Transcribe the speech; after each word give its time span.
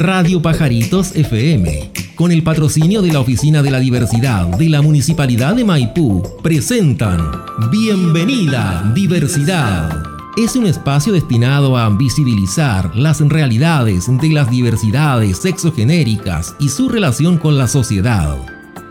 Radio 0.00 0.40
Pajaritos 0.40 1.14
FM, 1.14 1.90
con 2.14 2.32
el 2.32 2.42
patrocinio 2.42 3.02
de 3.02 3.12
la 3.12 3.20
Oficina 3.20 3.62
de 3.62 3.70
la 3.70 3.78
Diversidad 3.78 4.46
de 4.46 4.70
la 4.70 4.80
Municipalidad 4.80 5.54
de 5.54 5.62
Maipú, 5.62 6.22
presentan 6.42 7.20
Bienvenida 7.70 8.90
Diversidad. 8.94 10.02
Es 10.38 10.56
un 10.56 10.64
espacio 10.64 11.12
destinado 11.12 11.76
a 11.76 11.90
visibilizar 11.90 12.96
las 12.96 13.20
realidades 13.20 14.06
de 14.06 14.30
las 14.30 14.50
diversidades 14.50 15.36
sexogenéricas 15.36 16.56
y 16.58 16.70
su 16.70 16.88
relación 16.88 17.36
con 17.36 17.58
la 17.58 17.68
sociedad. 17.68 18.38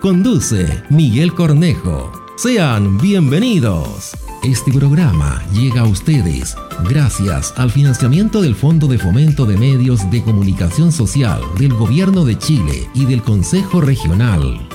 Conduce 0.02 0.84
Miguel 0.91 1.34
Cornejo. 1.34 2.12
Sean 2.38 3.00
bienvenidos. 3.00 4.12
Este 4.44 4.71
programa 4.71 5.44
llega 5.52 5.82
a 5.82 5.84
ustedes 5.84 6.56
gracias 6.89 7.54
al 7.58 7.71
financiamiento 7.71 8.42
del 8.42 8.56
Fondo 8.56 8.88
de 8.88 8.98
Fomento 8.98 9.46
de 9.46 9.58
Medios 9.58 10.10
de 10.10 10.24
Comunicación 10.24 10.93
Social 10.93 11.42
del 11.57 11.74
Gobierno 11.74 12.24
de 12.24 12.38
Chile 12.38 12.88
y 12.96 13.06
del 13.06 13.21
Consejo 13.21 13.82
Regional. 13.82 14.66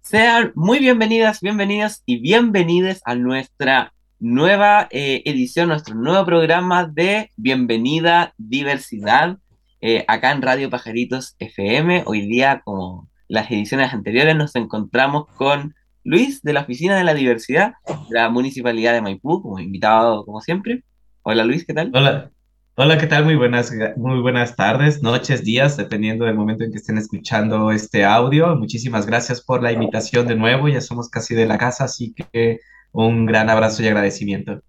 Sean 0.00 0.52
muy 0.54 0.78
bienvenidas, 0.78 1.42
bienvenidos 1.42 2.02
y 2.06 2.20
bienvenidas 2.20 3.02
a 3.04 3.14
nuestra 3.16 3.92
nueva 4.18 4.88
eh, 4.90 5.20
edición, 5.26 5.68
nuestro 5.68 5.94
nuevo 5.94 6.24
programa 6.24 6.86
de 6.86 7.30
Bienvenida 7.36 8.32
Diversidad, 8.38 9.36
eh, 9.82 10.06
acá 10.08 10.32
en 10.32 10.40
Radio 10.40 10.70
Pajaritos 10.70 11.36
FM. 11.38 12.04
Hoy 12.06 12.26
día, 12.26 12.62
como 12.64 13.10
las 13.28 13.50
ediciones 13.50 13.92
anteriores, 13.92 14.34
nos 14.34 14.56
encontramos 14.56 15.26
con 15.36 15.74
Luis 16.08 16.40
de 16.40 16.54
la 16.54 16.62
Oficina 16.62 16.96
de 16.96 17.04
la 17.04 17.12
Diversidad 17.12 17.74
de 17.86 17.94
la 18.08 18.30
Municipalidad 18.30 18.94
de 18.94 19.02
Maipú, 19.02 19.42
como 19.42 19.58
invitado 19.58 20.24
como 20.24 20.40
siempre. 20.40 20.82
Hola 21.20 21.44
Luis, 21.44 21.66
¿qué 21.66 21.74
tal? 21.74 21.90
Hola. 21.92 22.30
Hola, 22.76 22.96
¿qué 22.96 23.06
tal? 23.06 23.26
Muy 23.26 23.36
buenas, 23.36 23.70
muy 23.98 24.20
buenas 24.22 24.56
tardes, 24.56 25.02
noches, 25.02 25.44
días, 25.44 25.76
dependiendo 25.76 26.24
del 26.24 26.34
momento 26.34 26.64
en 26.64 26.72
que 26.72 26.78
estén 26.78 26.96
escuchando 26.96 27.70
este 27.72 28.06
audio. 28.06 28.56
Muchísimas 28.56 29.04
gracias 29.04 29.42
por 29.42 29.62
la 29.62 29.70
invitación 29.70 30.26
de 30.26 30.36
nuevo. 30.36 30.68
Ya 30.68 30.80
somos 30.80 31.10
casi 31.10 31.34
de 31.34 31.44
la 31.44 31.58
casa, 31.58 31.84
así 31.84 32.14
que 32.14 32.60
un 32.92 33.26
gran 33.26 33.50
abrazo 33.50 33.82
y 33.82 33.88
agradecimiento. 33.88 34.62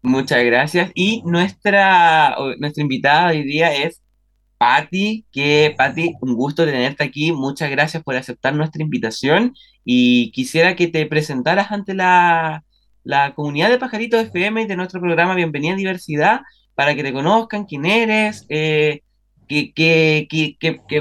Muchas 0.00 0.42
gracias. 0.44 0.92
Y 0.94 1.22
nuestra, 1.26 2.36
nuestra 2.58 2.82
invitada 2.82 3.32
hoy 3.32 3.42
día 3.42 3.74
es 3.74 4.00
Patti, 4.56 5.26
que 5.30 5.74
Patti, 5.76 6.14
un 6.22 6.34
gusto 6.36 6.64
tenerte 6.64 7.04
aquí. 7.04 7.32
Muchas 7.32 7.68
gracias 7.68 8.02
por 8.02 8.16
aceptar 8.16 8.54
nuestra 8.54 8.82
invitación 8.82 9.52
y 9.84 10.30
quisiera 10.32 10.76
que 10.76 10.88
te 10.88 11.06
presentaras 11.06 11.72
ante 11.72 11.94
la, 11.94 12.64
comunidad 13.34 13.70
de 13.70 13.78
Pajaritos 13.78 14.22
FM 14.22 14.62
y 14.62 14.66
de 14.66 14.76
nuestro 14.76 15.00
programa 15.00 15.34
Bienvenida 15.34 15.74
a 15.74 15.76
Diversidad 15.76 16.40
para 16.74 16.94
que 16.94 17.02
te 17.02 17.12
conozcan, 17.12 17.64
quién 17.64 17.84
eres, 17.84 18.46
eh, 18.48 19.02
que, 19.48 20.26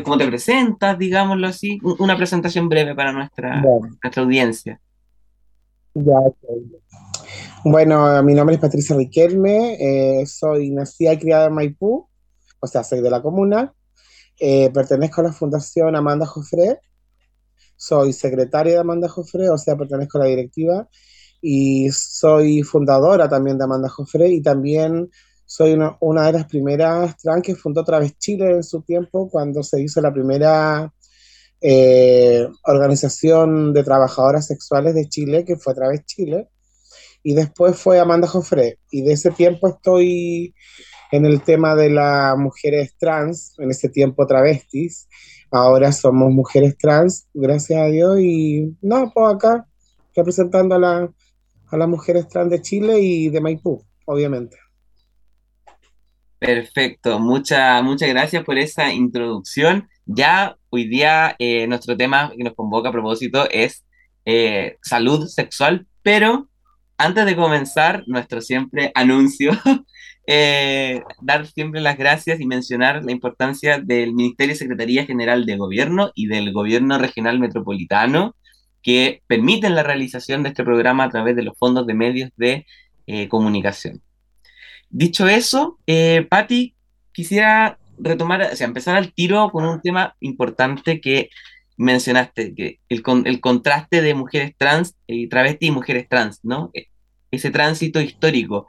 cómo 0.03 0.17
te 0.17 0.27
presentas, 0.27 0.97
digámoslo 0.97 1.47
así. 1.47 1.79
Una 1.99 2.17
presentación 2.17 2.67
breve 2.67 2.95
para 2.95 3.13
nuestra, 3.13 3.61
nuestra 3.61 4.23
audiencia. 4.23 4.79
Ya, 5.93 6.19
Bueno, 7.63 8.21
mi 8.23 8.33
nombre 8.33 8.55
es 8.55 8.61
Patricia 8.61 8.95
Riquelme, 8.95 9.77
eh, 9.79 10.25
soy 10.25 10.71
nacida 10.71 11.13
y 11.13 11.19
criada 11.19 11.47
en 11.47 11.53
Maipú 11.53 12.07
o 12.61 12.67
sea, 12.67 12.83
soy 12.83 13.01
de 13.01 13.09
la 13.09 13.21
comuna, 13.21 13.73
eh, 14.39 14.69
pertenezco 14.69 15.21
a 15.21 15.25
la 15.25 15.33
Fundación 15.33 15.95
Amanda 15.95 16.25
Jofre, 16.25 16.79
soy 17.81 18.13
secretaria 18.13 18.73
de 18.73 18.79
Amanda 18.79 19.09
Jofre, 19.09 19.49
o 19.49 19.57
sea, 19.57 19.75
pertenezco 19.75 20.19
a 20.19 20.21
la 20.21 20.27
directiva, 20.27 20.87
y 21.41 21.89
soy 21.89 22.61
fundadora 22.61 23.27
también 23.27 23.57
de 23.57 23.63
Amanda 23.63 23.89
Jofre, 23.89 24.29
y 24.29 24.39
también 24.39 25.09
soy 25.47 25.73
una, 25.99 26.27
de 26.27 26.33
las 26.33 26.45
primeras 26.45 27.17
trans 27.17 27.41
que 27.41 27.55
fundó 27.55 27.83
Traves 27.83 28.19
Chile 28.19 28.51
en 28.51 28.63
su 28.63 28.83
tiempo, 28.83 29.31
cuando 29.31 29.63
se 29.63 29.81
hizo 29.81 29.99
la 29.99 30.13
primera 30.13 30.93
eh, 31.59 32.47
organización 32.65 33.73
de 33.73 33.83
trabajadoras 33.83 34.45
sexuales 34.45 34.93
de 34.93 35.09
Chile, 35.09 35.43
que 35.43 35.57
fue 35.57 35.73
Traves 35.73 36.05
Chile, 36.05 36.49
y 37.23 37.33
después 37.33 37.75
fue 37.75 37.99
Amanda 37.99 38.27
Jofre, 38.27 38.77
y 38.91 39.01
de 39.01 39.13
ese 39.13 39.31
tiempo 39.31 39.67
estoy 39.67 40.53
en 41.11 41.25
el 41.25 41.41
tema 41.41 41.75
de 41.75 41.89
las 41.89 42.37
mujeres 42.37 42.93
trans, 42.99 43.55
en 43.57 43.71
ese 43.71 43.89
tiempo 43.89 44.27
travestis. 44.27 45.07
Ahora 45.51 45.91
somos 45.91 46.31
mujeres 46.31 46.77
trans, 46.77 47.27
gracias 47.33 47.79
a 47.79 47.87
Dios, 47.87 48.19
y 48.19 48.75
no, 48.81 49.11
pues 49.13 49.35
acá 49.35 49.67
representando 50.15 50.75
a, 50.75 50.79
la, 50.79 51.13
a 51.67 51.77
las 51.77 51.87
mujeres 51.87 52.27
trans 52.27 52.49
de 52.49 52.61
Chile 52.61 52.99
y 52.99 53.29
de 53.29 53.41
Maipú, 53.41 53.83
obviamente. 54.05 54.57
Perfecto, 56.39 57.19
muchas 57.19 57.83
muchas 57.83 58.09
gracias 58.09 58.43
por 58.43 58.57
esa 58.57 58.91
introducción. 58.91 59.87
Ya 60.05 60.57
hoy 60.69 60.87
día 60.87 61.35
eh, 61.37 61.67
nuestro 61.67 61.95
tema 61.95 62.31
que 62.35 62.43
nos 62.43 62.55
convoca 62.55 62.89
a 62.89 62.91
propósito 62.91 63.47
es 63.51 63.85
eh, 64.25 64.77
salud 64.81 65.27
sexual, 65.27 65.85
pero 66.01 66.49
antes 66.97 67.25
de 67.25 67.35
comenzar, 67.35 68.03
nuestro 68.07 68.41
siempre 68.41 68.91
anuncio 68.95 69.51
Eh, 70.27 71.01
dar 71.21 71.47
siempre 71.47 71.81
las 71.81 71.97
gracias 71.97 72.39
y 72.39 72.45
mencionar 72.45 73.03
la 73.03 73.11
importancia 73.11 73.79
del 73.79 74.13
Ministerio 74.13 74.53
y 74.53 74.57
Secretaría 74.57 75.05
General 75.05 75.45
de 75.45 75.57
Gobierno 75.57 76.11
y 76.13 76.27
del 76.27 76.53
Gobierno 76.53 76.97
Regional 76.99 77.39
Metropolitano 77.39 78.35
que 78.83 79.21
permiten 79.27 79.75
la 79.75 79.83
realización 79.83 80.43
de 80.43 80.49
este 80.49 80.63
programa 80.63 81.05
a 81.05 81.09
través 81.09 81.35
de 81.35 81.43
los 81.43 81.57
fondos 81.57 81.87
de 81.87 81.93
medios 81.93 82.31
de 82.37 82.65
eh, 83.07 83.27
comunicación. 83.29 84.01
Dicho 84.89 85.27
eso, 85.27 85.79
eh, 85.87 86.25
Patti, 86.29 86.75
quisiera 87.11 87.79
retomar, 87.97 88.41
o 88.41 88.55
sea, 88.55 88.67
empezar 88.67 88.95
al 88.97 89.13
tiro 89.13 89.49
con 89.51 89.65
un 89.65 89.81
tema 89.81 90.15
importante 90.19 91.01
que 91.01 91.29
mencionaste, 91.77 92.53
que 92.53 92.79
el, 92.89 93.03
el 93.25 93.39
contraste 93.39 94.01
de 94.01 94.13
mujeres 94.13 94.53
trans 94.57 94.95
y 95.07 95.27
travesti 95.27 95.67
y 95.67 95.71
mujeres 95.71 96.07
trans, 96.09 96.39
¿no? 96.43 96.69
E, 96.73 96.87
ese 97.31 97.49
tránsito 97.49 98.01
histórico 98.01 98.67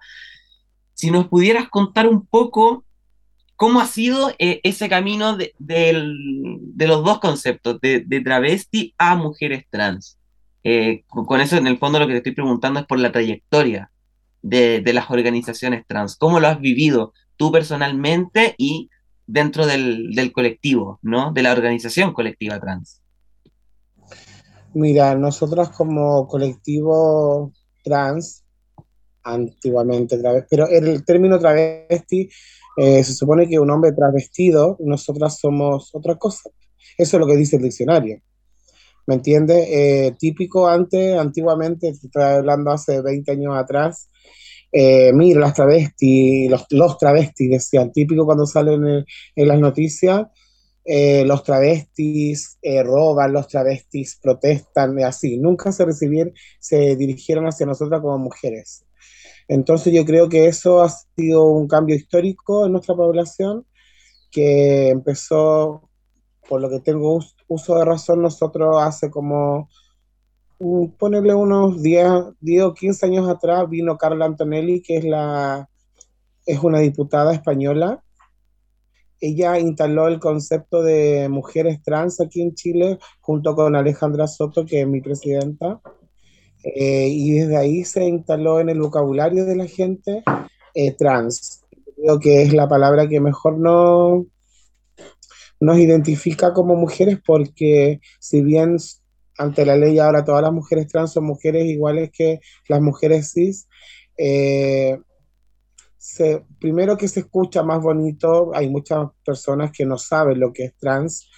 si 0.94 1.10
nos 1.10 1.28
pudieras 1.28 1.68
contar 1.68 2.06
un 2.08 2.26
poco 2.26 2.84
cómo 3.56 3.80
ha 3.80 3.86
sido 3.86 4.30
eh, 4.38 4.60
ese 4.64 4.88
camino 4.88 5.36
de, 5.36 5.52
los 6.78 7.04
dos 7.04 7.20
conceptos, 7.20 7.80
de, 7.80 8.20
travesti 8.24 8.94
a 8.98 9.14
mujeres 9.14 9.66
trans. 9.70 10.18
Eh, 10.64 11.04
con 11.06 11.40
eso, 11.40 11.56
en 11.56 11.66
el 11.66 11.78
fondo, 11.78 11.98
lo 11.98 12.06
que 12.06 12.12
te 12.12 12.18
estoy 12.18 12.32
preguntando 12.32 12.80
es 12.80 12.86
por 12.86 12.98
la 12.98 13.12
trayectoria 13.12 13.90
de, 14.42 14.82
las 14.92 15.10
organizaciones 15.10 15.86
trans. 15.86 16.16
¿Cómo 16.16 16.40
lo 16.40 16.48
has 16.48 16.60
vivido 16.60 17.12
tú 17.36 17.52
personalmente 17.52 18.54
y 18.58 18.90
dentro 19.26 19.66
del, 19.66 20.12
del 20.12 20.32
colectivo, 20.32 20.98
¿no? 21.02 21.32
De 21.32 21.42
la 21.42 21.52
organización 21.52 22.12
colectiva 22.12 22.58
trans. 22.58 23.00
Mira, 24.74 25.14
nosotros 25.14 25.68
como 25.70 26.26
colectivo 26.26 27.52
trans 27.84 28.41
antiguamente, 29.24 30.18
pero 30.48 30.68
el 30.68 31.04
término 31.04 31.38
travesti 31.38 32.28
eh, 32.76 33.04
se 33.04 33.14
supone 33.14 33.48
que 33.48 33.58
un 33.58 33.70
hombre 33.70 33.92
travestido, 33.92 34.76
nosotras 34.80 35.38
somos 35.38 35.90
otra 35.94 36.16
cosa. 36.16 36.50
Eso 36.96 37.16
es 37.16 37.20
lo 37.20 37.26
que 37.26 37.36
dice 37.36 37.56
el 37.56 37.62
diccionario. 37.62 38.20
¿Me 39.06 39.16
entiendes? 39.16 39.66
Eh, 39.68 40.14
típico 40.18 40.68
antes, 40.68 41.18
antiguamente, 41.18 41.88
estoy 41.88 42.22
hablando 42.22 42.70
hace 42.70 43.00
20 43.02 43.32
años 43.32 43.56
atrás, 43.56 44.08
eh, 44.70 45.12
mira, 45.12 45.40
las 45.40 45.54
travestis, 45.54 46.50
los, 46.50 46.64
los, 46.70 46.96
travestis 46.96 47.50
decían, 47.50 47.92
típico 47.92 48.24
cuando 48.24 48.46
salen 48.46 49.04
en, 49.36 49.48
las 49.48 49.58
noticias, 49.58 50.26
los 50.84 51.44
travestis 51.44 52.58
roban, 52.84 53.32
los 53.32 53.48
travestis 53.48 54.18
protestan, 54.20 54.98
así. 55.04 55.36
Nunca 55.38 55.72
se 55.72 55.84
recibieron, 55.84 56.32
se 56.58 56.96
dirigieron 56.96 57.46
hacia 57.46 57.66
nosotras 57.66 58.00
como 58.00 58.18
mujeres. 58.18 58.84
Entonces 59.48 59.92
yo 59.92 60.04
creo 60.04 60.28
que 60.28 60.46
eso 60.46 60.82
ha 60.82 60.88
sido 60.88 61.44
un 61.44 61.68
cambio 61.68 61.96
histórico 61.96 62.66
en 62.66 62.72
nuestra 62.72 62.94
población 62.94 63.66
que 64.30 64.88
empezó, 64.88 65.88
por 66.48 66.60
lo 66.60 66.70
que 66.70 66.80
tengo 66.80 67.20
uso 67.48 67.74
de 67.76 67.84
razón, 67.84 68.22
nosotros 68.22 68.76
hace 68.80 69.10
como, 69.10 69.68
ponerle 70.98 71.34
unos 71.34 71.82
10, 71.82 72.08
10 72.40 72.62
o 72.62 72.74
15 72.74 73.06
años 73.06 73.28
atrás, 73.28 73.68
vino 73.68 73.98
Carla 73.98 74.24
Antonelli, 74.24 74.80
que 74.80 74.96
es, 74.96 75.04
la, 75.04 75.68
es 76.46 76.58
una 76.60 76.78
diputada 76.78 77.34
española. 77.34 78.02
Ella 79.20 79.58
instaló 79.58 80.08
el 80.08 80.18
concepto 80.18 80.82
de 80.82 81.28
mujeres 81.28 81.82
trans 81.82 82.20
aquí 82.20 82.42
en 82.42 82.54
Chile 82.54 82.98
junto 83.20 83.54
con 83.54 83.76
Alejandra 83.76 84.26
Soto, 84.26 84.64
que 84.64 84.80
es 84.80 84.88
mi 84.88 85.00
presidenta 85.00 85.80
eh, 86.64 87.08
y 87.08 87.32
desde 87.32 87.56
ahí 87.56 87.84
se 87.84 88.04
instaló 88.04 88.60
en 88.60 88.68
el 88.68 88.80
vocabulario 88.80 89.44
de 89.44 89.56
la 89.56 89.66
gente 89.66 90.22
eh, 90.74 90.92
trans. 90.92 91.62
Creo 91.96 92.18
que 92.18 92.42
es 92.42 92.52
la 92.52 92.68
palabra 92.68 93.08
que 93.08 93.20
mejor 93.20 93.58
no, 93.58 94.26
nos 95.60 95.78
identifica 95.78 96.52
como 96.52 96.74
mujeres 96.74 97.18
porque 97.24 98.00
si 98.18 98.42
bien 98.42 98.76
ante 99.38 99.64
la 99.64 99.76
ley 99.76 99.98
ahora 99.98 100.24
todas 100.24 100.42
las 100.42 100.52
mujeres 100.52 100.88
trans 100.88 101.12
son 101.12 101.24
mujeres 101.24 101.66
iguales 101.66 102.10
que 102.12 102.40
las 102.68 102.80
mujeres 102.80 103.32
cis, 103.32 103.68
eh, 104.18 104.98
primero 106.58 106.96
que 106.96 107.08
se 107.08 107.20
escucha 107.20 107.62
más 107.62 107.80
bonito, 107.80 108.50
hay 108.54 108.68
muchas 108.68 109.08
personas 109.24 109.70
que 109.72 109.86
no 109.86 109.98
saben 109.98 110.40
lo 110.40 110.52
que 110.52 110.64
es 110.64 110.76
trans, 110.76 111.28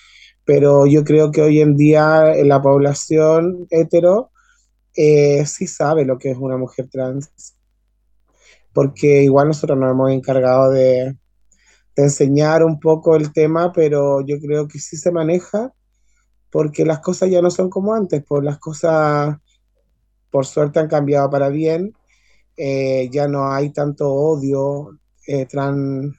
pero 0.44 0.86
yo 0.86 1.04
creo 1.04 1.30
que 1.30 1.42
hoy 1.42 1.60
en 1.60 1.76
día 1.76 2.34
la 2.44 2.60
población 2.60 3.66
hetero 3.70 4.30
eh, 4.94 5.44
sí 5.46 5.66
sabe 5.66 6.04
lo 6.04 6.18
que 6.18 6.30
es 6.30 6.38
una 6.38 6.56
mujer 6.56 6.88
trans, 6.90 7.30
porque 8.72 9.22
igual 9.22 9.48
nosotros 9.48 9.78
nos 9.78 9.90
hemos 9.90 10.10
encargado 10.10 10.70
de, 10.70 11.16
enseñar 11.96 12.64
un 12.64 12.80
poco 12.80 13.16
el 13.16 13.32
tema, 13.32 13.72
pero 13.72 14.20
yo 14.20 14.40
creo 14.40 14.66
que 14.66 14.78
sí 14.78 14.96
se 14.96 15.12
maneja, 15.12 15.72
porque 16.50 16.84
las 16.84 17.00
cosas 17.00 17.30
ya 17.30 17.42
no 17.42 17.50
son 17.50 17.70
como 17.70 17.94
antes, 17.94 18.22
pues 18.26 18.42
las 18.44 18.58
cosas 18.58 19.36
por 20.30 20.46
suerte 20.46 20.80
han 20.80 20.88
cambiado 20.88 21.30
para 21.30 21.48
bien, 21.48 21.94
eh, 22.56 23.08
ya 23.10 23.28
no 23.28 23.52
hay 23.52 23.70
tanto 23.70 24.12
odio 24.12 24.98
eh, 25.26 25.46
trans, 25.46 26.16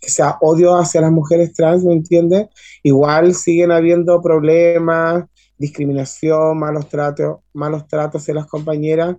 que 0.00 0.10
sea 0.10 0.36
odio 0.40 0.76
hacia 0.76 1.00
las 1.00 1.10
mujeres 1.10 1.52
trans, 1.54 1.84
¿me 1.84 1.92
entiendes? 1.92 2.48
Igual 2.82 3.34
siguen 3.34 3.72
habiendo 3.72 4.20
problemas, 4.20 5.24
discriminación, 5.58 6.58
malos 6.58 6.88
tratos, 6.88 7.40
malos 7.52 7.86
tratos 7.86 8.22
hacia 8.22 8.34
las 8.34 8.46
compañeras, 8.46 9.16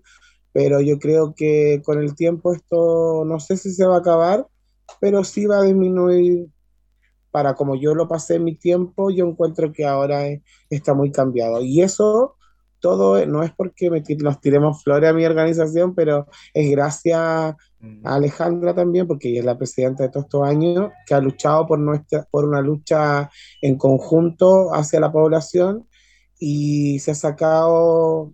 pero 0.51 0.81
yo 0.81 0.97
creo 0.99 1.33
que 1.35 1.81
con 1.85 1.99
el 1.99 2.15
tiempo 2.15 2.53
esto 2.53 3.23
no 3.25 3.39
sé 3.39 3.57
si 3.57 3.71
se 3.71 3.85
va 3.85 3.95
a 3.95 3.99
acabar, 3.99 4.47
pero 4.99 5.23
sí 5.23 5.45
va 5.45 5.59
a 5.59 5.63
disminuir 5.63 6.47
para 7.31 7.53
como 7.53 7.75
yo 7.75 7.93
lo 7.93 8.07
pasé 8.07 8.35
en 8.35 8.43
mi 8.43 8.55
tiempo, 8.55 9.11
yo 9.11 9.27
encuentro 9.27 9.71
que 9.71 9.85
ahora 9.85 10.23
está 10.69 10.93
muy 10.93 11.11
cambiado. 11.11 11.61
Y 11.61 11.81
eso 11.81 12.35
todo 12.79 13.23
no 13.25 13.43
es 13.43 13.51
porque 13.51 13.89
nos 14.19 14.41
tiremos 14.41 14.83
flores 14.83 15.09
a 15.09 15.13
mi 15.13 15.25
organización, 15.25 15.93
pero 15.93 16.27
es 16.53 16.71
gracias 16.71 17.19
a 17.19 17.57
mm. 17.79 18.07
Alejandra 18.07 18.73
también, 18.73 19.05
porque 19.05 19.29
ella 19.29 19.41
es 19.41 19.45
la 19.45 19.57
presidenta 19.57 20.03
de 20.03 20.09
todos 20.09 20.25
estos 20.25 20.43
años, 20.43 20.91
que 21.05 21.13
ha 21.13 21.19
luchado 21.19 21.67
por, 21.67 21.79
nuestra, 21.79 22.25
por 22.31 22.45
una 22.45 22.61
lucha 22.61 23.29
en 23.61 23.77
conjunto 23.77 24.73
hacia 24.73 24.99
la 24.99 25.11
población 25.11 25.85
y 26.39 26.99
se 26.99 27.11
ha 27.11 27.15
sacado 27.15 28.33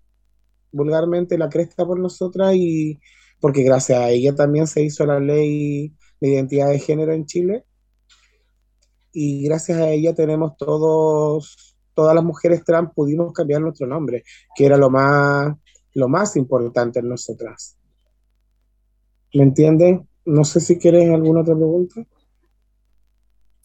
vulgarmente 0.71 1.37
la 1.37 1.49
cresta 1.49 1.85
por 1.85 1.99
nosotras 1.99 2.53
y 2.55 2.99
porque 3.39 3.63
gracias 3.63 3.99
a 3.99 4.09
ella 4.09 4.35
también 4.35 4.67
se 4.67 4.83
hizo 4.83 5.05
la 5.05 5.19
ley 5.19 5.93
de 6.21 6.29
identidad 6.29 6.69
de 6.69 6.79
género 6.79 7.13
en 7.13 7.25
Chile 7.25 7.65
y 9.11 9.43
gracias 9.43 9.79
a 9.79 9.89
ella 9.89 10.13
tenemos 10.13 10.57
todos, 10.57 11.77
todas 11.93 12.13
las 12.13 12.23
mujeres 12.23 12.63
trans 12.65 12.91
pudimos 12.93 13.31
cambiar 13.31 13.61
nuestro 13.61 13.87
nombre, 13.87 14.23
que 14.53 14.65
era 14.65 14.75
lo 14.75 14.89
más, 14.89 15.55
lo 15.93 16.09
más 16.09 16.35
importante 16.35 16.99
en 16.99 17.07
nosotras. 17.07 17.77
¿Me 19.33 19.43
entienden? 19.43 20.07
No 20.25 20.43
sé 20.43 20.59
si 20.59 20.77
quieren 20.77 21.13
alguna 21.13 21.41
otra 21.41 21.55
pregunta. 21.55 22.05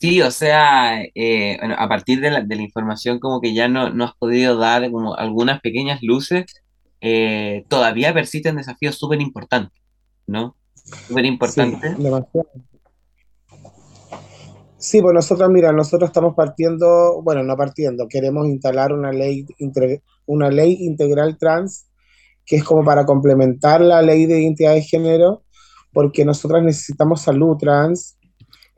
Sí, 0.00 0.22
o 0.22 0.30
sea, 0.30 1.02
eh, 1.14 1.58
a 1.76 1.86
partir 1.86 2.22
de 2.22 2.30
la, 2.30 2.54
información 2.54 3.18
como 3.18 3.38
que 3.40 3.52
ya 3.52 3.68
no, 3.68 3.90
no 3.90 4.04
has 4.04 4.14
podido 4.16 4.56
dar 4.56 4.90
como 4.90 5.14
algunas 5.14 5.60
pequeñas 5.60 6.02
luces, 6.02 6.46
eh, 7.02 7.66
todavía 7.68 8.14
persisten 8.14 8.56
desafíos 8.56 8.96
súper 8.96 9.20
importantes, 9.20 9.78
¿no? 10.26 10.56
Súper 11.06 11.26
importantes. 11.26 11.96
Sí, 11.96 12.02
demasiado. 12.02 12.48
Pues 15.02 15.14
nosotros, 15.14 15.50
mira, 15.50 15.70
nosotros 15.72 16.08
estamos 16.08 16.34
partiendo, 16.34 17.20
bueno, 17.22 17.42
no 17.42 17.54
partiendo, 17.54 18.08
queremos 18.08 18.46
instalar 18.46 18.94
una 18.94 19.12
ley, 19.12 19.44
una 20.24 20.48
ley 20.48 20.78
integral 20.80 21.36
trans, 21.36 21.88
que 22.46 22.56
es 22.56 22.64
como 22.64 22.82
para 22.82 23.04
complementar 23.04 23.82
la 23.82 24.00
ley 24.00 24.24
de 24.24 24.40
identidad 24.40 24.72
de 24.72 24.80
género, 24.80 25.42
porque 25.92 26.24
nosotras 26.24 26.62
necesitamos 26.62 27.20
salud 27.20 27.58
trans, 27.58 28.16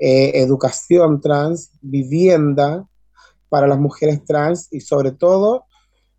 eh, 0.05 0.43
educación 0.43 1.21
trans, 1.21 1.71
vivienda 1.81 2.89
para 3.49 3.67
las 3.67 3.79
mujeres 3.79 4.25
trans 4.25 4.69
y 4.73 4.81
sobre 4.81 5.13
todo, 5.13 5.67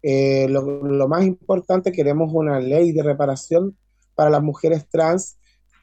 eh, 0.01 0.47
lo, 0.49 1.07
más 1.07 1.23
importante, 1.25 1.91
queremos 1.91 2.31
una 2.33 2.59
ley 2.59 2.91
de 2.91 3.03
reparación 3.03 3.77
para 4.15 4.29
las 4.29 4.43
mujeres 4.43 4.87
trans 4.89 5.37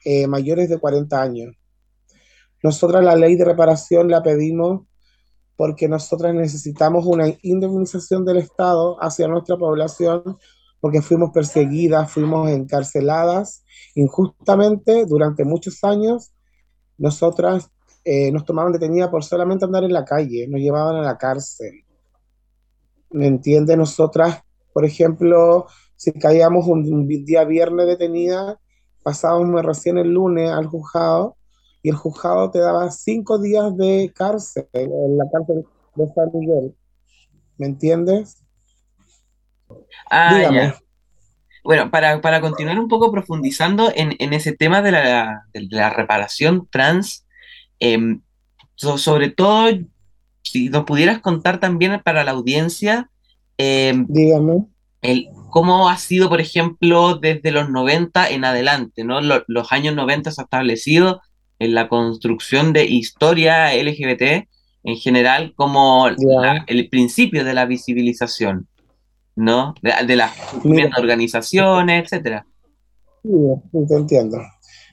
eh, 0.05 0.25
mayores 0.27 0.69
de 0.69 0.79
40 0.79 1.21
años 1.21 1.55
nosotras 2.63 3.03
la 3.03 3.15
ley 3.15 3.35
de 3.35 3.45
reparación 3.45 4.09
la 4.09 4.21
pedimos 4.21 4.83
porque 5.55 5.87
nosotras 5.87 6.33
necesitamos 6.33 7.05
una 7.05 7.25
indemnización 7.41 8.25
del 8.25 8.37
Estado 8.37 8.97
hacia 9.01 9.27
nuestra 9.27 9.57
población 9.57 10.37
porque 10.79 11.01
fuimos 11.01 11.31
perseguidas, 11.31 12.11
fuimos 12.11 12.49
encarceladas 12.49 13.63
injustamente 13.93 15.05
durante 15.05 15.43
muchos 15.43 15.83
años. 15.83 16.31
Nosotras 16.97 17.69
eh, 18.03 18.31
nos 18.31 18.45
tomaban 18.45 18.71
detenida 18.71 19.11
por 19.11 19.23
solamente 19.23 19.65
andar 19.65 19.83
en 19.83 19.93
la 19.93 20.05
calle, 20.05 20.47
nos 20.47 20.59
llevaban 20.59 20.95
a 20.95 21.01
la 21.01 21.17
cárcel. 21.17 21.83
¿Me 23.11 23.27
entiende? 23.27 23.75
Nosotras, 23.77 24.41
por 24.73 24.85
ejemplo, 24.85 25.67
si 25.95 26.11
caíamos 26.13 26.65
un, 26.67 27.07
día 27.07 27.43
viernes 27.43 27.85
detenida, 27.85 28.59
pasábamos 29.03 29.63
recién 29.63 29.97
el 29.97 30.13
lunes 30.13 30.49
al 30.49 30.67
juzgado 30.67 31.37
y 31.83 31.89
el 31.89 31.95
juzgado 31.95 32.49
te 32.51 32.59
daba 32.59 32.89
cinco 32.91 33.39
días 33.39 33.75
de 33.77 34.11
cárcel 34.15 34.67
en 34.73 35.17
la 35.17 35.25
cárcel 35.31 35.65
de 35.95 36.07
San 36.13 36.29
Miguel. 36.33 36.75
¿Me 37.57 37.67
entiendes? 37.67 38.41
Ah, 40.09 40.73
Bueno, 41.63 41.91
para, 41.91 42.41
continuar 42.41 42.79
un 42.79 42.87
poco 42.87 43.11
profundizando 43.11 43.91
en, 43.93 44.33
ese 44.33 44.53
tema 44.53 44.81
de 44.81 44.91
la, 44.91 45.91
reparación 45.95 46.67
trans, 46.71 47.27
em, 47.81 48.21
sobre 48.75 49.29
todo, 49.29 49.69
si 50.41 50.69
nos 50.69 50.85
pudieras 50.85 51.19
contar 51.19 51.59
también 51.59 52.01
para 52.03 52.23
la 52.23 52.31
audiencia, 52.31 53.09
dígame. 53.57 54.65
El, 55.01 55.27
cómo 55.49 55.89
ha 55.89 55.97
sido, 55.97 56.29
por 56.29 56.41
ejemplo, 56.41 57.15
desde 57.15 57.51
los 57.51 57.69
90 57.69 58.29
en 58.29 58.45
adelante, 58.45 59.03
¿no? 59.03 59.19
los 59.21 59.71
años 59.71 59.95
90 59.95 60.31
se 60.31 60.41
ha 60.41 60.45
establecido 60.45 61.21
en 61.59 61.75
la 61.75 61.87
construcción 61.89 62.73
de 62.73 62.85
historia 62.85 63.75
LGBT 63.75 64.47
en 64.83 64.95
general 64.95 65.53
como 65.55 66.07
el 66.07 66.89
principio 66.89 67.43
de 67.43 67.53
la 67.53 67.65
visibilización, 67.65 68.67
¿no? 69.35 69.75
De, 69.81 70.15
las 70.15 70.31
organizaciones, 70.97 72.03
etcétera. 72.03 72.47
Sí, 73.21 73.29
te 73.87 73.95
entiendo. 73.95 74.39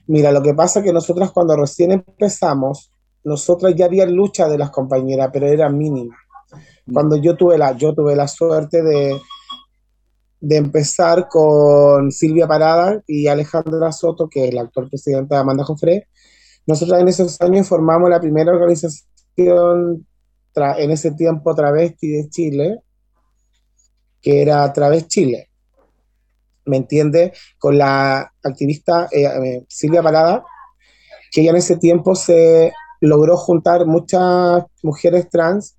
Mira, 0.09 0.31
lo 0.31 0.41
que 0.41 0.55
pasa 0.55 0.79
es 0.79 0.85
que 0.85 0.91
nosotras 0.91 1.31
cuando 1.31 1.55
recién 1.55 1.91
empezamos, 1.91 2.91
nosotras 3.23 3.75
ya 3.75 3.85
había 3.85 4.07
lucha 4.07 4.49
de 4.49 4.57
las 4.57 4.71
compañeras, 4.71 5.29
pero 5.31 5.45
era 5.45 5.69
mínima. 5.69 6.17
Mm. 6.87 6.93
Cuando 6.93 7.15
yo 7.15 7.37
tuve 7.37 7.59
la, 7.59 7.73
yo 7.77 7.93
tuve 7.93 8.15
la 8.15 8.27
suerte 8.27 8.81
de, 8.81 9.21
de 10.39 10.57
empezar 10.57 11.27
con 11.29 12.11
Silvia 12.11 12.47
Parada 12.47 13.03
y 13.05 13.27
Alejandra 13.27 13.91
Soto, 13.91 14.27
que 14.27 14.47
es 14.47 14.53
la 14.55 14.61
actual 14.61 14.89
presidenta 14.89 15.35
de 15.35 15.41
Amanda 15.41 15.63
Jofre, 15.63 16.07
nosotros 16.65 16.99
en 16.99 17.07
esos 17.07 17.39
años 17.41 17.67
formamos 17.67 18.09
la 18.09 18.19
primera 18.19 18.51
organización 18.51 20.07
en 20.77 20.91
ese 20.91 21.11
tiempo 21.11 21.53
travesti 21.53 22.07
de 22.07 22.29
Chile, 22.29 22.79
que 24.19 24.41
era 24.41 24.73
Través 24.73 25.07
Chile. 25.07 25.48
¿Me 26.69 26.77
entiende? 26.77 27.33
Con 27.57 27.77
la 27.77 28.31
activista 28.43 29.07
eh, 29.11 29.25
eh, 29.25 29.65
Silvia 29.67 30.03
Parada, 30.03 30.43
que 31.31 31.43
ya 31.43 31.49
en 31.49 31.57
ese 31.57 31.77
tiempo 31.77 32.15
se 32.15 32.71
logró 33.01 33.35
juntar 33.37 33.85
muchas 33.85 34.63
mujeres 34.83 35.29
trans 35.29 35.77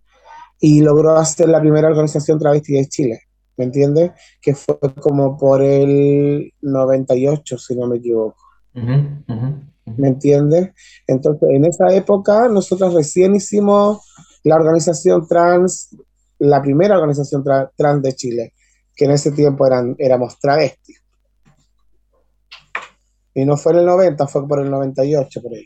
y 0.58 0.80
logró 0.80 1.16
hacer 1.16 1.48
la 1.48 1.60
primera 1.60 1.88
organización 1.88 2.38
travesti 2.38 2.74
de 2.74 2.86
Chile. 2.86 3.20
¿Me 3.56 3.64
entiende? 3.64 4.12
Que 4.40 4.54
fue 4.54 4.78
como 5.00 5.38
por 5.38 5.62
el 5.62 6.52
98, 6.60 7.58
si 7.58 7.76
no 7.76 7.86
me 7.86 7.98
equivoco. 7.98 8.36
¿me 8.74 10.08
entiendes? 10.08 10.70
Entonces, 11.06 11.48
en 11.50 11.64
esa 11.64 11.92
época, 11.94 12.48
nosotros 12.48 12.94
recién 12.94 13.34
hicimos 13.34 13.98
la 14.44 14.56
organización 14.56 15.26
trans, 15.26 15.96
la 16.38 16.62
primera 16.62 16.96
organización 16.96 17.44
trans 17.76 18.02
de 18.02 18.12
Chile, 18.14 18.54
que 19.00 19.06
en 19.06 19.12
ese 19.12 19.32
tiempo 19.32 19.66
eran, 19.66 19.96
éramos 19.98 20.38
travestis. 20.38 21.02
Y 23.32 23.46
no 23.46 23.56
fue 23.56 23.72
en 23.72 23.78
el 23.78 23.86
90, 23.86 24.26
fue 24.26 24.46
por 24.46 24.60
el 24.60 24.70
98, 24.70 25.40
por 25.40 25.52
ahí. 25.54 25.64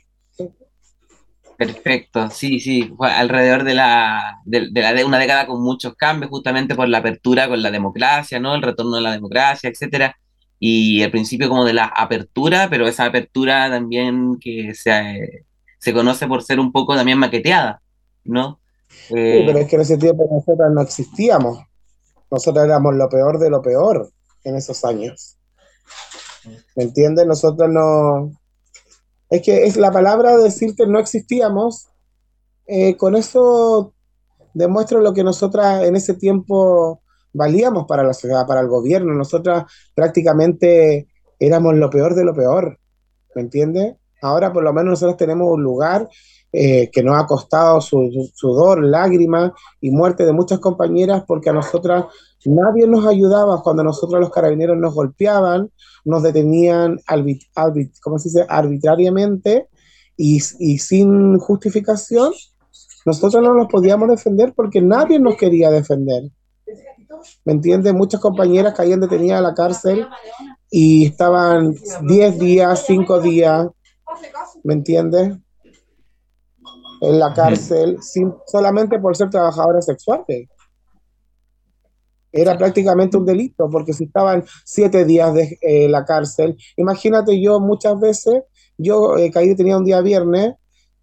Perfecto, 1.59 2.31
sí, 2.31 2.61
sí, 2.61 2.95
fue 2.97 3.11
alrededor 3.11 3.65
de 3.65 3.75
la, 3.75 4.37
de, 4.45 4.71
la 4.71 4.93
de 4.93 5.05
una 5.05 5.19
década 5.19 5.49
con 5.49 5.61
muchos 5.65 5.97
cambios, 5.97 6.31
justamente 6.31 6.77
por 6.77 6.89
la 6.89 6.99
apertura 6.99 7.49
con 7.49 7.61
la 7.61 7.73
democracia, 7.73 8.39
¿no? 8.39 8.55
El 8.55 8.63
retorno 8.63 8.95
de 8.95 9.03
la 9.03 9.11
democracia, 9.11 9.69
etcétera 9.69 10.17
y 10.61 11.03
el 11.03 11.11
principio 11.11 11.49
como 11.49 11.65
de 11.65 11.73
la 11.73 11.87
apertura, 11.87 12.69
pero 12.71 12.87
esa 12.87 13.07
apertura 13.07 13.69
también 13.69 14.39
que 14.41 14.75
se, 14.75 15.45
se 15.81 15.93
conoce 15.93 16.29
por 16.29 16.45
ser 16.45 16.61
un 16.61 16.71
poco 16.71 16.95
también 16.95 17.19
maqueteada, 17.19 17.83
¿no? 18.23 18.61
sí, 18.89 19.43
pero 19.45 19.59
es 19.59 19.67
que 19.67 19.75
en 19.75 19.83
ese 19.83 19.99
tiempo 19.99 20.25
nosotros 20.31 20.73
no 20.73 20.83
existíamos. 20.83 21.59
Nosotros 22.35 22.65
éramos 22.65 22.95
lo 22.97 23.09
peor 23.09 23.39
de 23.39 23.49
lo 23.49 23.63
peor 23.63 24.11
en 24.43 24.57
esos 24.57 24.85
años. 24.85 25.39
¿Me 26.77 26.85
entiendes? 26.85 27.27
Nosotros 27.27 27.71
no... 27.71 28.33
Es 29.31 29.43
que 29.43 29.65
es 29.65 29.77
la 29.77 29.91
palabra 29.91 30.37
de 30.37 30.45
decir 30.45 30.75
que 30.77 30.87
no 30.87 30.99
existíamos, 30.99 31.89
eh, 32.67 32.97
con 32.97 33.17
eso 33.17 33.95
demuestra 34.53 35.01
lo 35.01 35.15
que 35.15 35.25
nosotras 35.25 35.85
en 35.85 35.97
ese 35.97 36.15
tiempo 36.15 37.03
valíamos 37.33 37.87
para 37.87 38.03
la 38.03 38.13
sociedad, 38.13 38.47
para 38.47 38.61
el 38.61 38.69
gobierno. 38.69 39.15
Nosotras 39.15 39.65
prácticamente 39.95 41.09
éramos 41.39 41.75
lo 41.75 41.91
peor 41.91 42.15
de 42.15 42.25
lo 42.25 42.35
peor, 42.35 42.79
¿me 43.35 43.43
entiendes? 43.43 43.97
Ahora 44.23 44.53
por 44.53 44.63
lo 44.63 44.73
menos 44.73 44.91
nosotros 44.91 45.17
tenemos 45.17 45.49
un 45.53 45.63
lugar 45.63 46.09
eh, 46.57 46.89
que 46.93 47.03
nos 47.03 47.21
ha 47.21 47.27
costado 47.27 47.81
su, 47.81 48.31
sudor, 48.33 48.85
lágrimas 48.85 49.51
y 49.81 49.91
muerte 49.91 50.25
de 50.25 50.33
muchas 50.33 50.61
compañeras 50.61 51.25
porque 51.27 51.51
a 51.51 51.53
nosotras 51.53 52.05
nadie 52.45 52.87
nos 52.87 53.05
ayudaba 53.07 53.61
cuando 53.61 53.83
nosotros 53.83 54.21
los 54.21 54.31
carabineros 54.31 54.79
nos 54.79 54.95
golpeaban, 54.95 55.73
nos 56.05 56.23
detenían 56.23 57.01
¿cómo 58.01 58.21
se 58.21 58.29
dice? 58.29 58.47
arbitrariamente 58.49 59.67
y, 60.17 60.37
y 60.61 60.79
sin 60.79 61.41
justificación. 61.41 62.33
Nosotros 63.05 63.43
no 63.43 63.53
nos 63.53 63.67
podíamos 63.67 64.09
defender 64.09 64.53
porque 64.55 64.81
nadie 64.81 65.19
nos 65.19 65.37
quería 65.37 65.73
defender. 65.73 66.31
¿Me 67.45 67.53
entiendes? 67.53 67.93
Muchas 67.95 68.21
compañeras 68.21 68.75
caían 68.75 69.01
detenidas 69.01 69.41
a 69.41 69.43
la 69.43 69.55
cárcel 69.55 70.07
y 70.71 71.07
estaban 71.07 71.75
10 72.03 72.39
días, 72.39 72.85
5 72.87 73.21
días, 73.21 73.67
¿me 74.63 74.75
entiendes? 74.75 75.35
En 77.05 77.19
la 77.19 77.35
cárcel, 77.35 77.99
sin, 78.01 78.33
solamente 78.47 78.99
por 78.99 79.15
ser 79.17 79.29
trabajadoras 79.29 79.85
sexuales. 79.85 80.49
Era 82.33 82.57
prácticamente 82.57 83.17
un 83.17 83.27
delito, 83.27 83.69
porque 83.71 83.93
si 83.93 84.05
estaban 84.05 84.45
7 84.65 85.05
días 85.05 85.35
de 85.35 85.59
eh, 85.61 85.89
la 85.89 86.05
cárcel, 86.05 86.57
imagínate 86.77 87.41
yo 87.41 87.61
muchas 87.61 88.01
veces, 88.01 88.43
yo 88.79 89.17
eh, 89.19 89.31
caí 89.31 89.49
detenida 89.49 89.79
un 89.79 89.85
día 89.85 90.01
viernes, 90.01 90.55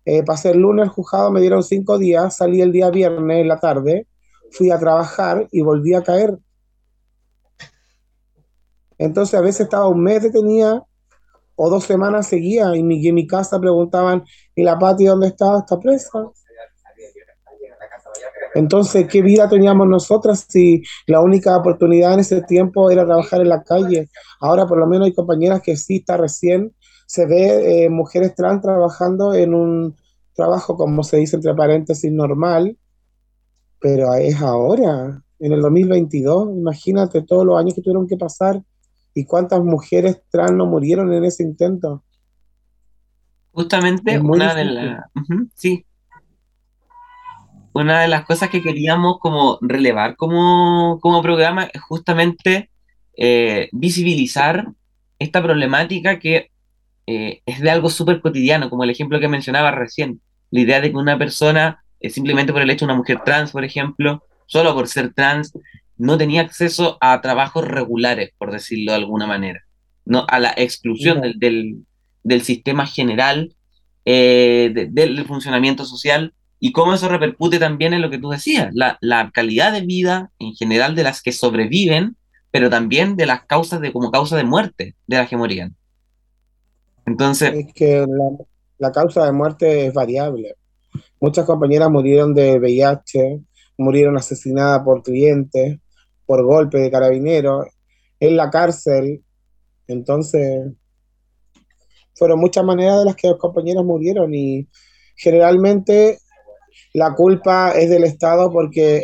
eh, 0.03 0.23
pasé 0.23 0.51
el 0.51 0.59
lunes 0.59 0.89
juzgado, 0.89 1.31
me 1.31 1.39
dieron 1.39 1.63
5 1.63 1.99
días, 1.99 2.35
salí 2.35 2.61
el 2.61 2.71
día 2.71 2.89
viernes 2.89 3.41
en 3.41 3.47
la 3.47 3.59
tarde, 3.59 4.07
fui 4.51 4.71
a 4.71 4.79
trabajar 4.79 5.47
y 5.51 5.61
volví 5.61 5.93
a 5.93 6.01
caer. 6.01 6.37
Entonces 8.97 9.35
a 9.35 9.41
veces 9.41 9.61
estaba 9.61 9.87
un 9.87 10.03
mes 10.03 10.23
detenida 10.23 10.83
o 11.55 11.69
dos 11.69 11.83
semanas 11.83 12.27
seguía 12.27 12.75
y 12.75 12.83
mi, 12.83 13.05
en 13.07 13.15
mi 13.15 13.27
casa 13.27 13.59
preguntaban, 13.59 14.23
¿y 14.55 14.63
la 14.63 14.79
Pati 14.79 15.05
dónde 15.05 15.27
estaba? 15.27 15.59
Está 15.59 15.79
presa. 15.79 16.31
Entonces, 18.53 19.07
¿qué 19.07 19.21
vida 19.21 19.47
teníamos 19.47 19.87
nosotras 19.87 20.45
si 20.49 20.83
la 21.07 21.21
única 21.21 21.55
oportunidad 21.55 22.13
en 22.13 22.19
ese 22.19 22.41
tiempo 22.41 22.91
era 22.91 23.05
trabajar 23.05 23.41
en 23.41 23.49
la 23.49 23.63
calle? 23.63 24.09
Ahora 24.39 24.65
por 24.65 24.77
lo 24.77 24.87
menos 24.87 25.07
hay 25.07 25.13
compañeras 25.13 25.61
que 25.61 25.77
sí 25.77 25.97
está 25.97 26.17
recién, 26.17 26.73
se 27.05 27.25
ve 27.25 27.85
eh, 27.85 27.89
mujeres 27.89 28.35
trans 28.35 28.61
trabajando 28.61 29.33
en 29.33 29.53
un 29.53 29.95
trabajo, 30.33 30.75
como 30.75 31.03
se 31.03 31.17
dice 31.17 31.35
entre 31.35 31.53
paréntesis, 31.53 32.11
normal, 32.11 32.77
pero 33.79 34.13
es 34.13 34.41
ahora, 34.41 35.23
en 35.39 35.51
el 35.51 35.61
2022, 35.61 36.55
imagínate 36.55 37.21
todos 37.23 37.45
los 37.45 37.59
años 37.59 37.73
que 37.73 37.81
tuvieron 37.81 38.07
que 38.07 38.17
pasar 38.17 38.61
y 39.13 39.25
cuántas 39.25 39.61
mujeres 39.61 40.21
trans 40.29 40.53
no 40.53 40.65
murieron 40.65 41.13
en 41.13 41.25
ese 41.25 41.43
intento. 41.43 42.03
Justamente 43.51 44.19
una 44.19 44.55
de 44.55 44.65
las... 44.65 45.05
sí. 45.55 45.85
Una 47.73 48.01
de 48.01 48.07
las 48.09 48.25
cosas 48.25 48.49
que 48.49 48.61
queríamos 48.61 49.19
como 49.19 49.57
relevar 49.61 50.17
como, 50.17 50.99
programa 51.23 51.69
es 51.73 51.81
justamente 51.81 52.69
eh, 53.15 53.69
visibilizar 53.71 54.67
esta 55.19 55.41
problemática 55.41 56.19
que 56.19 56.51
eh, 57.07 57.41
es 57.45 57.61
de 57.61 57.69
algo 57.69 57.89
súper 57.89 58.21
cotidiano, 58.21 58.69
como 58.69 58.83
el 58.83 58.89
ejemplo 58.89 59.19
que 59.19 59.29
mencionaba 59.29 59.71
recién, 59.71 60.21
la 60.49 60.59
idea 60.59 60.81
de 60.81 60.91
que 60.91 60.97
una 60.97 61.17
persona 61.17 61.81
simplemente 62.09 62.51
por 62.51 62.61
el 62.61 62.69
hecho 62.69 62.85
de 62.85 62.91
una 62.91 62.97
mujer 62.97 63.21
trans, 63.23 63.51
por 63.51 63.63
ejemplo, 63.63 64.23
solo 64.47 64.73
por 64.73 64.87
ser 64.87 65.13
trans, 65.13 65.53
no 66.01 66.17
tenía 66.17 66.41
acceso 66.41 66.97
a 66.99 67.21
trabajos 67.21 67.67
regulares, 67.67 68.31
por 68.39 68.51
decirlo 68.51 68.91
de 68.91 68.97
alguna 68.97 69.27
manera, 69.27 69.61
¿no? 70.03 70.25
a 70.27 70.39
la 70.39 70.51
exclusión 70.57 71.21
del, 71.21 71.85
del, 72.23 72.41
sistema 72.41 72.87
general 72.87 73.53
eh, 74.05 74.87
del 74.89 75.23
funcionamiento 75.25 75.85
social 75.85 76.33
y 76.59 76.71
cómo 76.71 76.95
eso 76.95 77.07
repercute 77.07 77.59
también 77.59 77.93
en 77.93 78.01
lo 78.01 78.09
que 78.09 78.17
tú 78.17 78.31
decías, 78.31 78.71
la, 78.73 78.97
la, 78.99 79.29
calidad 79.29 79.71
de 79.73 79.81
vida 79.81 80.31
en 80.39 80.55
general 80.55 80.95
de 80.95 81.03
las 81.03 81.21
que 81.21 81.31
sobreviven, 81.31 82.15
pero 82.49 82.71
también 82.71 83.15
de 83.15 83.27
las 83.27 83.45
causas 83.45 83.79
de 83.79 83.93
como 83.93 84.09
causa 84.09 84.35
de 84.37 84.43
muerte 84.43 84.95
de 85.05 85.17
las 85.17 85.29
que 85.29 85.37
morían. 85.37 85.75
Entonces... 87.05 87.53
Es 87.53 87.73
que 87.75 87.99
la, 88.07 88.45
la 88.79 88.91
causa 88.91 89.23
de 89.23 89.33
muerte 89.33 89.85
es 89.85 89.93
variable. 89.93 90.55
Muchas 91.19 91.45
compañeras 91.45 91.91
murieron 91.91 92.33
de 92.33 92.57
VIH, 92.57 93.39
murieron 93.77 94.17
asesinadas 94.17 94.81
por 94.81 95.03
clientes, 95.03 95.77
por 96.25 96.43
golpe 96.43 96.79
de 96.79 96.91
carabineros, 96.91 97.67
en 98.19 98.37
la 98.37 98.49
cárcel. 98.49 99.23
Entonces, 99.87 100.71
fueron 102.15 102.39
muchas 102.39 102.63
maneras 102.63 102.99
de 102.99 103.05
las 103.05 103.15
que 103.15 103.29
los 103.29 103.37
compañeros 103.37 103.83
murieron 103.83 104.33
y 104.33 104.67
generalmente 105.15 106.19
la 106.93 107.13
culpa 107.15 107.71
es 107.71 107.89
del 107.89 108.03
Estado 108.03 108.51
porque 108.51 109.03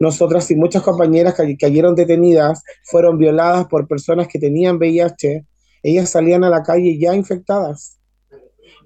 nosotras 0.00 0.50
y 0.50 0.56
muchas 0.56 0.82
compañeras 0.82 1.34
que 1.34 1.56
cayeron 1.56 1.94
detenidas 1.94 2.62
fueron 2.84 3.18
violadas 3.18 3.66
por 3.66 3.86
personas 3.86 4.28
que 4.28 4.38
tenían 4.38 4.76
VIH, 4.76 5.44
ellas 5.82 6.10
salían 6.10 6.44
a 6.44 6.50
la 6.50 6.62
calle 6.62 6.98
ya 6.98 7.14
infectadas. 7.14 7.98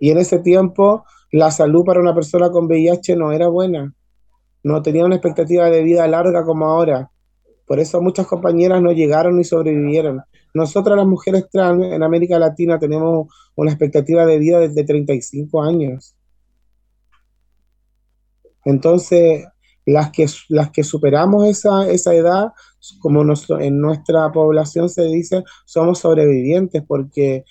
Y 0.01 0.11
en 0.11 0.19
ese 0.19 0.39
tiempo 0.41 1.05
la 1.31 1.51
salud 1.51 1.85
para 1.85 2.01
una 2.01 2.15
persona 2.15 2.51
con 2.51 2.67
VIH 2.67 3.17
no 3.17 3.33
era 3.33 3.49
buena, 3.49 3.95
no 4.63 4.83
tenía 4.83 5.05
una 5.05 5.17
expectativa 5.17 5.71
de 5.71 5.83
vida 5.83 6.07
larga 6.09 6.45
como 6.45 6.67
ahora. 6.67 7.11
Por 7.67 7.81
eso 7.81 8.01
muchas 8.03 8.27
compañeras 8.27 8.83
no 8.83 8.93
llegaron 8.93 9.37
ni 9.37 9.45
sobrevivieron. 9.45 10.23
Nosotras 10.53 10.97
las 10.97 11.07
mujeres 11.07 11.49
trans 11.51 11.85
en 11.85 12.03
América 12.03 12.39
Latina 12.39 12.79
tenemos 12.79 13.29
una 13.55 13.71
expectativa 13.71 14.27
de 14.27 14.39
vida 14.39 14.61
de 14.61 14.85
35 14.85 15.63
años. 15.63 16.15
Entonces, 18.65 19.47
las 19.87 20.11
que, 20.11 20.27
las 20.49 20.71
que 20.71 20.85
superamos 20.85 21.47
esa, 21.47 21.89
esa 21.91 22.15
edad, 22.15 22.53
como 23.01 23.25
en 23.61 23.81
nuestra 23.81 24.31
población 24.33 24.89
se 24.89 25.03
dice, 25.05 25.45
somos 25.65 25.99
sobrevivientes 25.99 26.83
porque 26.87 27.45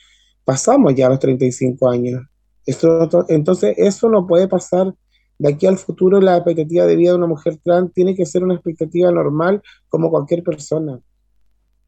pasamos 0.43 0.95
ya 0.95 1.09
los 1.09 1.19
35 1.19 1.89
años 1.89 2.21
entonces, 2.65 3.75
eso 3.77 4.09
no 4.09 4.25
puede 4.25 4.47
pasar 4.47 4.93
de 5.37 5.49
aquí 5.49 5.65
al 5.65 5.77
futuro. 5.77 6.19
La 6.21 6.37
expectativa 6.37 6.85
de 6.85 6.95
vida 6.95 7.11
de 7.11 7.17
una 7.17 7.27
mujer 7.27 7.57
trans 7.63 7.93
tiene 7.93 8.15
que 8.15 8.25
ser 8.25 8.43
una 8.43 8.55
expectativa 8.55 9.11
normal 9.11 9.61
como 9.89 10.09
cualquier 10.09 10.43
persona. 10.43 10.99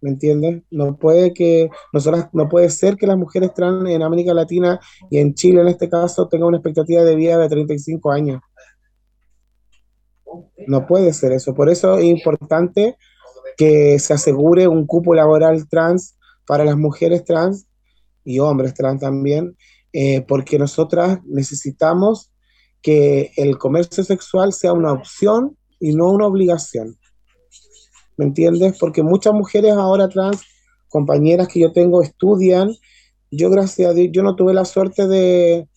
¿Me 0.02 0.12
entiendes? 0.12 0.62
No 0.70 0.98
puede 0.98 1.34
que 1.34 1.70
nosotras, 1.92 2.30
no 2.34 2.48
puede 2.48 2.70
ser 2.70 2.96
que 2.96 3.08
las 3.08 3.18
mujeres 3.18 3.54
trans 3.54 3.90
en 3.90 4.04
América 4.04 4.34
Latina 4.34 4.80
y 5.10 5.18
en 5.18 5.34
Chile 5.34 5.62
en 5.62 5.68
este 5.68 5.90
caso 5.90 6.28
tengan 6.28 6.50
una 6.50 6.58
expectativa 6.58 7.04
de 7.04 7.16
vida 7.16 7.38
de 7.38 7.50
35 7.50 8.12
años. 8.12 8.42
No 10.68 10.86
puede 10.86 11.14
ser 11.14 11.32
eso. 11.32 11.54
Por 11.54 11.70
eso 11.70 11.98
es 11.98 12.06
importante 12.06 12.98
que 13.58 13.98
se 14.00 14.14
asegure 14.14 14.68
un 14.68 14.86
cupo 14.86 15.16
laboral 15.16 15.68
trans 15.70 16.18
para 16.46 16.66
las 16.66 16.78
mujeres 16.78 17.24
trans 17.24 17.68
y 18.24 18.40
hombres 18.40 18.74
trans 18.74 19.02
también, 19.02 19.56
eh, 19.94 20.22
porque 20.28 20.60
nosotras 20.60 21.20
necesitamos 21.26 22.32
que 22.86 23.32
el 23.36 23.58
comercio 23.58 24.04
sexual 24.04 24.54
sea 24.54 24.72
una 24.72 24.92
opción 24.92 25.58
y 25.80 25.96
no 25.96 26.12
una 26.12 26.28
obligación. 26.28 26.96
¿Me 28.16 28.26
entiendes? 28.26 28.78
Porque 28.80 29.02
muchas 29.02 29.34
mujeres 29.34 29.74
ahora 29.74 30.08
trans, 30.08 30.44
compañeras 30.88 31.48
que 31.48 31.62
yo 31.62 31.74
tengo, 31.74 32.04
estudian. 32.04 32.70
Yo, 33.32 33.50
gracias 33.50 33.90
a 33.90 33.94
Dios, 33.96 34.10
yo 34.12 34.22
no 34.22 34.36
tuve 34.36 34.54
la 34.54 34.66
suerte 34.66 35.08
de, 35.08 35.68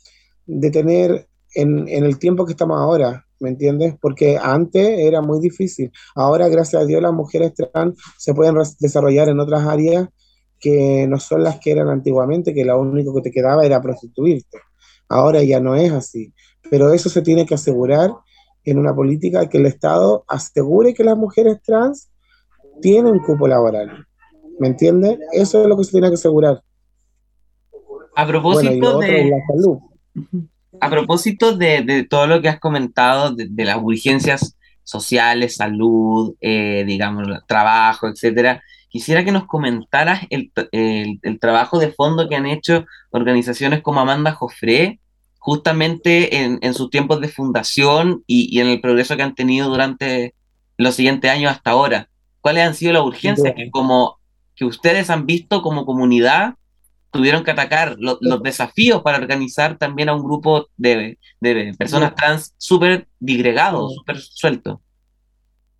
de 0.45 0.71
tener 0.71 1.27
en, 1.55 1.89
en, 1.89 2.05
el 2.05 2.19
tiempo 2.19 2.45
que 2.45 2.53
estamos 2.53 2.79
ahora, 2.79 3.25
¿me 3.41 3.49
entiendes? 3.49 3.95
Porque 4.03 4.37
antes 4.37 4.99
era 4.99 5.23
muy 5.23 5.41
difícil. 5.41 5.91
Ahora, 6.15 6.49
gracias 6.49 6.83
a 6.83 6.85
Dios, 6.85 7.01
las 7.01 7.15
mujeres 7.15 7.55
trans 7.55 7.99
se 8.19 8.35
pueden 8.35 8.55
desarrollar 8.81 9.31
en 9.31 9.41
otras 9.41 9.67
áreas 9.67 10.09
que 10.61 11.07
no 11.09 11.19
son 11.19 11.43
las 11.43 11.59
que 11.59 11.71
eran 11.71 11.89
antiguamente, 11.89 12.53
que 12.53 12.67
lo 12.67 12.79
único 12.79 13.15
que 13.15 13.23
te 13.23 13.31
quedaba 13.31 13.65
era 13.65 13.81
prostituirte. 13.81 14.59
Ahora 15.09 15.43
ya 15.43 15.59
no 15.59 15.75
es 15.75 15.91
así. 15.91 16.35
Pero 16.71 16.93
eso 16.93 17.09
se 17.09 17.23
tiene 17.23 17.47
que 17.47 17.55
asegurar 17.55 18.11
en 18.65 18.79
una 18.79 18.95
política 18.95 19.49
que 19.49 19.59
el 19.59 19.67
Estado 19.67 20.25
asegure 20.29 20.95
que 20.95 21.05
las 21.05 21.17
mujeres 21.17 21.61
trans 21.63 22.11
tienen 22.81 23.13
un 23.13 23.21
cupo 23.21 23.49
laboral. 23.49 24.07
¿Me 24.59 24.69
entiendes? 24.69 25.19
Eso 25.33 25.63
es 25.63 25.69
lo 25.69 25.77
que 25.77 25.85
se 25.85 25.93
tiene 25.93 26.09
que 26.09 26.15
asegurar. 26.15 26.63
A 28.17 28.27
propósito 28.27 28.99
de... 28.99 29.33
A 30.81 30.91
propósito 30.91 31.57
de, 31.57 32.07
todo 32.09 32.27
lo 32.27 32.41
que 32.43 32.49
has 32.49 32.61
comentado, 32.61 33.35
de, 33.35 33.65
las 33.65 33.79
urgencias 33.83 34.57
sociales, 34.85 35.57
salud, 35.57 36.35
eh, 36.41 36.85
digamos, 36.87 37.27
trabajo, 37.47 38.07
etcétera, 38.09 38.63
quisiera 38.89 39.25
que 39.25 39.33
nos 39.33 39.47
comentaras 39.47 40.23
el, 40.31 40.51
trabajo 41.41 41.79
de 41.79 41.93
fondo 41.93 42.29
que 42.29 42.37
han 42.37 42.47
hecho 42.47 42.85
organizaciones 43.11 43.83
como 43.83 44.01
Amanda 44.01 44.33
Joffre, 44.33 45.01
justamente 45.49 46.45
en, 46.45 46.59
en 46.61 46.75
sus 46.75 46.91
tiempos 46.91 47.23
de 47.23 47.29
fundación 47.29 48.23
y, 48.27 48.61
en 48.61 48.67
el 48.67 48.83
progreso 48.83 49.17
que 49.17 49.23
han 49.23 49.35
tenido 49.35 49.71
durante 49.71 50.35
los 50.77 50.95
siguientes 50.95 51.31
años 51.31 51.51
hasta 51.51 51.71
ahora. 51.71 52.11
¿Cuáles 52.43 52.67
han 52.67 52.75
sido 52.75 52.93
las 52.93 53.03
urgencias 53.03 53.55
que, 53.57 53.71
como, 53.71 54.19
que 54.55 54.67
ustedes 54.67 55.09
han 55.09 55.25
visto 55.25 55.63
como 55.63 55.87
comunidad 55.87 56.57
tuvieron 57.11 57.45
que 57.45 57.51
atacar 57.51 57.97
los 57.99 58.43
desafíos 58.43 59.01
para 59.01 59.17
organizar 59.17 59.79
también 59.79 60.11
a 60.11 60.15
un 60.15 60.23
grupo 60.23 60.69
de, 60.77 61.19
de 61.41 61.75
personas 61.79 62.15
trans 62.15 62.53
súper 62.59 63.09
digregados, 63.19 63.95
súper 63.95 64.21
sueltos. 64.21 64.81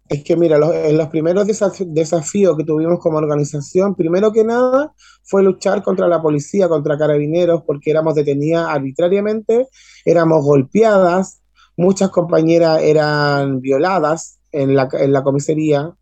Es 0.09 0.25
que 0.25 0.37
mira, 0.37 0.57
los, 0.57 0.75
los 0.93 1.09
primeros 1.09 1.47
desafíos 1.47 2.57
que 2.57 2.65
tuvimos 2.65 2.99
como 2.99 3.19
organización, 3.19 3.95
primero 3.95 4.33
que 4.33 4.43
nada, 4.43 4.95
fue 5.23 5.43
luchar 5.43 5.83
contra 5.83 6.09
la 6.09 6.23
policía, 6.23 6.69
contra 6.69 6.97
carabineros, 6.97 7.63
porque 7.67 7.91
éramos 7.91 8.15
detenidas 8.15 8.67
arbitrariamente, 8.69 9.69
éramos 10.07 10.43
golpeadas, 10.45 11.43
muchas 11.77 12.09
compañeras 12.09 12.83
eran 12.83 13.61
violadas 13.61 14.41
en 14.51 14.75
la, 14.75 14.89
en 14.93 15.13
la 15.13 15.23
comisaría, 15.23 15.93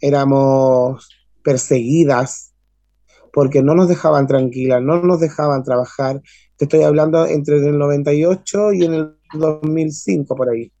éramos 0.00 1.08
perseguidas, 1.42 2.52
porque 3.32 3.62
no 3.62 3.74
nos 3.74 3.88
dejaban 3.88 4.26
tranquilas, 4.26 4.82
no 4.82 5.02
nos 5.02 5.20
dejaban 5.20 5.62
trabajar. 5.62 6.20
Te 6.56 6.64
estoy 6.66 6.82
hablando 6.82 7.26
entre 7.26 7.56
el 7.56 7.78
98 7.78 8.72
y 8.72 8.84
en 8.84 8.94
el 8.94 9.16
2005 9.34 10.36
por 10.36 10.50
ahí. 10.50 10.72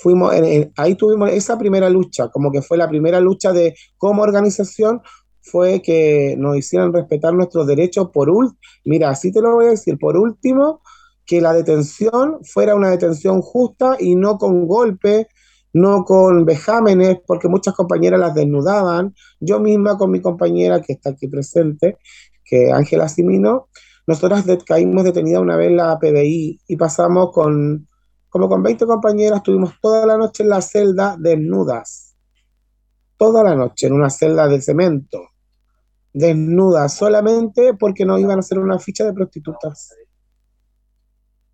Fuimos, 0.00 0.32
ahí 0.76 0.94
tuvimos 0.94 1.30
esa 1.30 1.58
primera 1.58 1.90
lucha, 1.90 2.28
como 2.28 2.52
que 2.52 2.62
fue 2.62 2.76
la 2.78 2.88
primera 2.88 3.20
lucha 3.20 3.52
de 3.52 3.74
como 3.96 4.22
organización, 4.22 5.00
fue 5.40 5.82
que 5.82 6.36
nos 6.38 6.56
hicieran 6.56 6.92
respetar 6.92 7.34
nuestros 7.34 7.66
derechos 7.66 8.10
por 8.12 8.30
último, 8.30 8.58
mira, 8.84 9.10
así 9.10 9.32
te 9.32 9.40
lo 9.40 9.54
voy 9.54 9.66
a 9.66 9.70
decir, 9.70 9.98
por 9.98 10.16
último, 10.16 10.82
que 11.26 11.40
la 11.40 11.52
detención 11.52 12.38
fuera 12.42 12.74
una 12.74 12.90
detención 12.90 13.42
justa 13.42 13.96
y 13.98 14.16
no 14.16 14.38
con 14.38 14.66
golpe, 14.66 15.28
no 15.72 16.04
con 16.04 16.44
vejámenes, 16.44 17.18
porque 17.26 17.48
muchas 17.48 17.74
compañeras 17.74 18.18
las 18.18 18.34
desnudaban. 18.34 19.14
Yo 19.38 19.60
misma 19.60 19.98
con 19.98 20.10
mi 20.10 20.22
compañera 20.22 20.80
que 20.80 20.94
está 20.94 21.10
aquí 21.10 21.28
presente, 21.28 21.98
que 22.44 22.72
Ángela 22.72 23.08
Simino, 23.08 23.68
nosotras 24.06 24.44
caímos 24.66 25.04
detenidas 25.04 25.42
una 25.42 25.56
vez 25.56 25.68
en 25.68 25.76
la 25.76 25.98
PDI 25.98 26.60
y 26.66 26.76
pasamos 26.76 27.30
con, 27.32 27.86
como 28.28 28.48
con 28.48 28.62
20 28.62 28.86
compañeras, 28.86 29.38
estuvimos 29.38 29.74
toda 29.80 30.06
la 30.06 30.16
noche 30.16 30.42
en 30.42 30.50
la 30.50 30.60
celda 30.60 31.16
desnudas. 31.18 32.14
Toda 33.16 33.42
la 33.42 33.54
noche 33.54 33.86
en 33.86 33.94
una 33.94 34.10
celda 34.10 34.46
de 34.46 34.60
cemento. 34.60 35.20
Desnudas 36.12 36.94
solamente 36.94 37.74
porque 37.74 38.04
no 38.04 38.18
iban 38.18 38.36
a 38.36 38.40
hacer 38.40 38.58
una 38.58 38.78
ficha 38.78 39.04
de 39.04 39.12
prostitutas. 39.12 39.94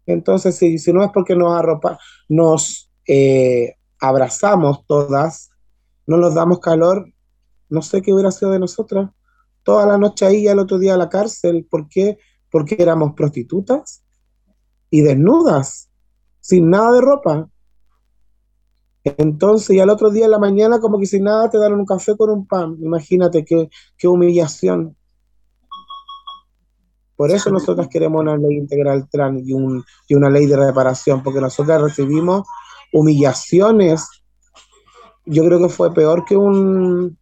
Entonces, 0.07 0.57
si, 0.57 0.79
si 0.79 0.93
no 0.93 1.03
es 1.03 1.11
porque 1.13 1.35
nos 1.35 1.57
arropa, 1.57 1.99
nos 2.29 2.91
eh, 3.07 3.75
abrazamos 4.01 4.85
todas, 4.87 5.51
no 6.07 6.19
nos 6.19 6.35
damos 6.35 6.61
calor, 6.61 7.07
no 7.69 7.83
sé 7.83 8.03
qué 8.03 8.13
hubiera 8.13 8.31
sido 8.31 8.51
de 8.51 8.59
nosotras. 8.59 9.11
Toda 9.63 9.87
la 9.87 9.97
noche 9.97 10.27
ahí 10.27 10.43
y 10.43 10.49
el 10.49 10.59
otro 10.59 10.79
día 10.79 10.95
a 10.95 10.99
la 10.99 11.09
cárcel. 11.09 11.67
¿Por 11.71 11.89
qué? 11.89 12.19
Porque 12.51 12.77
éramos 12.79 13.15
prostitutas 13.15 14.05
y 14.91 15.01
desnudas, 15.01 15.91
sin 16.45 16.69
nada 16.69 16.93
de 16.93 17.01
ropa. 17.01 17.49
Entonces, 19.03 19.77
y 19.77 19.81
al 19.81 19.89
otro 19.89 20.11
día 20.11 20.27
en 20.27 20.31
la 20.31 20.39
mañana, 20.39 20.79
como 20.79 20.99
que 20.99 21.07
sin 21.07 21.25
nada, 21.25 21.49
te 21.49 21.57
dan 21.57 21.73
un 21.73 21.87
café 21.87 22.15
con 22.19 22.29
un 22.29 22.47
pan. 22.47 22.77
Imagínate 22.83 23.47
qué, 23.47 23.71
qué 23.97 24.09
humillación. 24.09 24.95
Por 27.17 27.31
eso 27.31 27.51
nosotras 27.51 27.89
queremos 27.89 28.21
una 28.21 28.37
ley 28.37 28.59
integral 28.59 29.09
trans 29.09 29.41
y, 29.47 29.55
un, 29.55 29.83
y 30.07 30.15
una 30.15 30.29
ley 30.29 30.45
de 30.45 30.57
reparación, 30.57 31.23
porque 31.23 31.41
nosotras 31.41 31.81
recibimos 31.81 32.47
humillaciones. 32.93 34.07
Yo 35.25 35.45
creo 35.47 35.61
que 35.61 35.71
fue 35.71 35.95
peor 35.95 36.27
que 36.27 36.37
un, 36.37 37.19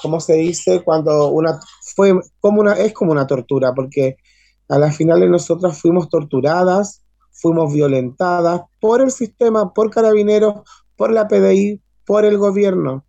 ¿cómo 0.00 0.20
se 0.20 0.34
dice? 0.34 0.84
Cuando 0.84 1.28
una, 1.28 1.58
fue 1.96 2.14
como 2.38 2.60
una, 2.60 2.74
es 2.74 2.92
como 2.92 3.10
una 3.10 3.26
tortura, 3.26 3.72
porque 3.74 4.16
a 4.68 4.78
las 4.78 4.96
finales 4.96 5.28
nosotras 5.28 5.80
fuimos 5.80 6.08
torturadas, 6.08 7.01
fuimos 7.42 7.74
violentadas 7.74 8.62
por 8.80 9.02
el 9.02 9.10
sistema, 9.10 9.74
por 9.74 9.90
carabineros, 9.90 10.62
por 10.96 11.10
la 11.12 11.26
PDI, 11.26 11.82
por 12.06 12.24
el 12.24 12.38
gobierno, 12.38 13.04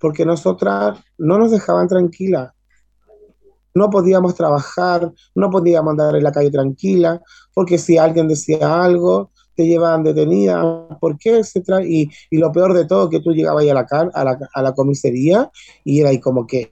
porque 0.00 0.26
nosotras 0.26 0.98
no 1.16 1.38
nos 1.38 1.52
dejaban 1.52 1.86
tranquilas. 1.86 2.52
No 3.74 3.88
podíamos 3.88 4.34
trabajar, 4.34 5.12
no 5.34 5.50
podíamos 5.50 5.92
andar 5.92 6.16
en 6.16 6.24
la 6.24 6.32
calle 6.32 6.50
tranquila, 6.50 7.22
porque 7.54 7.78
si 7.78 7.96
alguien 7.96 8.26
decía 8.26 8.82
algo, 8.82 9.30
te 9.54 9.66
llevaban 9.66 10.02
detenida, 10.02 10.62
¿por 11.00 11.16
qué? 11.18 11.38
Etcétera. 11.38 11.82
Y, 11.84 12.10
lo 12.32 12.50
peor 12.50 12.74
de 12.74 12.86
todo, 12.86 13.08
que 13.08 13.20
tú 13.20 13.32
llegabas 13.32 13.62
ahí 13.62 13.70
a 13.70 13.74
la, 13.74 13.86
a 14.14 14.24
la, 14.24 14.38
a 14.52 14.62
la 14.62 14.74
comisaría 14.74 15.50
y 15.84 16.00
era 16.00 16.10
ahí 16.10 16.18
como 16.18 16.46
que, 16.46 16.68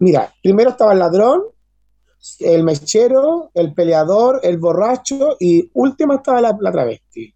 mira, 0.00 0.32
primero 0.42 0.70
estaba 0.70 0.92
el 0.92 0.98
ladrón, 0.98 1.42
el 2.40 2.64
mechero, 2.64 3.50
el 3.54 3.74
peleador, 3.74 4.40
el 4.42 4.58
borracho 4.58 5.36
y 5.38 5.70
última 5.74 6.16
estaba 6.16 6.40
la, 6.40 6.56
travesti. 6.72 7.34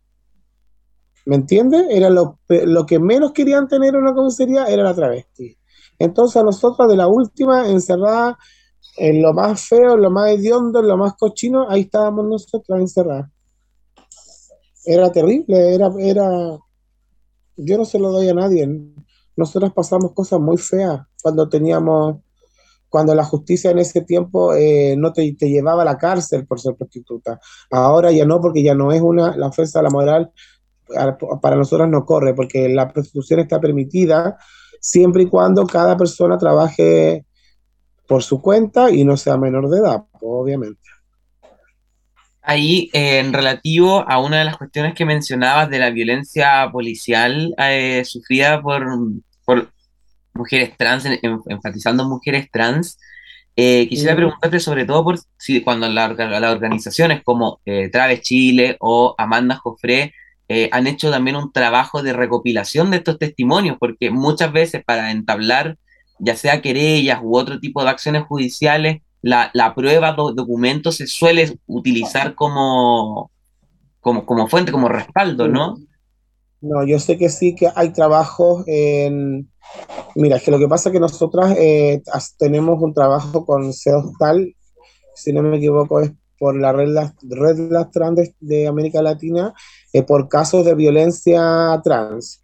¿Me 1.27 1.37
entiendes? 1.37 1.87
Era 1.91 2.11
lo, 2.11 2.39
lo, 2.49 2.87
que 2.87 2.99
menos 2.99 3.33
querían 3.33 3.69
tener 3.69 3.95
en 3.95 4.03
una 4.03 4.15
comisaría 4.15 4.67
era 4.67 4.83
la 4.83 4.95
travesti. 4.95 5.57
Entonces 5.99 6.37
a 6.37 6.43
nosotros 6.43 6.89
de 6.89 6.97
la 6.97 7.09
última 7.09 7.69
encerrada 7.69 8.39
en 8.97 9.23
lo 9.23 9.33
más 9.33 9.69
feo, 9.69 9.95
en 9.95 10.03
lo 10.03 10.11
más 10.11 10.31
hediondo, 10.31 10.81
en 10.81 10.89
lo 10.89 10.97
más 10.97 11.15
cochino, 11.17 11.69
ahí 11.69 11.83
estábamos 11.83 12.27
nosotros 12.27 12.81
encerradas 12.81 13.31
era 14.85 15.13
terrible, 15.13 15.75
era, 15.75 15.91
era, 15.99 16.59
yo 17.57 17.79
no 17.79 17.85
se 17.85 17.99
lo 17.99 18.11
doy 18.11 18.29
a 18.29 18.35
nadie. 18.35 18.69
Nosotros 19.37 19.73
pasamos 19.73 20.13
cosas 20.13 20.41
muy 20.41 20.57
feas 20.57 21.01
cuando 21.23 21.49
teníamos, 21.49 22.21
cuando 22.91 23.15
la 23.15 23.25
justicia 23.25 23.71
en 23.71 23.79
ese 23.79 24.03
tiempo 24.03 24.55
eh, 24.55 24.95
no 24.99 25.13
te, 25.13 25.33
llevaba 25.33 25.83
a 25.83 25.87
la 25.87 25.97
cárcel 25.97 26.47
por 26.47 26.61
ser 26.61 26.75
prostituta. 26.75 27.41
Ahora 27.71 28.13
ya 28.13 28.27
no, 28.27 28.41
porque 28.41 28.63
ya 28.63 28.75
no 28.75 28.93
es 28.93 29.01
una, 29.01 29.35
la 29.37 29.47
ofensa 29.47 29.81
a 29.81 29.83
la 29.83 29.91
moral 29.91 30.31
para 31.41 31.55
nosotros 31.55 31.89
no 31.89 32.05
corre, 32.05 32.35
porque 32.35 32.69
la 32.69 32.89
prostitución 32.89 33.41
está 33.41 33.61
permitida 33.61 34.37
siempre 34.81 35.23
y 35.23 35.27
cuando 35.27 35.65
cada 35.65 35.97
persona 35.97 36.37
trabaje 36.37 37.25
por 38.09 38.25
su 38.25 38.43
cuenta 38.43 38.91
y 38.91 39.05
no 39.05 39.17
sea 39.17 39.37
menor 39.37 39.71
de 39.71 39.79
edad, 39.79 40.03
obviamente 40.21 40.81
ahí 42.43 42.91
en 42.93 43.33
relativo 43.33 44.05
a 44.09 44.19
una 44.19 44.39
de 44.39 44.45
las 44.45 44.57
cuestiones 44.57 44.95
que 44.95 45.05
mencionabas 45.05 45.71
de 45.71 45.79
la 45.79 45.91
violencia 45.91 46.69
policial 46.73 47.55
eh, 47.59 48.03
sufrida 48.05 48.61
por, 48.61 48.85
por, 49.45 49.71
mujeres 50.35 50.77
trans, 50.77 51.07
enfatizando 51.47 52.09
mujeres 52.09 52.49
trans, 52.51 52.99
eh, 53.57 53.89
quisiera 53.89 54.17
preguntarte 54.17 54.61
sobre 54.61 54.85
todo 54.85 55.05
por 55.05 55.19
si 55.39 55.61
cuando 55.61 55.89
las 55.89 56.11
organizaciones 56.53 57.23
como 57.25 57.61
eh, 57.65 57.89
Traves 57.91 58.23
Chile 58.23 58.77
o 58.81 59.15
Amanda 59.19 59.57
Jofré 59.57 60.15
han 60.73 60.89
hecho 60.89 61.13
también 61.13 61.37
un 61.37 61.53
trabajo 61.53 62.03
de 62.03 62.13
recopilación 62.13 62.91
de 62.91 62.97
estos 62.97 63.21
testimonios, 63.21 63.77
porque 63.79 64.11
muchas 64.11 64.53
veces 64.53 64.83
para 64.85 65.13
entablar 65.13 65.77
ya 66.21 66.37
sea 66.37 66.61
querellas 66.61 67.21
u 67.23 67.37
otro 67.37 67.59
tipo 67.59 67.83
de 67.83 67.91
acciones 67.91 68.25
judiciales, 68.25 69.03
la, 69.23 69.51
la 69.55 69.75
prueba, 69.75 70.13
los 70.13 70.37
documentos 70.37 70.97
se 70.97 71.07
suele 71.07 71.59
utilizar 71.67 72.35
como, 72.35 73.31
como, 74.01 74.25
como 74.25 74.49
fuente, 74.49 74.73
como 74.73 74.89
respaldo, 74.89 75.49
¿no? 75.49 75.79
No, 76.61 76.85
yo 76.85 76.99
sé 76.99 77.17
que 77.17 77.29
sí, 77.29 77.55
que 77.55 77.69
hay 77.75 77.93
trabajos 77.93 78.65
en... 78.67 79.51
Mira, 80.15 80.37
es 80.37 80.43
que 80.43 80.51
lo 80.51 80.59
que 80.59 80.69
pasa 80.69 80.89
es 80.89 80.93
que 80.93 81.01
nosotras 81.01 81.57
eh, 81.57 82.03
tenemos 82.39 82.83
un 82.83 82.93
trabajo 82.93 83.47
con 83.47 83.71
tal 84.19 84.55
si 85.21 85.33
no 85.33 85.43
me 85.43 85.59
equivoco, 85.59 86.01
es 86.01 86.13
por 86.39 86.59
la 86.59 86.73
red 86.73 86.89
Las, 86.89 87.15
red 87.23 87.71
Las 87.71 87.91
Trans 87.91 88.33
de, 88.41 88.67
América 88.67 89.03
Latina, 89.03 89.55
eh, 89.93 90.03
por 90.03 90.29
casos 90.29 90.65
de 90.65 90.75
violencia 90.75 91.79
trans. 91.85 92.43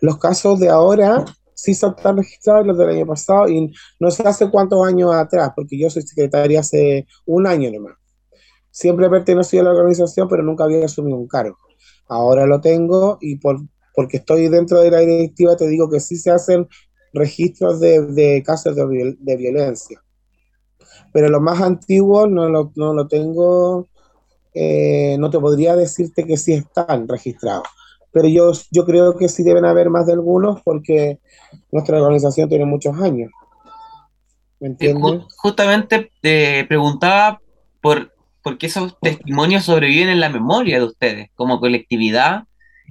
Los 0.00 0.18
casos 0.18 0.58
de 0.58 0.68
ahora 0.68 1.24
sí 1.54 1.70
están 1.70 2.16
registrados 2.16 2.66
los 2.66 2.76
del 2.76 2.90
año 2.90 3.06
pasado 3.06 3.48
y 3.48 3.72
no 4.00 4.10
sé 4.10 4.24
hace 4.24 4.50
cuántos 4.50 4.86
años 4.86 5.14
atrás, 5.14 5.52
porque 5.54 5.78
yo 5.78 5.88
soy 5.88 6.02
secretaria 6.02 6.60
hace 6.60 7.06
un 7.24 7.46
año 7.46 7.70
nomás. 7.70 7.94
Siempre 8.70 9.06
he 9.06 9.10
pertenecido 9.10 9.62
a 9.62 9.64
la 9.66 9.78
organización, 9.78 10.28
pero 10.28 10.42
nunca 10.42 10.64
había 10.64 10.84
asumido 10.84 11.16
un 11.16 11.28
cargo. 11.28 11.56
Ahora 12.08 12.46
lo 12.46 12.60
tengo 12.60 13.18
y 13.20 13.36
por, 13.36 13.60
porque 13.94 14.18
estoy 14.18 14.48
dentro 14.48 14.80
de 14.80 14.90
la 14.90 15.00
directiva 15.00 15.56
te 15.56 15.68
digo 15.68 15.90
que 15.90 16.00
sí 16.00 16.16
se 16.16 16.30
hacen 16.30 16.68
registros 17.12 17.80
de, 17.80 18.02
de 18.06 18.42
casos 18.44 18.76
de, 18.76 19.16
de, 19.18 19.36
violencia. 19.36 20.02
Pero 21.12 21.28
los 21.28 21.40
más 21.40 21.60
antiguos 21.60 22.28
no 22.30 22.48
lo, 22.48 22.72
no 22.76 22.92
lo 22.92 23.08
tengo, 23.08 23.88
eh, 24.54 25.16
no 25.18 25.30
te 25.30 25.38
podría 25.38 25.74
decirte 25.76 26.24
que 26.24 26.36
sí 26.36 26.52
están 26.52 27.08
registrados 27.08 27.66
pero 28.16 28.28
yo, 28.28 28.50
yo 28.70 28.86
creo 28.86 29.14
que 29.14 29.28
sí 29.28 29.42
deben 29.42 29.66
haber 29.66 29.90
más 29.90 30.06
de 30.06 30.14
algunos 30.14 30.62
porque 30.62 31.20
nuestra 31.70 32.00
organización 32.00 32.48
tiene 32.48 32.64
muchos 32.64 32.98
años. 32.98 33.30
¿Me 34.58 34.68
entiendes? 34.68 35.24
justamente 35.36 36.10
te 36.22 36.64
preguntaba 36.64 37.42
por, 37.82 38.14
por 38.46 38.58
qué 38.58 38.66
esos 38.66 38.96
testimonios 39.00 39.64
sobreviven 39.64 40.08
en 40.08 40.20
la 40.20 40.28
memoria 40.28 40.78
de 40.78 40.84
ustedes 40.84 41.30
como 41.34 41.58
colectividad 41.58 42.44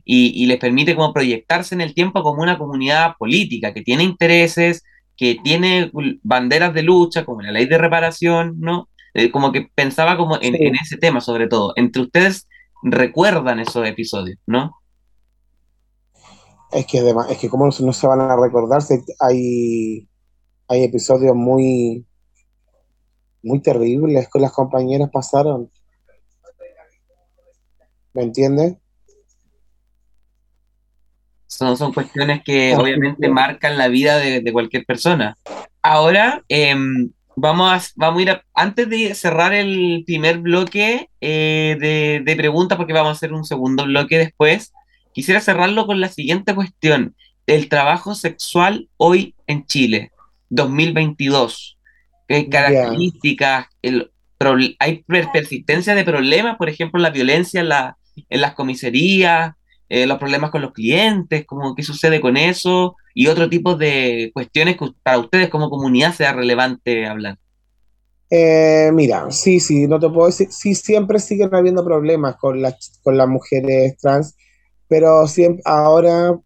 y, 0.03 0.33
y, 0.35 0.47
les 0.47 0.59
permite 0.59 0.97
como 0.97 1.13
proyectarse 1.13 1.73
en 1.73 1.79
el 1.79 1.93
tiempo 1.93 2.23
como 2.23 2.43
una 2.43 2.57
comunidad 2.57 3.15
política 3.17 3.73
que 3.73 3.81
tiene 3.81 4.03
intereses, 4.03 4.83
que 5.15 5.37
tiene 5.45 5.93
banderas 6.23 6.73
de 6.73 6.83
lucha, 6.83 7.23
como 7.23 7.41
la 7.41 7.53
ley 7.53 7.67
de 7.67 7.77
reparación, 7.77 8.59
¿no? 8.59 8.89
Eh, 9.13 9.31
como 9.31 9.53
que 9.53 9.69
pensaba 9.73 10.17
como 10.17 10.35
en, 10.41 10.61
en, 10.61 10.75
ese 10.75 10.97
tema 10.97 11.21
sobre 11.21 11.47
todo. 11.47 11.71
Entre 11.77 12.01
ustedes 12.01 12.49
recuerdan 12.83 13.61
esos 13.61 13.87
episodios, 13.87 14.37
¿no? 14.45 14.75
Es 16.73 16.85
que 16.85 16.99
además, 16.99 17.31
es 17.31 17.37
que 17.37 17.47
como 17.47 17.67
no 17.67 17.93
se 17.93 18.07
van 18.07 18.19
a 18.19 18.35
recordar, 18.35 18.81
hay, 19.21 20.05
hay 20.67 20.83
episodios 20.83 21.33
muy, 21.33 22.05
muy 23.45 23.61
terribles 23.61 24.27
que 24.31 24.39
las 24.39 24.51
compañeras 24.51 25.09
pasaron. 25.11 25.69
¿Me 28.13 28.23
entiendes? 28.23 28.75
Son, 31.47 31.77
son 31.77 31.93
cuestiones 31.93 32.41
que 32.43 32.75
obviamente 32.75 33.29
marcan 33.29 33.77
la 33.77 33.87
vida 33.87 34.17
de, 34.17 34.41
de 34.41 34.53
cualquier 34.53 34.85
persona. 34.85 35.37
Ahora, 35.81 36.43
eh, 36.49 36.75
vamos, 37.35 37.71
a, 37.71 37.81
vamos 37.95 38.19
a 38.19 38.21
ir 38.23 38.41
antes 38.53 38.89
de 38.89 39.15
cerrar 39.15 39.53
el 39.53 40.03
primer 40.05 40.39
bloque 40.39 41.09
eh, 41.21 41.77
de, 41.79 42.21
de 42.25 42.35
preguntas, 42.35 42.77
porque 42.77 42.93
vamos 42.93 43.09
a 43.09 43.13
hacer 43.13 43.31
un 43.31 43.45
segundo 43.45 43.85
bloque 43.85 44.17
después, 44.17 44.73
Quisiera 45.15 45.39
cerrarlo 45.39 45.87
con 45.87 46.01
la 46.01 46.09
siguiente 46.09 46.53
cuestión. 46.53 47.15
El 47.47 47.69
trabajo 47.69 48.15
sexual 48.15 48.89
hoy 48.97 49.33
en 49.47 49.65
Chile, 49.65 50.11
2022. 50.49 51.77
¿Qué 52.27 52.49
características? 52.49 53.67
El, 53.81 54.11
¿Hay 54.79 55.03
persistencia 55.31 55.95
de 55.95 56.03
problemas? 56.03 56.57
Por 56.57 56.69
ejemplo, 56.69 56.99
la 56.99 57.09
violencia 57.09 57.61
en, 57.61 57.69
la, 57.69 57.97
en 58.29 58.41
las 58.41 58.53
comisarías, 58.53 59.53
eh, 59.89 60.05
los 60.05 60.17
problemas 60.17 60.51
con 60.51 60.61
los 60.61 60.73
clientes, 60.73 61.45
como, 61.45 61.75
¿qué 61.75 61.83
sucede 61.83 62.19
con 62.19 62.37
eso? 62.37 62.95
Y 63.13 63.27
otro 63.27 63.49
tipo 63.49 63.75
de 63.75 64.31
cuestiones 64.33 64.77
que 64.77 64.89
para 65.03 65.19
ustedes 65.19 65.49
como 65.49 65.69
comunidad 65.69 66.13
sea 66.13 66.33
relevante 66.33 67.05
hablar. 67.05 67.37
Eh, 68.29 68.89
mira, 68.93 69.31
sí, 69.31 69.59
sí, 69.59 69.87
no 69.87 69.99
te 69.99 70.09
puedo 70.09 70.27
decir, 70.27 70.47
sí, 70.51 70.75
siempre 70.75 71.19
siguen 71.19 71.53
habiendo 71.53 71.85
problemas 71.85 72.35
con 72.37 72.61
las, 72.61 72.99
con 73.03 73.17
las 73.17 73.27
mujeres 73.27 73.97
trans 73.97 74.35
pero 74.87 75.27
siempre, 75.27 75.61
ahora 75.65 76.37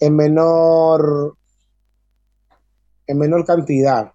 en 0.00 0.16
menor, 0.16 1.36
en 3.06 3.18
menor 3.18 3.44
cantidad, 3.44 4.12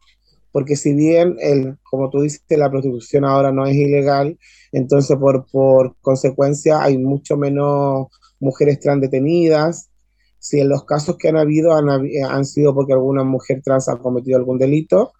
porque 0.53 0.75
si 0.75 0.93
bien, 0.93 1.35
el, 1.39 1.77
como 1.83 2.11
tú 2.11 2.21
dices, 2.21 2.43
la 2.49 2.69
prostitución 2.69 3.25
ahora 3.25 3.51
no 3.51 3.65
es 3.65 3.75
ilegal, 3.75 4.37
entonces 4.71 5.17
por, 5.17 5.47
por 5.51 5.95
consecuencia 5.99 6.81
hay 6.81 6.99
mucho 6.99 7.35
menos 7.35 8.07
mujeres 8.39 8.79
trans 8.79 9.01
detenidas. 9.01 9.89
Si 10.37 10.59
en 10.59 10.69
los 10.69 10.85
casos 10.85 11.17
que 11.17 11.29
han 11.29 11.37
habido 11.37 11.73
han, 11.73 11.89
han 11.89 12.45
sido 12.45 12.75
porque 12.75 12.93
alguna 12.93 13.23
mujer 13.23 13.61
trans 13.63 13.89
ha 13.89 13.97
cometido 13.97 14.37
algún 14.37 14.59
delito 14.59 15.13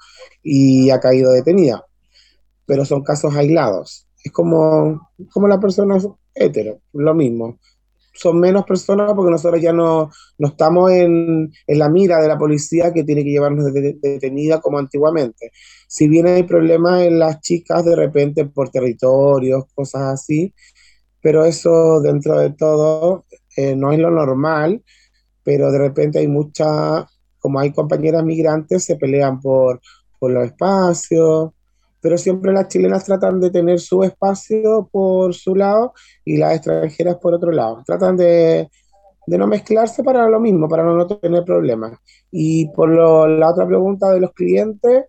y 0.43 0.91
ha 0.91 0.99
caído 0.99 1.31
detenida, 1.31 1.83
pero 2.67 2.85
son 2.85 3.03
casos 3.03 3.35
aislados. 3.35 4.07
Es 4.23 4.31
como, 4.31 5.09
como 5.31 5.47
la 5.47 5.59
persona 5.59 5.97
hetero, 6.35 6.79
lo 6.93 7.15
mismo 7.15 7.57
son 8.13 8.39
menos 8.39 8.63
personas 8.65 9.13
porque 9.15 9.31
nosotros 9.31 9.61
ya 9.61 9.73
no, 9.73 10.09
no 10.37 10.47
estamos 10.47 10.91
en, 10.91 11.51
en, 11.67 11.79
la 11.79 11.89
mira 11.89 12.21
de 12.21 12.27
la 12.27 12.37
policía 12.37 12.93
que 12.93 13.03
tiene 13.03 13.23
que 13.23 13.31
llevarnos 13.31 13.73
detenida 13.73 14.61
como 14.61 14.77
antiguamente. 14.77 15.51
Si 15.87 16.07
bien 16.07 16.27
hay 16.27 16.43
problemas 16.43 17.01
en 17.01 17.19
las 17.19 17.41
chicas 17.41 17.83
de 17.85 17.95
repente 17.95 18.45
por 18.45 18.69
territorios, 18.69 19.65
cosas 19.73 20.13
así, 20.13 20.53
pero 21.21 21.45
eso 21.45 22.01
dentro 22.01 22.39
de 22.39 22.51
todo 22.51 23.25
eh, 23.55 23.75
no 23.75 23.91
es 23.91 23.99
lo 23.99 24.11
normal, 24.11 24.83
pero 25.43 25.71
de 25.71 25.79
repente 25.79 26.19
hay 26.19 26.27
muchas, 26.27 27.05
como 27.39 27.59
hay 27.59 27.71
compañeras 27.71 28.23
migrantes, 28.23 28.83
se 28.83 28.95
pelean 28.97 29.41
por, 29.41 29.81
por 30.19 30.31
los 30.31 30.45
espacios, 30.45 31.51
pero 32.03 32.17
siempre 32.17 32.51
las 32.51 32.67
chilenas 32.67 33.05
tratan 33.05 33.39
de 33.39 33.49
tener 33.49 33.79
su 33.79 34.03
espacio 34.03 34.89
por 34.91 35.33
su 35.33 35.55
lado 35.55 35.93
y 36.25 36.35
las 36.35 36.57
extranjeras 36.57 37.15
por 37.15 37.33
otro 37.33 37.49
lado. 37.49 37.81
Tratan 37.85 38.17
de, 38.17 38.69
de 39.25 39.37
no 39.37 39.47
mezclarse 39.47 40.03
para 40.03 40.27
lo 40.27 40.41
mismo, 40.41 40.67
para 40.67 40.83
no, 40.83 41.07
tener 41.07 41.45
problemas. 41.45 41.97
Y 42.29 42.67
por 42.73 42.89
lo, 42.89 43.25
la 43.25 43.51
otra 43.51 43.65
pregunta 43.65 44.11
de 44.11 44.19
los 44.19 44.33
clientes, 44.33 45.05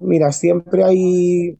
mira, 0.00 0.32
siempre 0.32 0.82
hay 0.82 1.56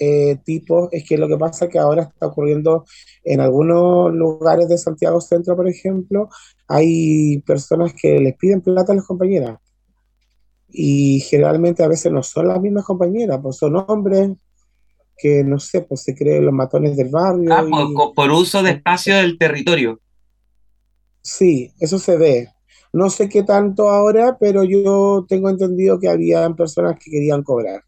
eh, 0.00 0.36
tipos, 0.44 0.88
es 0.90 1.08
que 1.08 1.16
lo 1.16 1.28
que 1.28 1.38
pasa 1.38 1.66
es 1.66 1.70
que 1.70 1.78
ahora 1.78 2.02
está 2.02 2.26
ocurriendo 2.26 2.84
en 3.22 3.40
algunos 3.40 4.12
lugares 4.12 4.68
de 4.68 4.78
Santiago 4.78 5.20
Centro, 5.20 5.54
por 5.54 5.68
ejemplo, 5.68 6.28
hay 6.66 7.38
personas 7.46 7.94
que 7.94 8.18
les 8.18 8.36
piden 8.36 8.62
plata 8.62 8.92
a 8.92 8.96
las 8.96 9.06
compañeras 9.06 9.60
y 10.76 11.20
generalmente 11.20 11.84
a 11.84 11.88
veces 11.88 12.10
no 12.10 12.24
son 12.24 12.48
las 12.48 12.60
mismas 12.60 12.84
compañeras, 12.84 13.38
pues 13.40 13.56
son 13.56 13.76
hombres 13.76 14.32
que 15.16 15.44
no 15.44 15.60
sé, 15.60 15.82
pues 15.82 16.02
se 16.02 16.16
creen 16.16 16.44
los 16.44 16.52
matones 16.52 16.96
del 16.96 17.10
barrio. 17.10 17.52
Ah, 17.52 17.64
por, 18.16 18.30
uso 18.32 18.60
de 18.64 18.72
espacio 18.72 19.16
del 19.16 19.38
territorio. 19.38 20.00
Sí, 21.22 21.70
eso 21.78 22.00
se 22.00 22.16
ve. 22.16 22.48
No 22.92 23.08
sé 23.08 23.28
qué 23.28 23.44
tanto 23.44 23.88
ahora, 23.88 24.36
pero 24.38 24.64
yo 24.64 25.24
tengo 25.28 25.48
entendido 25.48 26.00
que 26.00 26.08
había 26.08 26.50
personas 26.50 26.96
que 26.98 27.08
querían 27.08 27.44
cobrar. 27.44 27.80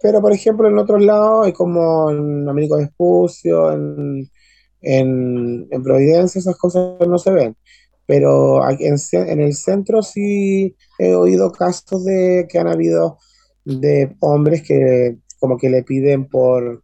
Pero, 0.00 0.22
por 0.22 0.32
ejemplo, 0.32 0.66
en 0.66 0.78
otros 0.78 1.02
lados, 1.02 1.48
es 1.48 1.52
como 1.52 2.10
en 2.10 2.48
Américo 2.48 2.78
Espucio, 2.78 3.70
en, 3.70 4.30
en, 4.80 5.68
en 5.70 5.82
Providencia, 5.82 6.38
esas 6.38 6.56
cosas 6.56 7.06
no 7.06 7.18
se 7.18 7.30
ven 7.30 7.54
pero 8.06 8.68
en, 8.68 8.96
en, 9.12 9.40
el 9.40 9.54
centro 9.54 10.02
sí 10.02 10.76
he 10.98 11.14
oído 11.14 11.52
casos 11.52 12.04
de 12.04 12.46
que 12.48 12.58
han 12.58 12.68
habido 12.68 13.18
de 13.64 14.14
hombres 14.20 14.62
que 14.62 15.16
como 15.38 15.56
que 15.58 15.70
le 15.70 15.82
piden 15.82 16.28
por, 16.28 16.82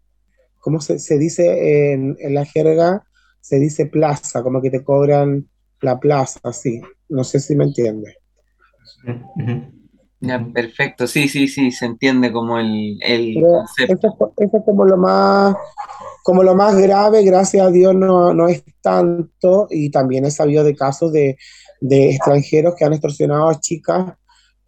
¿cómo 0.59 0.81
se, 0.81 0.99
se 0.99 1.19
dice 1.19 1.93
en, 1.93 2.17
la 2.35 2.45
jerga? 2.45 3.05
Se 3.41 3.59
dice 3.59 3.87
plaza, 3.87 4.43
como 4.43 4.61
que 4.61 4.71
te 4.71 4.85
cobran 4.85 5.49
la 5.81 5.99
plaza, 5.99 6.41
así. 6.43 6.81
No 7.09 7.25
sé 7.25 7.41
si 7.41 7.57
me 7.57 7.65
entiende. 7.65 8.17
Ya, 10.21 10.39
perfecto, 10.53 11.07
sí, 11.07 11.29
sí, 11.29 11.49
sí, 11.49 11.71
se 11.71 11.87
entiende 11.87 12.31
como 12.31 12.59
el, 12.59 12.99
el 13.03 13.41
concepto. 13.41 14.33
Eso, 14.37 14.57
es 14.59 14.65
como 14.65 14.85
lo 14.85 14.97
más 14.99 15.57
como 16.23 16.43
lo 16.43 16.55
más 16.55 16.77
grave, 16.77 17.25
gracias 17.25 17.67
a 17.67 17.71
Dios, 17.71 17.95
no, 17.95 18.35
no 18.35 18.47
es 18.47 18.63
tanto, 18.83 19.67
y 19.71 19.91
también 19.91 20.27
he 20.27 20.31
sabido 20.31 20.63
de 20.63 20.77
casos 20.77 21.11
de, 21.13 21.39
de, 21.81 22.11
extranjeros 22.11 22.75
que 22.75 22.85
han 22.85 22.93
extorsionado 22.93 23.49
a 23.49 23.59
chicas 23.59 24.15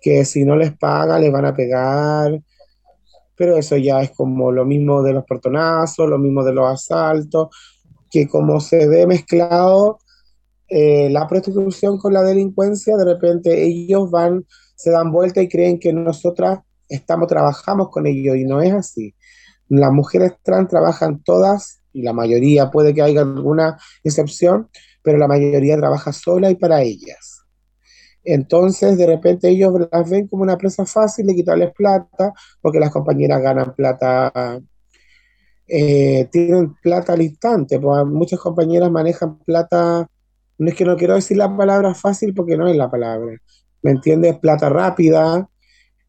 que 0.01 0.25
si 0.25 0.45
no 0.45 0.57
les 0.57 0.77
paga 0.77 1.19
les 1.19 1.31
van 1.31 1.45
a 1.45 1.55
pegar, 1.55 2.43
pero 3.37 3.57
eso 3.57 3.77
ya 3.77 4.03
es 4.03 4.11
como 4.11 4.53
lo 4.53 4.65
mismo 4.65 5.03
de 5.03 5.13
los 5.13 5.25
portonazos, 5.25 6.09
lo 6.09 6.19
mismo 6.19 6.45
de 6.45 6.53
los 6.53 6.67
asaltos, 6.67 7.49
que 8.11 8.29
como 8.29 8.61
se 8.61 8.87
ve 8.89 9.07
mezclado 9.07 9.99
eh, 10.69 11.09
la 11.11 11.27
prostitución 11.27 11.99
con 11.99 12.13
la 12.13 12.23
delincuencia, 12.23 12.97
de 12.97 13.05
repente 13.05 13.65
ellos 13.65 14.11
van, 14.11 14.45
se 14.83 14.91
dan 14.91 15.13
vuelta 15.13 15.41
y 15.43 15.49
creen 15.49 15.79
que 15.79 15.93
nosotras 15.93 16.61
estamos, 16.89 17.29
trabajamos 17.29 17.89
con 17.91 18.07
ellos, 18.07 18.37
y 18.37 18.45
no 18.45 18.61
es 18.61 18.73
así 18.73 19.15
las 19.79 19.93
mujeres 19.93 20.35
trans 20.43 20.69
trabajan 20.69 21.23
todas, 21.23 21.81
y 21.93 22.03
la 22.03 22.13
mayoría 22.13 22.71
puede 22.71 22.95
que 22.95 23.03
haya 23.03 23.23
alguna 23.23 23.79
excepción, 24.05 24.69
pero 25.03 25.19
la 25.19 25.29
mayoría 25.29 25.77
trabaja 25.77 26.13
sola 26.13 26.51
y 26.51 26.57
para 26.57 26.83
ellas. 26.83 27.41
Entonces, 28.25 28.97
de 28.99 29.07
repente 29.07 29.49
ellos 29.49 29.73
las 29.91 30.09
ven 30.09 30.29
como 30.29 30.43
una 30.43 30.57
presa 30.57 30.87
fácil 30.87 31.27
de 31.27 31.35
quitarles 31.35 31.73
plata, 31.73 32.33
porque 32.61 32.81
las 32.81 32.91
compañeras 32.91 33.43
ganan 33.43 33.75
plata, 33.75 34.61
eh, 35.67 36.29
tienen 36.31 36.75
plata 36.83 37.15
al 37.15 37.23
instante, 37.23 37.81
pues 37.81 38.05
muchas 38.07 38.41
compañeras 38.41 38.91
manejan 38.91 39.39
plata, 39.39 40.07
no 40.59 40.69
es 40.69 40.75
que 40.75 40.85
no 40.85 40.97
quiero 40.97 41.15
decir 41.15 41.39
la 41.39 41.55
palabra 41.57 41.95
fácil 41.95 42.35
porque 42.35 42.57
no 42.57 42.69
es 42.69 42.77
la 42.77 42.91
palabra, 42.91 43.37
¿me 43.83 43.93
entiendes? 43.93 44.39
Plata 44.39 44.69
rápida, 44.69 45.49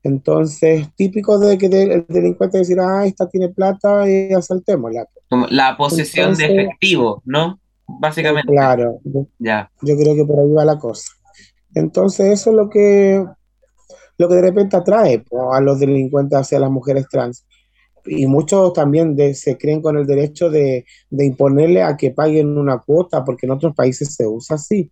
entonces, 0.04 0.90
típico 0.96 1.40
de 1.40 1.58
que 1.58 1.68
el 1.68 2.06
delincuente 2.10 2.58
decir, 2.58 2.78
ah, 2.80 3.06
esta 3.06 3.30
tiene 3.30 3.50
plata 3.50 4.08
y 4.10 4.34
asaltémosla. 4.34 5.08
Como 5.30 5.48
la 5.48 5.78
posesión 5.78 6.36
de 6.36 6.46
efectivo, 6.46 7.22
¿no? 7.26 7.60
Básicamente. 7.88 8.52
Claro. 8.52 9.00
Ya. 9.40 9.72
Yo 9.82 9.96
creo 9.96 10.14
que 10.14 10.26
por 10.26 10.40
ahí 10.40 10.52
va 10.52 10.66
la 10.66 10.78
cosa. 10.78 11.10
Entonces, 11.74 12.34
eso 12.34 12.50
es 12.50 12.56
lo 12.56 12.70
que, 12.70 13.26
lo 14.18 14.28
que 14.28 14.36
de 14.36 14.42
repente 14.42 14.76
atrae 14.76 15.24
a 15.54 15.62
los 15.62 15.80
delincuentes 15.80 16.38
hacia 16.38 16.60
las 16.60 16.70
mujeres 16.70 17.08
trans. 17.10 17.46
y 18.06 18.28
muchos 18.28 18.74
también 18.74 19.16
se 19.34 19.58
creen 19.58 19.82
con 19.82 19.98
el 19.98 20.06
derecho 20.06 20.50
de, 20.50 20.86
de, 21.10 21.26
imponerle 21.26 21.82
a 21.82 21.96
que 21.96 22.12
paguen 22.12 22.58
una 22.58 22.80
cuota, 22.80 23.24
porque 23.24 23.46
en 23.46 23.54
otros 23.54 23.74
países 23.74 24.14
se 24.14 24.28
usa 24.28 24.58
así. 24.58 24.92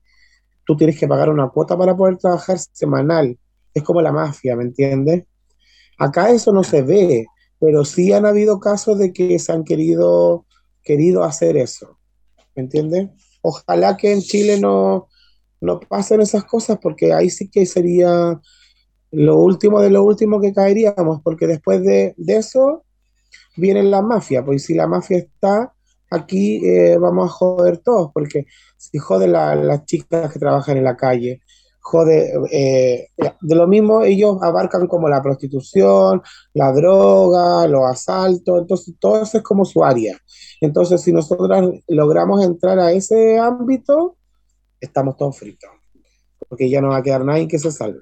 Tú 0.66 0.78
tienes 0.78 1.00
que 1.00 1.08
pagar 1.08 1.30
una 1.30 1.50
cuota 1.50 1.78
para 1.78 1.96
poder 1.96 2.18
trabajar 2.18 2.58
semanal. 2.72 3.38
Es 3.74 3.84
como 3.84 4.02
la 4.02 4.12
mafia, 4.12 4.56
¿me 4.56 4.64
entiendes? 4.64 5.26
Acá 5.98 6.32
eso 6.32 6.52
no 6.52 6.64
se 6.64 6.82
ve, 6.82 7.26
pero 7.60 7.86
sí 7.86 8.12
han 8.12 8.26
habido 8.26 8.60
casos 8.60 8.98
de 8.98 9.14
que 9.14 9.38
se 9.40 9.52
han 9.52 9.64
querido, 9.64 10.46
querido 10.84 11.24
hacer 11.24 11.58
eso. 11.58 12.00
¿Me 12.56 12.64
entiendes? 12.64 13.10
Ojalá 13.42 13.98
que 13.98 14.12
en 14.12 14.22
Chile 14.22 14.60
no, 14.60 15.08
no 15.62 15.80
pasen 15.80 16.22
esas 16.22 16.44
cosas, 16.44 16.80
porque 16.82 17.14
ahí 17.14 17.30
sí 17.30 17.50
que 17.50 17.66
sería 17.66 18.40
lo 19.12 19.38
último 19.38 19.82
de 19.82 19.90
lo 19.90 20.04
último 20.04 20.40
que 20.40 20.54
caeríamos, 20.54 21.22
porque 21.24 21.48
después 21.48 21.84
de, 21.84 22.14
de 22.18 22.38
eso 22.38 22.84
viene 23.58 23.84
la 23.84 24.02
mafia, 24.02 24.44
pues 24.44 24.66
si 24.66 24.74
la 24.74 24.88
mafia 24.88 25.18
está 25.18 25.74
aquí, 26.12 26.64
eh, 26.66 26.98
vamos 26.98 27.30
a 27.30 27.34
joder 27.34 27.78
todos, 27.80 28.12
porque 28.14 28.46
si 28.78 29.00
jode 29.00 29.28
las 29.28 29.86
chicas 29.86 30.32
que 30.32 30.40
trabajan 30.40 30.78
en 30.78 30.84
la 30.84 30.98
calle, 30.98 31.42
jode, 31.80 32.34
eh, 32.52 33.08
de 33.42 33.56
lo 33.56 33.68
mismo 33.68 34.04
ellos 34.04 34.38
abarcan 34.42 34.88
como 34.88 35.10
la 35.10 35.22
prostitución, 35.22 36.22
la 36.54 36.72
droga, 36.74 37.68
los 37.68 37.84
asaltos, 37.90 38.62
entonces 38.62 38.94
todo 39.00 39.24
eso 39.24 39.38
es 39.38 39.44
como 39.44 39.66
su 39.66 39.84
área. 39.84 40.18
Entonces, 40.60 41.02
si 41.02 41.12
nosotros 41.12 41.72
logramos 41.88 42.44
entrar 42.46 42.78
a 42.78 42.92
ese 42.92 43.40
ámbito, 43.40 44.18
estamos 44.80 45.18
todos 45.18 45.40
fritos, 45.40 45.72
porque 46.48 46.70
ya 46.70 46.82
no 46.82 46.90
va 46.90 46.98
a 46.98 47.04
quedar 47.04 47.26
nadie 47.26 47.48
que 47.48 47.58
se 47.58 47.72
salve. 47.72 48.02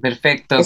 Perfecto. 0.00 0.56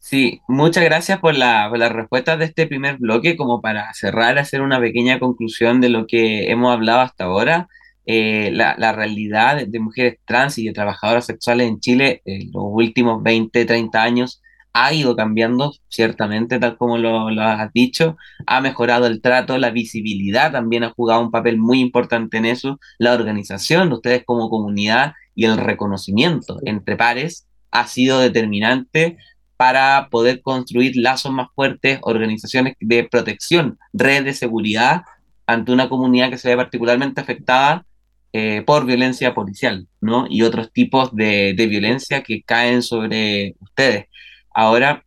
Sí, 0.00 0.40
muchas 0.48 0.84
gracias 0.84 1.18
por 1.18 1.36
la, 1.36 1.68
por 1.68 1.80
respuesta 1.80 2.36
de 2.36 2.46
este 2.46 2.66
primer 2.66 2.98
bloque, 2.98 3.36
como 3.36 3.60
para 3.60 3.92
cerrar, 3.94 4.38
hacer 4.38 4.62
una 4.62 4.80
pequeña 4.80 5.18
conclusión 5.18 5.80
de 5.80 5.88
lo 5.88 6.06
que 6.06 6.50
hemos 6.50 6.72
hablado 6.72 7.00
hasta 7.00 7.24
ahora. 7.24 7.68
Eh, 8.06 8.50
la, 8.52 8.92
realidad 8.92 9.66
de 9.66 9.80
mujeres 9.80 10.18
trans 10.24 10.56
y 10.56 10.64
de 10.64 10.72
trabajadoras 10.72 11.26
sexuales 11.26 11.68
en 11.68 11.78
Chile 11.80 12.22
en 12.24 12.50
los 12.52 12.64
últimos 12.64 13.22
20, 13.22 13.66
30 13.66 14.02
años 14.02 14.40
ha 14.72 14.94
ido 14.94 15.14
cambiando, 15.14 15.74
ciertamente, 15.88 16.58
tal 16.58 16.78
como 16.78 16.96
lo, 16.96 17.30
lo, 17.30 17.42
has 17.42 17.70
dicho, 17.74 18.16
ha 18.46 18.62
mejorado 18.62 19.06
el 19.06 19.20
trato, 19.20 19.58
la 19.58 19.70
visibilidad 19.70 20.52
también 20.52 20.84
ha 20.84 20.90
jugado 20.90 21.20
un 21.20 21.30
papel 21.30 21.58
muy 21.58 21.80
importante 21.80 22.38
en 22.38 22.46
eso, 22.46 22.78
la 22.98 23.12
organización 23.12 23.90
de 23.90 23.96
ustedes 23.96 24.24
como 24.24 24.48
comunidad 24.48 25.12
y 25.34 25.44
el 25.44 25.58
reconocimiento 25.58 26.60
entre 26.64 26.96
pares 26.96 27.46
ha 27.70 27.86
sido 27.86 28.20
determinante 28.20 29.18
para 29.58 30.08
poder 30.08 30.40
construir 30.40 30.96
lazos 30.96 31.32
más 31.32 31.48
fuertes, 31.52 31.98
organizaciones 32.02 32.74
de 32.78 33.04
protección, 33.04 33.76
redes 33.92 34.24
de 34.24 34.32
seguridad 34.32 35.02
ante 35.46 35.72
una 35.72 35.88
comunidad 35.88 36.30
que 36.30 36.38
se 36.38 36.48
ve 36.48 36.56
particularmente 36.56 37.20
afectada 37.20 37.84
eh, 38.32 38.62
por 38.64 38.86
violencia 38.86 39.34
policial, 39.34 39.88
¿no? 40.00 40.26
Y 40.30 40.42
otros 40.42 40.72
tipos 40.72 41.12
de, 41.16 41.54
violencia 41.68 42.22
que 42.22 42.42
caen 42.42 42.82
sobre 42.82 43.56
ustedes. 43.58 44.06
Ahora, 44.54 45.04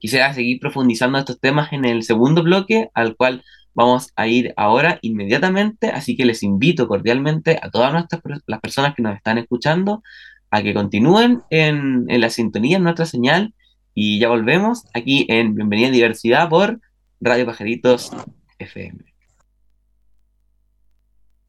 quisiera 0.00 0.34
seguir 0.34 0.60
profundizando 0.60 1.18
estos 1.18 1.40
temas 1.40 1.72
en 1.72 1.86
el 1.86 2.02
segundo 2.02 2.42
bloque, 2.42 2.90
al 2.92 3.16
cual 3.16 3.42
vamos 3.72 4.12
a 4.16 4.26
ir 4.26 4.52
ahora 4.58 4.98
inmediatamente, 5.00 5.88
así 5.88 6.14
que 6.14 6.26
les 6.26 6.42
invito 6.42 6.88
cordialmente 6.88 7.58
a 7.62 7.70
todas 7.70 7.90
nuestras, 7.90 8.20
las 8.46 8.60
personas 8.60 8.94
que 8.94 9.02
nos 9.02 9.16
están 9.16 9.38
escuchando 9.38 10.02
a 10.50 10.62
que 10.62 10.74
continúen 10.74 11.40
en, 11.48 12.04
en 12.08 12.20
la 12.20 12.28
sintonía, 12.28 12.76
en 12.76 12.82
nuestra 12.82 13.06
señal, 13.06 13.54
y 13.94 14.18
ya 14.18 14.28
volvemos 14.28 14.84
aquí 14.94 15.26
en 15.28 15.54
Bienvenida 15.54 15.88
a 15.88 15.92
Diversidad 15.92 16.48
por 16.48 16.80
Radio 17.20 17.46
Pajaritos 17.46 18.10
FM. 18.58 19.04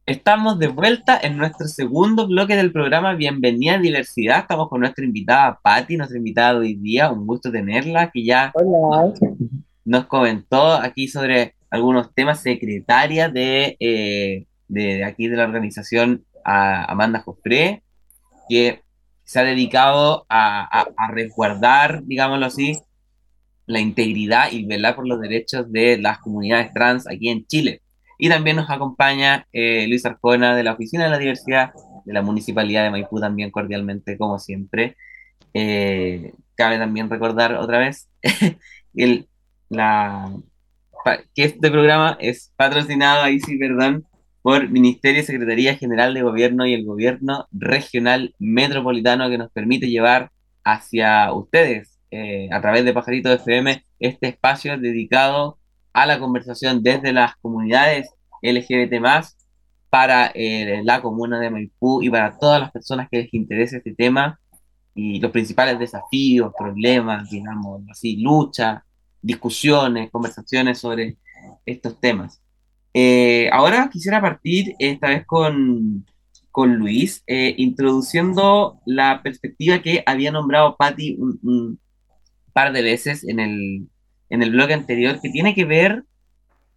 Estamos 0.05 0.59
de 0.59 0.67
vuelta 0.67 1.17
en 1.21 1.37
nuestro 1.37 1.67
segundo 1.67 2.27
bloque 2.27 2.57
del 2.57 2.73
programa 2.73 3.13
Bienvenida 3.13 3.75
a 3.75 3.79
Diversidad. 3.79 4.39
Estamos 4.39 4.67
con 4.67 4.81
nuestra 4.81 5.05
invitada 5.05 5.57
Patti, 5.63 5.95
nuestra 5.95 6.17
invitada 6.17 6.59
de 6.59 6.59
hoy 6.59 6.75
día. 6.75 7.09
Un 7.09 7.25
gusto 7.25 7.49
tenerla, 7.49 8.11
que 8.11 8.25
ya 8.25 8.51
nos 9.85 10.05
comentó 10.07 10.73
aquí 10.73 11.07
sobre 11.07 11.55
algunos 11.69 12.13
temas 12.13 12.41
secretaria 12.41 13.29
de, 13.29 13.77
eh, 13.79 14.45
de, 14.67 15.05
aquí 15.05 15.29
de 15.29 15.37
la 15.37 15.45
organización 15.45 16.25
Amanda 16.43 17.21
Jofré, 17.21 17.83
que 18.49 18.81
se 19.23 19.39
ha 19.39 19.43
dedicado 19.43 20.25
a, 20.29 20.85
resguardar, 21.11 22.03
digámoslo 22.03 22.45
así, 22.45 22.79
la 23.65 23.79
integridad 23.79 24.51
y 24.51 24.65
velar 24.65 24.95
por 24.95 25.07
los 25.07 25.21
derechos 25.21 25.71
de 25.71 25.97
las 25.97 26.19
comunidades 26.19 26.73
trans 26.73 27.07
aquí 27.07 27.29
en 27.29 27.45
Chile. 27.45 27.81
Y 28.17 28.29
también 28.29 28.57
nos 28.57 28.69
acompaña 28.69 29.47
eh, 29.51 29.87
Luis 29.87 30.05
Arjona 30.05 30.55
de 30.55 30.63
la 30.63 30.73
Oficina 30.73 31.05
de 31.05 31.09
la 31.09 31.17
Diversidad 31.17 31.73
de 32.05 32.13
la 32.13 32.21
Municipalidad 32.21 32.83
de 32.83 32.91
Maipú, 32.91 33.19
también 33.19 33.51
cordialmente, 33.51 34.17
como 34.17 34.39
siempre. 34.39 34.95
Eh, 35.53 36.33
cabe 36.55 36.77
también 36.77 37.09
recordar 37.09 37.55
otra 37.55 37.79
vez 37.79 38.09
el, 38.95 39.27
la, 39.69 40.31
que 41.35 41.43
este 41.43 41.71
programa 41.71 42.17
es 42.19 42.51
patrocinado, 42.55 43.23
ahí 43.23 43.39
sí, 43.39 43.57
perdón, 43.57 44.05
por 44.43 44.69
Ministerio 44.69 45.21
y 45.21 45.25
Secretaría 45.25 45.75
General 45.75 46.13
de 46.13 46.21
Gobierno 46.21 46.67
y 46.67 46.73
el 46.73 46.85
Gobierno 46.85 47.47
Regional 47.53 48.35
Metropolitano 48.39 49.29
que 49.29 49.37
nos 49.37 49.49
permite 49.51 49.89
llevar 49.89 50.31
hacia 50.65 51.31
ustedes 51.33 51.97
eh, 52.11 52.49
a 52.51 52.61
través 52.61 52.83
de 52.83 52.93
Pajarito 52.93 53.31
FM 53.31 53.83
este 53.99 54.27
espacio 54.27 54.77
dedicado 54.77 55.57
a 55.93 56.05
la 56.05 56.19
conversación 56.19 56.83
desde 56.83 57.13
las 57.13 57.37
comunidades 57.37 58.09
LGBT 58.41 58.93
para 59.89 60.29
eh, 60.35 60.81
la 60.83 61.01
comuna 61.01 61.39
de 61.39 61.49
Maipú 61.49 62.03
y 62.03 62.09
para 62.09 62.37
todas 62.37 62.59
las 62.59 62.71
personas 62.71 63.07
que 63.09 63.19
les 63.19 63.33
interese 63.33 63.77
este 63.77 63.95
tema 63.95 64.39
y 64.93 65.21
los 65.21 65.31
principales 65.31 65.79
desafíos, 65.79 66.51
problemas, 66.57 67.29
digamos 67.29 67.81
así, 67.89 68.17
lucha, 68.17 68.83
discusiones, 69.21 70.11
conversaciones 70.11 70.79
sobre 70.79 71.17
estos 71.65 71.97
temas. 72.01 72.43
Eh, 72.93 73.49
ahora 73.51 73.89
quisiera 73.91 74.21
partir 74.21 74.75
esta 74.77 75.09
vez 75.09 75.25
con, 75.25 76.05
con 76.51 76.75
Luis, 76.75 77.23
eh, 77.25 77.55
introduciendo 77.57 78.79
la 78.85 79.21
perspectiva 79.23 79.79
que 79.79 80.03
había 80.05 80.31
nombrado 80.31 80.77
Patti 80.77 81.17
un, 81.17 81.79
par 82.53 82.71
de 82.71 82.83
veces 82.83 83.27
en 83.27 83.39
el, 83.39 83.87
en 84.29 84.43
el 84.43 84.51
blog 84.51 84.71
anterior, 84.71 85.19
que 85.19 85.31
tiene 85.31 85.55
que 85.55 85.65
ver 85.65 86.03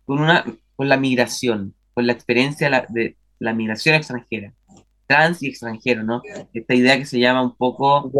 con, 0.06 0.20
una, 0.20 0.42
con 0.74 0.88
la 0.88 0.96
migración, 0.96 1.74
con 1.92 2.06
la 2.06 2.14
experiencia 2.14 2.70
de 2.88 3.16
la, 3.38 3.52
migración 3.52 3.94
extranjera, 3.94 4.54
trans 5.06 5.42
y 5.42 5.48
extranjero, 5.48 6.02
¿no? 6.02 6.22
Esta 6.54 6.74
idea 6.74 6.96
que 6.96 7.04
se 7.04 7.18
llama 7.18 7.42
un 7.42 7.54
poco, 7.54 8.10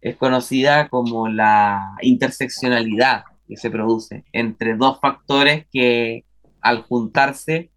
es 0.00 0.16
conocida 0.16 0.88
como 0.88 1.28
la 1.28 1.94
interseccionalidad 2.00 3.24
que 3.46 3.58
se 3.58 3.70
produce 3.70 4.24
entre 4.32 4.76
dos 4.76 4.98
factores 5.00 5.66
que 5.70 6.24
al 6.68 6.82
juntarse, 6.82 7.70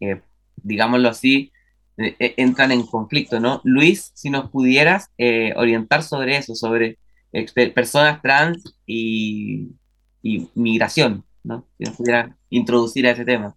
eh, 0.00 0.20
digámoslo 0.56 1.08
así, 1.08 1.50
eh, 1.96 2.14
eh, 2.18 2.34
entran 2.36 2.70
en 2.70 2.86
conflicto, 2.86 3.40
¿no? 3.40 3.62
Luis, 3.64 4.12
si 4.14 4.28
nos 4.28 4.50
pudieras 4.50 5.10
orientar 5.56 6.02
sobre 6.02 6.36
eso, 6.36 6.54
sobre 6.54 6.98
personas 7.74 8.20
trans 8.20 8.76
y, 8.86 9.70
migración, 10.54 11.24
¿no? 11.42 11.66
Si 11.78 11.84
nos 11.84 11.96
pudieras 11.96 12.30
introducir 12.50 13.06
a 13.06 13.12
ese 13.12 13.24
tema. 13.24 13.56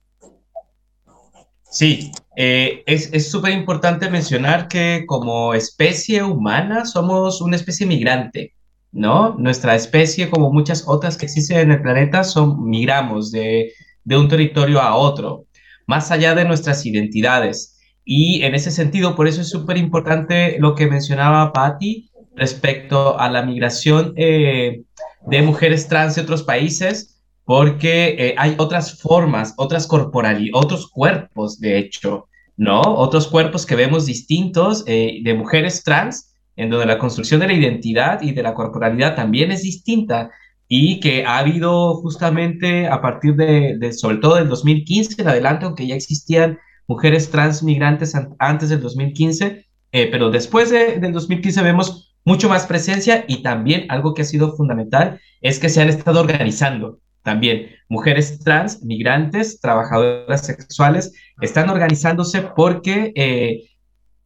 Sí, 1.71 2.11
es 2.35 3.29
súper 3.29 3.51
importante 3.51 4.09
mencionar 4.09 4.67
que 4.69 5.03
como 5.05 5.53
especie 5.53 6.23
humana 6.23 6.85
somos 6.85 7.41
una 7.41 7.57
especie 7.57 7.85
migrante, 7.85 8.53
¿no? 8.91 9.35
Nuestra 9.37 9.75
especie, 9.75 10.29
como 10.29 10.51
muchas 10.51 10.87
otras 10.87 11.17
que 11.17 11.25
existen 11.25 11.57
en 11.57 11.71
el 11.71 11.81
planeta, 11.81 12.23
son 12.23 12.69
migramos 12.69 13.31
de 13.31 13.73
de 14.03 14.17
un 14.17 14.27
territorio 14.27 14.81
a 14.81 14.95
otro, 14.95 15.45
más 15.87 16.11
allá 16.11 16.35
de 16.35 16.45
nuestras 16.45 16.85
identidades. 16.85 17.77
Y 18.05 18.43
en 18.43 18.55
ese 18.55 18.71
sentido, 18.71 19.15
por 19.15 19.27
eso 19.27 19.41
es 19.41 19.49
súper 19.49 19.77
importante 19.77 20.57
lo 20.59 20.75
que 20.75 20.87
mencionaba 20.87 21.53
Patti 21.53 22.09
respecto 22.35 23.19
a 23.19 23.29
la 23.29 23.43
migración 23.43 24.13
eh, 24.15 24.81
de 25.27 25.41
mujeres 25.41 25.87
trans 25.87 26.15
de 26.15 26.21
otros 26.21 26.43
países, 26.43 27.21
porque 27.43 28.15
eh, 28.17 28.35
hay 28.37 28.55
otras 28.57 28.99
formas, 28.99 29.53
otras 29.57 29.87
corporalidades, 29.87 30.51
otros 30.53 30.89
cuerpos, 30.89 31.59
de 31.59 31.77
hecho, 31.79 32.27
¿no? 32.55 32.81
Otros 32.81 33.27
cuerpos 33.27 33.65
que 33.65 33.75
vemos 33.75 34.05
distintos 34.05 34.83
eh, 34.85 35.19
de 35.23 35.33
mujeres 35.33 35.83
trans, 35.83 36.33
en 36.55 36.69
donde 36.69 36.85
la 36.85 36.97
construcción 36.97 37.39
de 37.39 37.47
la 37.47 37.53
identidad 37.53 38.21
y 38.21 38.33
de 38.33 38.43
la 38.43 38.53
corporalidad 38.53 39.15
también 39.15 39.51
es 39.51 39.63
distinta 39.63 40.29
y 40.71 40.99
que 40.99 41.25
ha 41.25 41.39
habido 41.39 41.95
justamente 41.95 42.87
a 42.87 43.01
partir 43.01 43.35
de, 43.35 43.91
sobre 43.91 44.17
todo 44.17 44.35
del 44.35 44.47
2015 44.47 45.21
en 45.21 45.27
adelante, 45.27 45.65
aunque 45.65 45.87
ya 45.87 45.95
existían 45.95 46.59
mujeres 46.87 47.31
trans 47.31 47.63
migrantes 47.63 48.13
antes 48.37 48.69
del 48.69 48.79
2015, 48.79 49.65
eh, 49.91 50.07
pero 50.11 50.29
después 50.29 50.69
del 50.69 51.11
2015 51.11 51.63
vemos 51.63 52.13
mucho 52.23 52.47
más 52.49 52.67
presencia 52.67 53.25
y 53.27 53.41
también 53.41 53.87
algo 53.89 54.13
que 54.13 54.21
ha 54.21 54.25
sido 54.25 54.55
fundamental 54.55 55.19
es 55.41 55.57
que 55.57 55.69
se 55.69 55.81
han 55.81 55.89
estado 55.89 56.19
organizando 56.19 56.99
también 57.23 57.71
mujeres 57.89 58.39
trans, 58.39 58.83
migrantes, 58.83 59.59
trabajadoras 59.59 60.45
sexuales, 60.45 61.11
están 61.41 61.69
organizándose 61.69 62.43
porque 62.55 63.11
eh, 63.15 63.63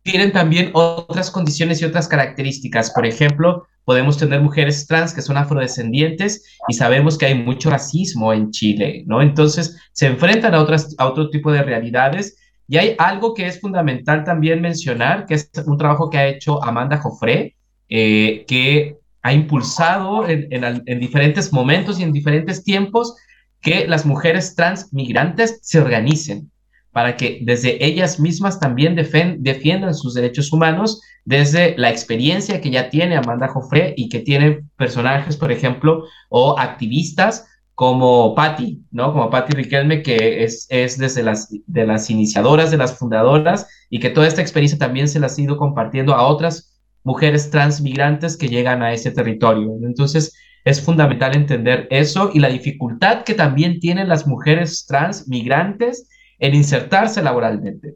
tienen 0.02 0.34
también 0.34 0.72
otras 0.74 1.32
condiciones 1.32 1.82
y 1.82 1.86
otras 1.86 2.10
características. 2.10 2.92
Por 2.92 3.06
ejemplo, 3.06 3.66
podemos 3.86 4.18
tener 4.18 4.42
mujeres 4.42 4.88
trans 4.88 5.14
que 5.14 5.22
son 5.22 5.38
afrodescendientes 5.38 6.58
y 6.68 6.74
sabemos 6.74 7.18
que 7.18 7.26
hay 7.26 7.36
mucho 7.36 7.70
racismo 7.70 8.34
en 8.34 8.52
Chile, 8.52 9.04
¿no? 9.08 9.22
Entonces 9.22 9.78
se 9.92 10.08
enfrentan 10.08 10.54
a, 10.54 10.62
otras, 10.62 10.96
a 10.98 11.08
otro 11.08 11.30
tipo 11.30 11.52
de 11.52 11.64
realidades 11.64 12.38
y 12.68 12.78
hay 12.78 12.96
algo 12.98 13.34
que 13.34 13.46
es 13.46 13.60
fundamental 13.60 14.24
también 14.24 14.62
mencionar, 14.62 15.26
que 15.26 15.36
es 15.36 15.52
un 15.66 15.78
trabajo 15.78 16.10
que 16.10 16.18
ha 16.18 16.28
hecho 16.28 16.64
Amanda 16.64 16.98
Joffre, 16.98 17.56
eh, 17.90 18.46
que 18.48 18.98
ha 19.22 19.34
impulsado 19.34 20.28
en, 20.28 20.48
en, 20.52 21.00
diferentes 21.00 21.54
momentos 21.54 22.00
y 22.00 22.04
en 22.04 22.12
diferentes 22.12 22.64
tiempos 22.64 23.16
que 23.62 23.88
las 23.88 24.06
mujeres 24.06 24.56
trans 24.56 24.92
migrantes 24.94 25.60
se 25.62 25.80
organicen 25.80 26.52
para 26.94 27.18
que 27.18 27.40
desde 27.42 27.84
ellas 27.84 28.20
mismas 28.20 28.60
también 28.60 28.96
defiendan 28.96 29.94
sus 29.96 30.14
derechos 30.14 30.54
humanos 30.54 31.02
desde 31.26 31.76
la 31.78 31.90
experiencia 31.90 32.62
que 32.62 32.70
ya 32.70 32.90
tiene 32.90 33.18
Amanda 33.18 33.48
Joffre 33.48 33.94
y 33.98 34.10
que 34.10 34.20
tiene 34.20 34.62
personajes, 34.78 35.36
por 35.36 35.52
ejemplo, 35.52 36.06
o 36.30 36.58
activistas 36.58 37.48
como 37.74 38.36
Patti, 38.36 38.84
¿no? 38.92 39.12
Como 39.12 39.32
Patti 39.32 39.54
Riquelme, 39.54 40.04
que 40.04 40.44
es, 40.44 40.68
es 40.70 41.00
desde 41.00 41.24
las, 41.24 41.50
de 41.66 41.88
las 41.88 42.12
iniciadoras, 42.12 42.70
de 42.70 42.78
las 42.78 42.98
fundadoras, 42.98 43.68
y 43.90 44.00
que 44.00 44.12
toda 44.12 44.28
esta 44.28 44.42
experiencia 44.42 44.78
también 44.78 45.08
se 45.08 45.20
la 45.20 45.28
ha 45.28 45.42
ido 45.42 45.58
compartiendo 45.58 46.14
a 46.14 46.28
otras 46.28 46.80
mujeres 47.04 47.50
transmigrantes 47.50 48.38
que 48.38 48.48
llegan 48.48 48.84
a 48.84 48.94
ese 48.94 49.10
territorio. 49.10 49.72
Entonces, 49.84 50.34
es 50.66 50.80
fundamental 50.82 51.36
entender 51.36 51.88
eso 51.90 52.30
y 52.34 52.40
la 52.40 52.50
dificultad 52.50 53.24
que 53.24 53.34
también 53.34 53.80
tienen 53.80 54.08
las 54.08 54.28
mujeres 54.28 54.86
transmigrantes 54.86 56.08
en 56.44 56.56
insertarse 56.56 57.22
laboralmente, 57.22 57.96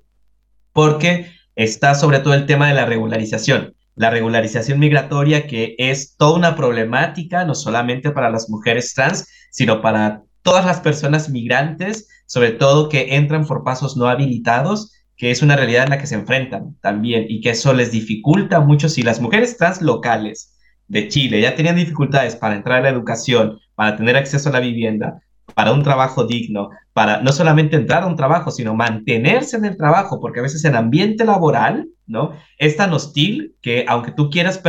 porque 0.72 1.34
está 1.56 1.96
sobre 1.96 2.20
todo 2.20 2.34
el 2.34 2.46
tema 2.46 2.70
de 2.70 2.76
la 2.76 2.86
regularización. 2.86 3.76
La 3.96 4.10
regularización 4.10 4.80
migratoria 4.80 5.48
que 5.48 5.76
es 5.78 6.16
toda 6.16 6.38
una 6.38 6.56
problemática, 6.56 7.44
no 7.44 7.56
solamente 7.56 8.12
para 8.12 8.30
las 8.30 8.50
mujeres 8.50 8.94
trans, 8.94 9.28
sino 9.52 9.82
para 9.82 10.24
todas 10.44 10.66
las 10.66 10.80
personas 10.80 11.30
migrantes, 11.30 12.08
sobre 12.26 12.52
todo 12.52 12.88
que 12.88 13.16
entran 13.16 13.46
por 13.46 13.66
pasos 13.66 13.98
no 13.98 14.08
habilitados, 14.08 14.94
que 15.18 15.30
es 15.30 15.42
una 15.42 15.58
realidad 15.58 15.84
en 15.84 15.90
la 15.90 15.98
que 15.98 16.08
se 16.08 16.16
enfrentan 16.16 16.78
también 16.80 17.26
y 17.28 17.42
que 17.42 17.50
eso 17.50 17.74
les 17.74 17.92
dificulta 17.92 18.62
mucho 18.62 18.88
si 18.88 19.04
las 19.04 19.20
mujeres 19.20 19.58
trans 19.58 19.82
locales 19.82 20.56
de 20.88 21.10
Chile 21.10 21.42
ya 21.42 21.56
tenían 21.56 21.76
dificultades 21.76 22.38
para 22.38 22.56
entrar 22.56 22.80
a 22.80 22.84
la 22.84 22.90
educación, 22.90 23.60
para 23.76 23.98
tener 23.98 24.16
acceso 24.16 24.48
a 24.48 24.54
la 24.54 24.62
vivienda, 24.62 25.20
para 25.54 25.74
un 25.74 25.84
trabajo 25.84 26.26
digno, 26.26 26.70
para 26.98 27.22
no 27.22 27.32
solamente 27.32 27.76
entrar 27.76 28.02
a 28.02 28.08
un 28.08 28.16
trabajo, 28.16 28.50
sino 28.50 28.74
mantenerse 28.74 29.56
en 29.56 29.66
el 29.66 29.78
trabajo, 29.78 30.20
porque 30.20 30.40
a 30.40 30.42
veces 30.42 30.66
el 30.66 30.76
ambiente 30.76 31.26
laboral, 31.26 31.90
¿no? 32.08 32.32
Es 32.58 32.76
tan 32.76 32.92
hostil 32.92 33.56
que 33.62 33.86
aunque 33.88 34.12
tú 34.12 34.32
quieras 34.32 34.60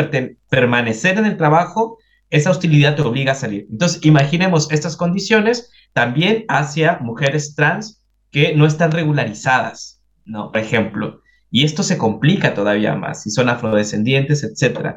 permanecer 0.50 1.16
en 1.16 1.24
el 1.24 1.38
trabajo, 1.38 1.96
esa 2.28 2.50
hostilidad 2.50 2.96
te 2.96 3.00
obliga 3.00 3.32
a 3.32 3.34
salir. 3.34 3.66
Entonces, 3.70 4.04
imaginemos 4.04 4.70
estas 4.70 4.94
condiciones 4.94 5.70
también 5.94 6.44
hacia 6.48 6.98
mujeres 6.98 7.54
trans 7.54 8.04
que 8.30 8.54
no 8.54 8.66
están 8.66 8.92
regularizadas, 8.92 10.02
¿no? 10.26 10.52
Por 10.52 10.60
ejemplo, 10.60 11.22
y 11.50 11.64
esto 11.64 11.82
se 11.82 11.96
complica 11.96 12.52
todavía 12.52 12.94
más, 12.94 13.22
si 13.22 13.30
son 13.30 13.48
afrodescendientes, 13.48 14.44
etc. 14.44 14.96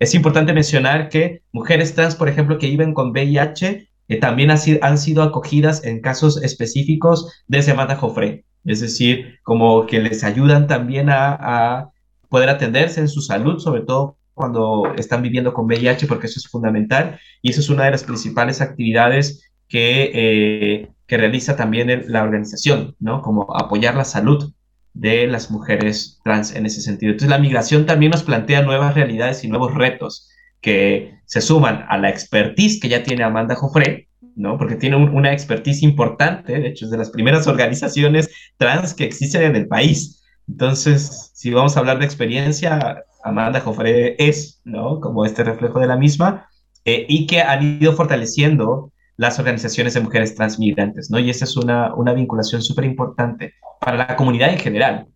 Es 0.00 0.16
importante 0.16 0.52
mencionar 0.52 1.10
que 1.10 1.42
mujeres 1.52 1.94
trans, 1.94 2.16
por 2.16 2.28
ejemplo, 2.28 2.58
que 2.58 2.66
viven 2.66 2.92
con 2.92 3.10
VIH, 3.10 3.89
también 4.16 4.50
han 4.50 4.98
sido 4.98 5.22
acogidas 5.22 5.84
en 5.84 6.00
casos 6.00 6.42
específicos 6.42 7.32
de 7.46 7.62
Semana 7.62 7.96
Jofre, 7.96 8.44
es 8.64 8.80
decir, 8.80 9.38
como 9.42 9.86
que 9.86 10.00
les 10.00 10.24
ayudan 10.24 10.66
también 10.66 11.08
a, 11.10 11.90
poder 12.28 12.48
atenderse 12.48 13.00
en 13.00 13.08
su 13.08 13.22
salud, 13.22 13.58
sobre 13.58 13.82
todo 13.82 14.16
cuando 14.34 14.92
están 14.96 15.20
viviendo 15.20 15.52
con 15.52 15.66
VIH, 15.66 16.06
porque 16.06 16.28
eso 16.28 16.38
es 16.38 16.46
fundamental 16.46 17.18
y 17.42 17.50
eso 17.50 17.60
es 17.60 17.68
una 17.70 17.84
de 17.86 17.90
las 17.90 18.04
principales 18.04 18.60
actividades 18.60 19.50
que, 19.66 20.12
eh, 20.14 20.88
que 21.08 21.16
realiza 21.16 21.56
también 21.56 22.04
la 22.06 22.22
organización, 22.22 22.94
¿no? 23.00 23.20
Como 23.20 23.52
apoyar 23.56 23.96
la 23.96 24.04
salud 24.04 24.52
de 24.94 25.26
las 25.26 25.50
mujeres 25.50 26.20
trans 26.22 26.54
en 26.54 26.66
ese 26.66 26.80
sentido. 26.80 27.10
Entonces, 27.10 27.30
la 27.30 27.38
migración 27.38 27.84
también 27.84 28.10
nos 28.10 28.22
plantea 28.22 28.62
nuevas 28.62 28.94
realidades 28.94 29.42
y 29.42 29.48
nuevos 29.48 29.74
retos 29.74 30.30
que 30.60 31.18
se 31.24 31.40
suman 31.40 31.86
a 31.88 31.98
la 31.98 32.10
expertise 32.10 32.80
que 32.80 32.88
ya 32.88 33.02
tiene 33.02 33.24
Amanda 33.24 33.54
Joffre, 33.54 34.08
¿no? 34.36 34.58
Porque 34.58 34.76
tiene 34.76 34.96
una 34.96 35.32
expertise 35.32 35.82
importante, 35.82 36.58
de 36.58 36.68
hecho 36.68 36.86
es 36.86 36.90
de 36.90 36.98
las 36.98 37.10
primeras 37.10 37.46
organizaciones 37.46 38.30
trans 38.56 38.94
que 38.94 39.04
existen 39.04 39.42
en 39.42 39.56
el 39.56 39.68
país. 39.68 40.22
Entonces, 40.48 41.30
si 41.34 41.52
vamos 41.52 41.76
a 41.76 41.80
hablar 41.80 41.98
de 41.98 42.04
experiencia, 42.04 43.04
Amanda 43.22 43.60
Joffre 43.60 44.16
es, 44.18 44.60
¿no? 44.64 45.00
Como 45.00 45.24
este 45.24 45.44
reflejo 45.44 45.78
de 45.78 45.86
la 45.86 45.96
misma, 45.96 46.48
eh, 46.84 47.06
y 47.08 47.26
que 47.26 47.40
han 47.40 47.80
ido 47.80 47.92
fortaleciendo 47.92 48.92
las 49.16 49.38
organizaciones 49.38 49.94
de 49.94 50.00
mujeres 50.00 50.34
transmigrantes, 50.34 51.10
¿no? 51.10 51.18
Y 51.18 51.28
esa 51.28 51.44
es 51.44 51.56
una, 51.56 51.94
una 51.94 52.14
vinculación 52.14 52.62
súper 52.62 52.86
importante 52.86 53.54
para 53.80 53.98
la 53.98 54.16
comunidad 54.16 54.50
en 54.50 54.58
general, 54.58 55.06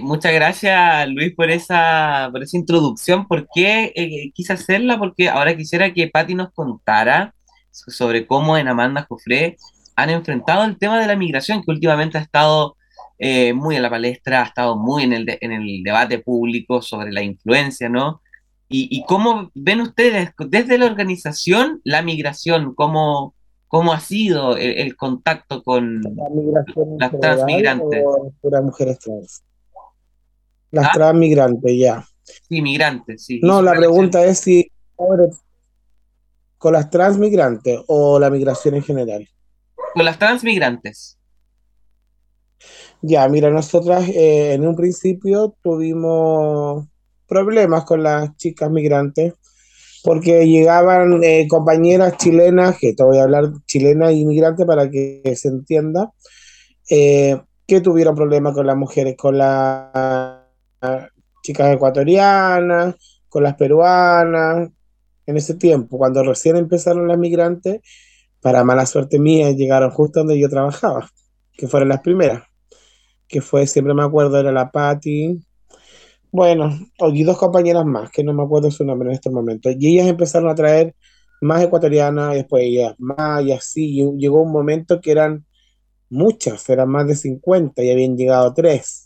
muchas 0.00 0.32
gracias, 0.32 1.08
Luis, 1.08 1.34
por 1.34 1.50
esa, 1.50 2.28
por 2.32 2.42
esa 2.42 2.56
introducción. 2.56 3.26
¿Por 3.26 3.46
qué 3.54 3.92
eh, 3.94 4.30
quise 4.34 4.54
hacerla? 4.54 4.98
Porque 4.98 5.28
ahora 5.28 5.56
quisiera 5.56 5.92
que 5.92 6.08
Patti 6.08 6.34
nos 6.34 6.52
contara 6.52 7.34
sobre 7.70 8.26
cómo 8.26 8.56
en 8.56 8.68
Amanda 8.68 9.06
Jofré 9.08 9.56
han 9.96 10.10
enfrentado 10.10 10.64
el 10.64 10.78
tema 10.78 10.98
de 11.00 11.06
la 11.06 11.16
migración, 11.16 11.62
que 11.62 11.70
últimamente 11.70 12.18
ha 12.18 12.22
estado 12.22 12.76
eh, 13.18 13.52
muy 13.52 13.76
en 13.76 13.82
la 13.82 13.90
palestra, 13.90 14.42
ha 14.42 14.46
estado 14.46 14.76
muy 14.76 15.04
en 15.04 15.12
el, 15.12 15.38
en 15.40 15.52
el 15.52 15.82
debate 15.82 16.18
público 16.18 16.82
sobre 16.82 17.12
la 17.12 17.22
influencia, 17.22 17.88
¿no? 17.88 18.22
Y, 18.76 19.04
cómo 19.06 19.52
ven 19.54 19.82
ustedes 19.82 20.30
desde 20.48 20.78
la 20.78 20.86
organización 20.86 21.80
la 21.84 22.02
migración, 22.02 22.74
cómo, 22.74 23.32
cómo 23.68 23.92
ha 23.92 24.00
sido 24.00 24.56
el, 24.56 24.96
contacto 24.96 25.62
con 25.62 26.02
las 26.98 27.20
transmigrantes. 27.20 28.02
mujeres 28.42 28.98
trans. 28.98 29.44
Las 30.74 30.86
¿Ah? 30.86 30.90
transmigrantes, 30.94 31.78
ya. 31.78 32.04
Sí, 32.22 32.62
migrantes, 32.62 33.24
sí. 33.24 33.40
No, 33.42 33.62
la 33.62 33.72
pregunta 33.74 34.24
es 34.24 34.40
si 34.40 34.70
con 36.58 36.72
las 36.72 36.90
transmigrantes 36.90 37.80
o 37.88 38.18
la 38.18 38.30
migración 38.30 38.74
en 38.74 38.82
general. 38.82 39.28
Con 39.92 40.04
las 40.04 40.18
transmigrantes. 40.18 41.18
Ya, 43.02 43.28
mira, 43.28 43.50
nosotras 43.50 44.08
eh, 44.08 44.54
en 44.54 44.66
un 44.66 44.74
principio 44.74 45.54
tuvimos 45.62 46.86
problemas 47.26 47.84
con 47.84 48.02
las 48.02 48.34
chicas 48.36 48.70
migrantes 48.70 49.34
porque 50.02 50.46
llegaban 50.46 51.22
eh, 51.22 51.46
compañeras 51.48 52.16
chilenas, 52.18 52.78
que 52.78 52.94
te 52.94 53.02
voy 53.02 53.18
a 53.18 53.24
hablar 53.24 53.52
chilena 53.66 54.12
y 54.12 54.20
inmigrante 54.20 54.66
para 54.66 54.90
que 54.90 55.22
se 55.36 55.48
entienda, 55.48 56.12
eh, 56.90 57.40
que 57.66 57.80
tuvieron 57.80 58.14
problemas 58.14 58.54
con 58.54 58.66
las 58.66 58.76
mujeres, 58.76 59.16
con 59.16 59.38
la 59.38 60.33
chicas 61.42 61.74
ecuatorianas, 61.74 62.94
con 63.28 63.42
las 63.42 63.54
peruanas, 63.54 64.70
en 65.26 65.36
ese 65.36 65.54
tiempo, 65.54 65.98
cuando 65.98 66.22
recién 66.22 66.56
empezaron 66.56 67.08
las 67.08 67.18
migrantes, 67.18 67.80
para 68.40 68.62
mala 68.62 68.86
suerte 68.86 69.18
mía, 69.18 69.50
llegaron 69.52 69.90
justo 69.90 70.20
donde 70.20 70.38
yo 70.38 70.48
trabajaba, 70.48 71.08
que 71.52 71.66
fueron 71.66 71.88
las 71.88 72.00
primeras, 72.00 72.42
que 73.26 73.40
fue, 73.40 73.66
siempre 73.66 73.94
me 73.94 74.02
acuerdo, 74.02 74.38
era 74.38 74.52
la 74.52 74.70
Patti, 74.70 75.40
bueno, 76.30 76.70
y 77.12 77.24
dos 77.24 77.38
compañeras 77.38 77.84
más, 77.84 78.10
que 78.10 78.24
no 78.24 78.34
me 78.34 78.42
acuerdo 78.42 78.70
su 78.70 78.84
nombre 78.84 79.08
en 79.08 79.14
este 79.14 79.30
momento, 79.30 79.70
y 79.70 79.94
ellas 79.94 80.08
empezaron 80.08 80.50
a 80.50 80.54
traer 80.54 80.94
más 81.40 81.62
ecuatorianas, 81.62 82.34
después 82.34 82.64
ellas 82.64 82.94
más, 82.98 83.42
y 83.44 83.52
así, 83.52 84.00
y 84.00 84.16
llegó 84.18 84.42
un 84.42 84.52
momento 84.52 85.00
que 85.00 85.10
eran 85.10 85.46
muchas, 86.10 86.68
eran 86.68 86.88
más 86.88 87.06
de 87.06 87.16
50, 87.16 87.82
y 87.82 87.90
habían 87.90 88.16
llegado 88.16 88.52
tres 88.52 89.03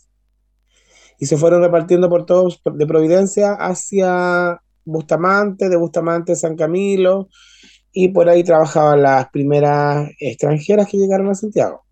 y 1.19 1.25
se 1.25 1.37
fueron 1.37 1.61
repartiendo 1.61 2.09
por 2.09 2.25
todos 2.25 2.61
de 2.63 2.87
Providencia 2.87 3.53
hacia 3.53 4.61
Bustamante, 4.85 5.69
de 5.69 5.75
Bustamante 5.75 6.35
San 6.35 6.55
Camilo, 6.55 7.27
y 7.91 8.09
por 8.09 8.29
ahí 8.29 8.43
trabajaban 8.43 9.01
las 9.01 9.29
primeras 9.29 10.09
extranjeras 10.19 10.87
que 10.87 10.97
llegaron 10.97 11.29
a 11.29 11.35
Santiago. 11.35 11.85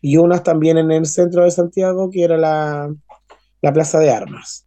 Y 0.00 0.16
unas 0.16 0.42
también 0.42 0.78
en 0.78 0.90
el 0.90 1.04
centro 1.06 1.44
de 1.44 1.50
Santiago, 1.50 2.10
que 2.10 2.24
era 2.24 2.38
la, 2.38 2.90
Plaza 3.60 3.98
de 3.98 4.10
Armas. 4.10 4.66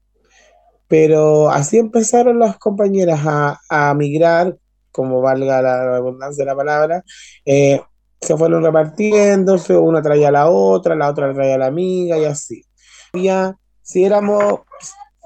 Pero 0.88 1.50
así 1.50 1.80
empezaron 1.80 2.38
las 2.38 2.60
compañeras 2.60 3.22
a, 3.26 3.94
migrar, 3.96 4.56
como 4.92 5.22
valga 5.22 5.62
la 5.64 5.96
abundancia 5.98 6.44
de 6.44 6.52
la 6.52 6.56
palabra, 6.56 7.04
eh, 7.46 7.82
se 8.22 8.38
fueron 8.38 8.64
repartiéndose, 8.64 9.76
una 9.76 10.04
traía 10.04 10.28
a 10.28 10.32
la 10.32 10.50
otra, 10.50 10.96
la 10.96 11.10
otra 11.10 11.34
traía 11.34 11.56
a 11.56 11.58
la 11.58 11.66
amiga 11.66 12.20
y 12.20 12.26
así. 12.26 12.64
Había 13.12 13.58
si 13.84 14.04
éramos 14.04 14.62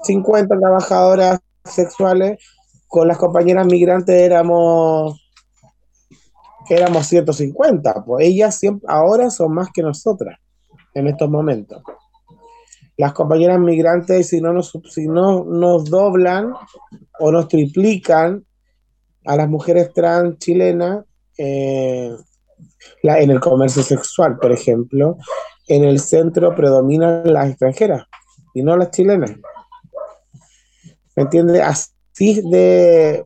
50 0.02 0.58
trabajadoras 0.58 1.40
sexuales, 1.64 2.38
con 2.88 3.08
las 3.08 3.18
compañeras 3.18 3.66
migrantes 3.66 4.14
éramos 4.14 5.20
éramos 6.70 7.06
150, 7.06 8.04
pues 8.04 8.26
ellas 8.26 8.58
siempre, 8.58 8.86
ahora 8.90 9.30
son 9.30 9.54
más 9.54 9.70
que 9.72 9.80
nosotras 9.80 10.38
en 10.92 11.06
estos 11.06 11.30
momentos. 11.30 11.82
Las 12.98 13.14
compañeras 13.14 13.58
migrantes, 13.58 14.28
si 14.28 14.42
no 14.42 14.52
nos, 14.52 14.76
si 14.90 15.06
no 15.06 15.44
nos 15.44 15.86
doblan 15.86 16.52
o 17.20 17.32
nos 17.32 17.48
triplican 17.48 18.44
a 19.24 19.36
las 19.36 19.48
mujeres 19.48 19.94
trans 19.94 20.38
chilenas 20.38 21.06
eh, 21.38 22.12
en 23.02 23.30
el 23.30 23.40
comercio 23.40 23.82
sexual, 23.82 24.38
por 24.38 24.52
ejemplo, 24.52 25.16
en 25.68 25.84
el 25.84 26.00
centro 26.00 26.54
predominan 26.54 27.32
las 27.32 27.50
extranjeras 27.50 28.04
y 28.58 28.62
no 28.62 28.76
las 28.76 28.90
chilenas. 28.90 29.32
¿Me 31.16 31.24
entiendes? 31.24 31.62
Así 31.62 32.40
de, 32.42 33.24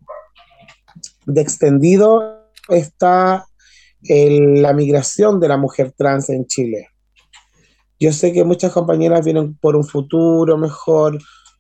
de 1.26 1.41
extendido 1.41 2.43
está 2.68 3.47
la 4.09 4.72
migración 4.72 5.39
de 5.41 5.49
la 5.49 5.57
mujer 5.57 5.93
trans 5.97 6.28
en 6.30 6.47
Chile. 6.47 6.89
Yo 8.01 8.12
sé 8.12 8.33
que 8.33 8.45
muchas 8.45 8.72
compañeras 8.72 9.24
vienen 9.24 9.57
por 9.57 9.76
un 9.76 9.85
futuro 9.85 10.59
mejor, 10.59 11.18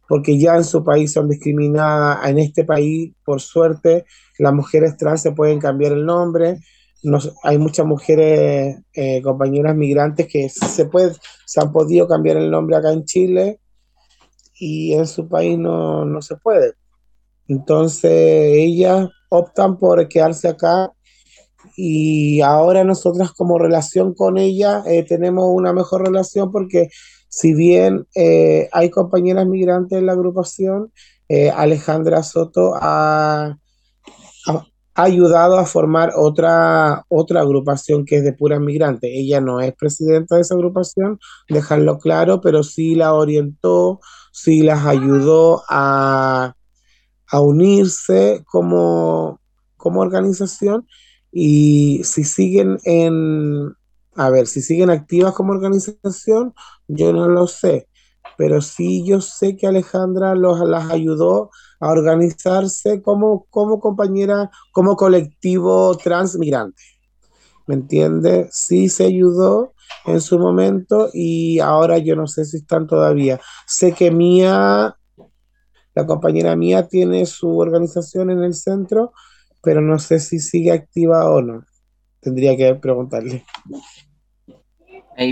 porque 0.08 0.38
ya 0.38 0.56
en 0.56 0.64
su 0.64 0.82
país 0.82 1.12
son 1.12 1.28
discriminadas. 1.28 2.28
En 2.28 2.38
este 2.38 2.64
país, 2.64 3.12
por 3.24 3.40
suerte, 3.40 4.04
las 4.38 4.52
mujeres 4.52 4.96
trans 4.96 5.22
se 5.22 5.32
pueden 5.32 5.60
cambiar 5.60 5.92
el 5.92 6.04
nombre. 6.04 6.58
hay 7.44 7.58
muchas 7.58 7.86
mujeres, 7.86 8.76
eh, 8.92 9.22
compañeras 9.22 9.76
migrantes 9.76 10.26
que 10.26 10.48
se, 10.48 10.86
puede, 10.86 11.14
se 11.46 11.60
han 11.60 11.72
podido 11.72 12.08
cambiar 12.08 12.36
el 12.36 12.50
nombre 12.50 12.76
acá 12.76 12.92
en 12.92 13.04
Chile 13.04 13.60
y 14.58 14.92
en 14.94 15.06
su 15.06 15.28
país 15.28 15.58
no, 15.58 16.04
no 16.04 16.22
se 16.22 16.36
puede. 16.36 16.74
Entonces, 17.48 18.10
ellas 18.10 19.08
optan 19.28 19.78
por 19.78 20.08
quedarse 20.08 20.48
acá 20.48 20.92
y 21.76 22.40
ahora 22.40 22.84
nosotras 22.84 23.32
como 23.32 23.58
relación 23.58 24.14
con 24.14 24.38
ella 24.38 24.82
eh, 24.86 25.04
tenemos 25.04 25.46
una 25.48 25.72
mejor 25.72 26.02
relación 26.02 26.50
porque 26.50 26.88
si 27.28 27.54
bien 27.54 28.06
eh, 28.14 28.68
hay 28.72 28.90
compañeras 28.90 29.46
migrantes 29.46 29.98
en 29.98 30.06
la 30.06 30.12
agrupación, 30.12 30.92
eh, 31.28 31.50
Alejandra 31.50 32.22
Soto 32.22 32.74
ha, 32.74 33.56
ha, 34.46 34.66
ayudado 34.94 35.56
a 35.58 35.64
formar 35.64 36.12
otra, 36.14 37.06
otra 37.08 37.40
agrupación 37.40 38.04
que 38.04 38.18
es 38.18 38.24
de 38.24 38.34
puras 38.34 38.60
migrantes. 38.60 39.10
Ella 39.10 39.40
no 39.40 39.60
es 39.60 39.74
presidenta 39.74 40.34
de 40.34 40.42
esa 40.42 40.54
agrupación, 40.54 41.18
dejarlo 41.48 41.98
claro, 41.98 42.42
pero 42.42 42.62
sí 42.62 42.94
la 42.94 43.14
orientó, 43.14 44.00
sí 44.32 44.62
las 44.62 44.84
ayudó 44.84 45.62
a, 45.68 46.56
a 47.28 47.40
unirse 47.40 48.42
como, 48.50 49.40
como 49.76 50.00
organización 50.00 50.88
y 51.30 52.02
si 52.04 52.24
siguen 52.24 52.78
en, 52.84 53.74
a 54.16 54.30
ver, 54.30 54.46
si 54.46 54.60
siguen 54.60 54.90
activas 54.90 55.34
como 55.34 55.52
organización, 55.52 56.54
yo 56.88 57.12
no 57.12 57.28
lo 57.28 57.46
sé, 57.46 57.88
pero 58.36 58.60
sí 58.60 59.04
yo 59.06 59.20
sé 59.20 59.56
que 59.56 59.66
Alejandra 59.66 60.34
los, 60.34 60.60
las 60.60 60.90
ayudó 60.90 61.50
a 61.80 61.88
organizarse 61.88 63.02
como, 63.02 63.46
como 63.50 63.80
compañera, 63.80 64.50
como 64.72 64.96
colectivo 64.96 65.96
transmigrante. 65.96 66.82
¿Me 67.66 67.74
entiende? 67.74 68.48
Sí 68.50 68.88
se 68.88 69.04
ayudó 69.04 69.71
en 70.04 70.20
su 70.20 70.38
momento 70.38 71.10
y 71.12 71.58
ahora 71.60 71.98
yo 71.98 72.16
no 72.16 72.26
sé 72.26 72.44
si 72.44 72.58
están 72.58 72.86
todavía. 72.86 73.40
Sé 73.66 73.92
que 73.92 74.10
Mía, 74.10 74.96
la 75.94 76.06
compañera 76.06 76.56
Mía, 76.56 76.88
tiene 76.88 77.26
su 77.26 77.58
organización 77.58 78.30
en 78.30 78.42
el 78.42 78.54
centro, 78.54 79.12
pero 79.62 79.80
no 79.80 79.98
sé 79.98 80.20
si 80.20 80.38
sigue 80.38 80.72
activa 80.72 81.30
o 81.30 81.42
no. 81.42 81.64
Tendría 82.20 82.56
que 82.56 82.74
preguntarle. 82.74 83.44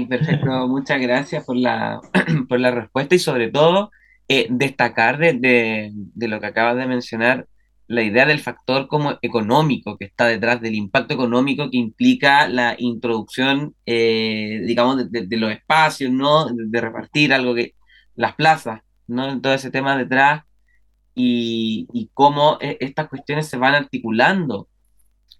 Perfecto, 0.08 0.68
muchas 0.68 1.00
gracias 1.00 1.44
por 1.44 1.56
la, 1.56 2.00
por 2.48 2.60
la 2.60 2.70
respuesta 2.70 3.14
y 3.14 3.18
sobre 3.18 3.50
todo 3.50 3.90
eh, 4.28 4.46
destacar 4.50 5.18
de, 5.18 5.90
de, 5.92 6.28
lo 6.28 6.40
que 6.40 6.46
acabas 6.46 6.76
de 6.76 6.86
mencionar 6.86 7.46
la 7.90 8.04
idea 8.04 8.24
del 8.24 8.38
factor 8.38 8.86
como 8.86 9.18
económico 9.20 9.98
que 9.98 10.04
está 10.04 10.26
detrás 10.26 10.60
del 10.60 10.76
impacto 10.76 11.12
económico 11.12 11.68
que 11.68 11.76
implica 11.76 12.46
la 12.48 12.76
introducción, 12.78 13.74
eh, 13.84 14.62
digamos, 14.64 15.10
de, 15.10 15.26
de, 15.26 15.36
los 15.36 15.50
espacios, 15.50 16.12
¿no? 16.12 16.46
De, 16.46 16.80
repartir 16.80 17.32
algo 17.34 17.52
que, 17.52 17.74
las 18.14 18.36
plazas, 18.36 18.82
¿no? 19.08 19.40
Todo 19.40 19.54
ese 19.54 19.72
tema 19.72 19.98
detrás 19.98 20.44
y, 21.16 22.10
cómo 22.14 22.58
eh, 22.60 22.76
estas 22.78 23.08
cuestiones 23.08 23.48
se 23.48 23.56
van 23.56 23.74
articulando 23.74 24.68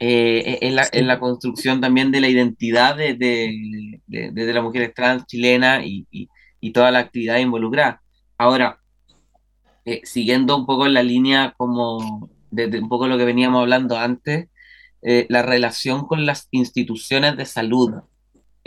eh, 0.00 0.58
en, 0.62 0.74
la, 0.74 0.88
en, 0.90 1.06
la, 1.06 1.20
construcción 1.20 1.80
también 1.80 2.10
de 2.10 2.20
la 2.20 2.28
identidad 2.28 2.96
de, 2.96 4.00
las 4.08 4.62
mujeres 4.64 4.92
trans 4.92 5.24
chilenas 5.26 5.86
y, 5.86 6.04
y, 6.60 6.72
toda 6.72 6.90
la 6.90 6.98
actividad 6.98 7.38
involucrada. 7.38 8.02
Ahora, 8.36 8.80
eh, 9.84 10.00
siguiendo 10.04 10.56
un 10.56 10.66
poco 10.66 10.88
la 10.88 11.04
línea 11.04 11.54
como 11.56 12.28
desde 12.50 12.80
un 12.80 12.88
poco 12.88 13.06
lo 13.06 13.18
que 13.18 13.24
veníamos 13.24 13.60
hablando 13.60 13.96
antes, 13.98 14.48
la 15.02 15.42
relación 15.42 16.06
con 16.06 16.26
las 16.26 16.48
instituciones 16.50 17.36
de 17.36 17.46
salud, 17.46 17.94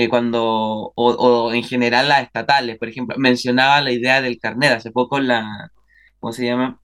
cuando, 0.10 0.92
o, 0.94 0.94
o, 0.96 1.54
en 1.54 1.64
general 1.64 2.10
las 2.10 2.24
estatales, 2.24 2.78
por 2.78 2.90
ejemplo, 2.90 3.16
mencionaba 3.18 3.82
la 3.82 3.92
idea 3.92 4.22
del 4.22 4.40
carnet, 4.40 4.72
hace 4.72 4.92
poco 4.92 5.20
la, 5.20 5.72
¿cómo 6.20 6.34
se 6.34 6.46
llama? 6.46 6.82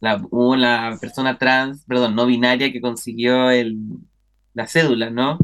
la, 0.00 0.22
la 0.56 0.98
persona 1.00 1.38
trans, 1.38 1.84
perdón, 1.84 2.14
no 2.16 2.26
binaria 2.26 2.72
que 2.72 2.80
consiguió 2.80 3.50
el, 3.50 3.78
la 4.54 4.66
cédula, 4.66 5.10
¿no? 5.10 5.38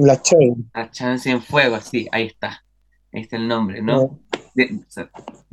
La 0.00 0.20
chain. 0.20 0.70
La 0.74 0.90
chance 0.90 1.30
en 1.30 1.40
fuego, 1.40 1.80
sí, 1.80 2.08
ahí 2.12 2.26
está. 2.26 2.64
Ahí 3.12 3.22
está 3.22 3.36
el 3.36 3.48
nombre, 3.48 3.82
¿no? 3.82 4.18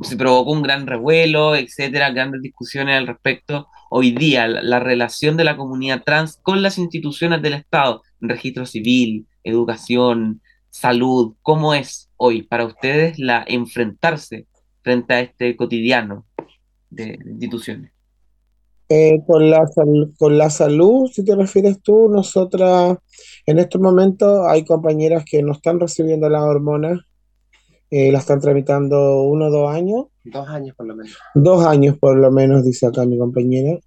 se 0.01 0.17
provocó 0.17 0.51
un 0.51 0.61
gran 0.61 0.87
revuelo, 0.87 1.55
etcétera, 1.55 2.09
grandes 2.09 2.41
discusiones 2.41 2.97
al 2.97 3.07
respecto. 3.07 3.67
Hoy 3.89 4.11
día, 4.11 4.47
la, 4.47 4.61
la, 4.61 4.79
relación 4.79 5.35
de 5.35 5.43
la 5.43 5.57
comunidad 5.57 6.03
trans 6.03 6.37
con 6.37 6.61
las 6.61 6.77
instituciones 6.77 7.41
del 7.41 7.53
Estado, 7.53 8.03
registro 8.21 8.65
civil, 8.65 9.27
educación, 9.43 10.41
salud, 10.69 11.35
¿cómo 11.41 11.73
es 11.73 12.09
hoy 12.17 12.43
para 12.43 12.65
ustedes 12.65 13.17
la 13.19 13.43
enfrentarse 13.47 14.45
frente 14.83 15.13
a 15.13 15.21
este 15.21 15.55
cotidiano 15.55 16.25
de, 16.89 17.17
de 17.23 17.31
instituciones? 17.31 17.91
Eh, 18.91 19.19
con, 19.27 19.51
la, 19.51 19.69
con 20.17 20.37
la 20.39 20.49
salud, 20.49 21.11
si 21.13 21.23
te 21.23 21.35
refieres 21.35 21.79
tú, 21.81 22.09
nosotras 22.09 22.97
en 23.45 23.59
estos 23.59 23.79
momentos 23.79 24.47
hay 24.47 24.65
compañeras 24.65 25.23
que 25.29 25.43
no 25.43 25.51
están 25.51 25.79
recibiendo 25.79 26.27
las 26.27 26.41
hormonas, 26.41 26.99
eh, 27.91 28.11
la 28.11 28.17
están 28.17 28.39
tramitando 28.39 29.21
uno 29.23 29.45
o 29.45 29.51
dos 29.51 29.69
años. 29.69 30.05
Dos 30.23 30.47
años 30.49 30.75
por 30.75 30.87
lo 30.87 30.95
menos. 30.95 31.17
Dos 31.33 31.65
años 31.65 31.97
por 31.99 32.17
lo 32.17 32.31
menos, 32.31 32.63
dice 32.63 32.87
acá 32.87 33.05
mi 33.05 33.17
compañera. 33.17 33.79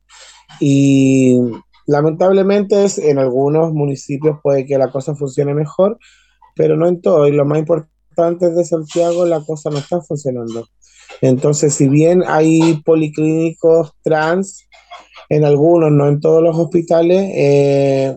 Y 0.61 1.39
lamentablemente 1.87 2.85
es, 2.85 2.99
en 2.99 3.19
algunos 3.19 3.73
municipios 3.73 4.39
puede 4.43 4.67
que 4.67 4.79
la 4.79 4.91
cosa 4.91 5.15
funcione 5.15 5.55
mejor, 5.55 5.99
pero 6.55 6.77
no 6.77 6.87
en 6.87 7.01
todo. 7.01 7.27
Y 7.27 7.33
lo 7.33 7.45
más 7.45 7.59
importante 7.59 8.47
es 8.47 8.57
de 8.57 8.65
Santiago, 8.65 9.27
la 9.27 9.41
cosa 9.45 9.71
no 9.71 9.79
está 9.79 10.01
funcionando. 10.01 10.67
Entonces, 11.21 11.75
si 11.75 11.89
bien 11.89 12.23
hay 12.27 12.83
policlínicos 12.85 13.93
trans, 14.03 14.67
en 15.33 15.47
algunos, 15.47 15.91
no 15.91 16.09
en 16.09 16.21
todos 16.21 16.43
los 16.43 16.59
hospitales. 16.59 17.31
Eh, 17.35 18.17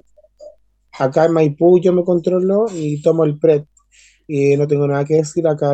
acá 0.99 1.25
en 1.25 1.31
Maipú 1.31 1.79
yo 1.79 1.93
me 1.93 2.03
controlo 2.03 2.65
y 2.73 3.01
tomo 3.01 3.23
el 3.23 3.39
PRET. 3.39 3.65
Y 4.27 4.57
no 4.57 4.67
tengo 4.67 4.85
nada 4.85 5.05
que 5.05 5.15
decir. 5.15 5.47
Acá 5.47 5.73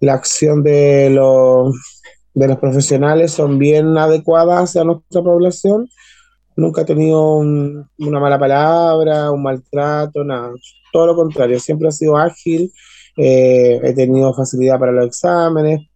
la 0.00 0.14
acción 0.14 0.62
de 0.62 1.10
los, 1.10 1.74
de 2.34 2.48
los 2.48 2.58
profesionales 2.58 3.32
son 3.32 3.58
bien 3.58 3.96
adecuadas 3.98 4.70
hacia 4.70 4.84
nuestra 4.84 5.22
población. 5.22 5.88
Nunca 6.56 6.82
he 6.82 6.84
tenido 6.84 7.36
una 7.36 8.20
mala 8.20 8.38
palabra, 8.38 9.30
un 9.30 9.42
maltrato, 9.42 10.24
nada. 10.24 10.50
Todo 10.92 11.06
lo 11.06 11.16
contrario, 11.16 11.60
siempre 11.60 11.88
ha 11.88 11.92
sido 11.92 12.16
ágil. 12.16 12.72
Eh, 13.16 13.80
he 13.82 13.92
tenido 13.94 14.34
facilidad 14.34 14.78
para 14.78 14.92
los 14.92 15.06
exámenes, 15.06 15.88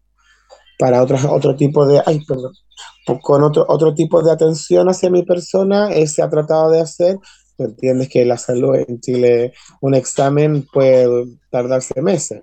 para 0.78 1.02
otros, 1.02 1.24
otro 1.24 1.56
tipo 1.56 1.86
de... 1.86 2.02
Ay, 2.04 2.24
perdón 2.24 2.52
con 3.22 3.42
otro, 3.42 3.64
otro 3.68 3.94
tipo 3.94 4.22
de 4.22 4.32
atención 4.32 4.88
hacia 4.88 5.10
mi 5.10 5.22
persona, 5.24 5.92
eh, 5.92 6.06
se 6.06 6.22
ha 6.22 6.30
tratado 6.30 6.70
de 6.70 6.80
hacer. 6.80 7.18
Entiendes 7.58 8.08
que 8.08 8.24
la 8.24 8.38
salud 8.38 8.76
en 8.76 9.00
Chile, 9.00 9.52
un 9.80 9.94
examen 9.94 10.66
puede 10.72 11.26
tardarse 11.50 12.00
meses. 12.00 12.42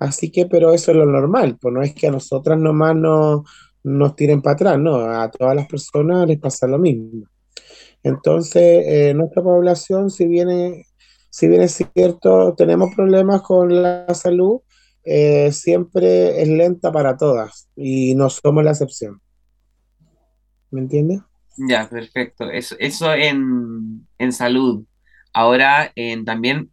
Así 0.00 0.32
que, 0.32 0.46
pero 0.46 0.72
eso 0.72 0.92
es 0.92 0.96
lo 0.96 1.04
normal, 1.04 1.58
pues 1.60 1.74
no 1.74 1.82
es 1.82 1.94
que 1.94 2.06
a 2.06 2.10
nosotras 2.10 2.58
nomás 2.58 2.96
no, 2.96 3.44
nos 3.84 4.16
tiren 4.16 4.40
para 4.40 4.54
atrás, 4.54 4.78
no, 4.78 4.96
a 4.96 5.30
todas 5.30 5.54
las 5.54 5.66
personas 5.66 6.26
les 6.26 6.38
pasa 6.38 6.66
lo 6.66 6.78
mismo. 6.78 7.26
Entonces, 8.02 8.84
eh, 8.86 9.12
nuestra 9.14 9.42
población, 9.42 10.08
si 10.08 10.26
bien, 10.26 10.82
si 11.28 11.48
bien 11.48 11.60
es 11.60 11.84
cierto, 11.94 12.54
tenemos 12.56 12.94
problemas 12.94 13.42
con 13.42 13.82
la 13.82 14.06
salud, 14.14 14.60
eh, 15.04 15.52
siempre 15.52 16.40
es 16.40 16.48
lenta 16.48 16.90
para 16.90 17.18
todas 17.18 17.68
y 17.76 18.14
no 18.14 18.30
somos 18.30 18.64
la 18.64 18.70
excepción. 18.70 19.20
¿Me 20.70 20.80
entiendes? 20.80 21.20
Ya, 21.68 21.90
perfecto. 21.90 22.50
Eso, 22.50 22.74
eso 22.78 23.12
en, 23.12 24.06
en 24.16 24.32
salud. 24.32 24.82
Ahora, 25.34 25.92
también 26.24 26.70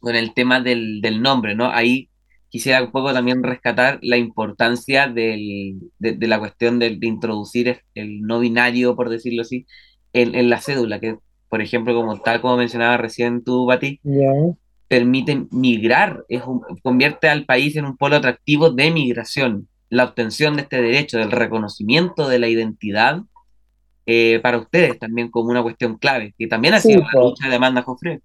con 0.00 0.16
el 0.16 0.34
tema 0.34 0.60
del, 0.60 1.00
del 1.00 1.22
nombre, 1.22 1.54
¿no? 1.54 1.70
Ahí 1.70 2.10
quisiera 2.54 2.84
un 2.84 2.92
poco 2.92 3.12
también 3.12 3.42
rescatar 3.42 3.98
la 4.00 4.16
importancia 4.16 5.08
del, 5.08 5.90
de, 5.98 6.28
la 6.28 6.38
cuestión 6.38 6.78
de, 6.78 6.90
de, 6.90 7.06
introducir 7.08 7.80
el 7.96 8.20
no 8.20 8.38
binario, 8.38 8.94
por 8.94 9.08
decirlo 9.08 9.42
así, 9.42 9.66
en, 10.12 10.36
en, 10.36 10.48
la 10.48 10.60
cédula, 10.60 11.00
que 11.00 11.18
por 11.48 11.60
ejemplo, 11.60 11.92
como 11.96 12.20
tal 12.20 12.40
como 12.40 12.56
mencionaba 12.56 12.96
recién 12.96 13.42
tú, 13.42 13.66
Bati, 13.66 13.98
yeah. 14.04 14.54
permite 14.86 15.48
migrar, 15.50 16.24
es 16.28 16.44
un, 16.46 16.60
convierte 16.80 17.28
al 17.28 17.44
país 17.44 17.74
en 17.74 17.86
un 17.86 17.96
polo 17.96 18.14
atractivo 18.14 18.70
de 18.70 18.92
migración. 18.92 19.66
La 19.90 20.04
obtención 20.04 20.54
de 20.54 20.62
este 20.62 20.80
derecho, 20.80 21.18
del 21.18 21.32
reconocimiento 21.32 22.28
de 22.28 22.38
la 22.38 22.46
identidad, 22.46 23.20
eh, 24.06 24.38
para 24.44 24.58
ustedes 24.58 24.96
también 25.00 25.28
como 25.28 25.50
una 25.50 25.64
cuestión 25.64 25.98
clave, 25.98 26.32
que 26.38 26.46
también 26.46 26.74
ha 26.74 26.80
sido 26.80 27.00
sí, 27.00 27.06
una 27.16 27.24
lucha 27.24 27.46
de 27.46 27.52
demanda 27.52 27.82
Jofre. 27.82 28.20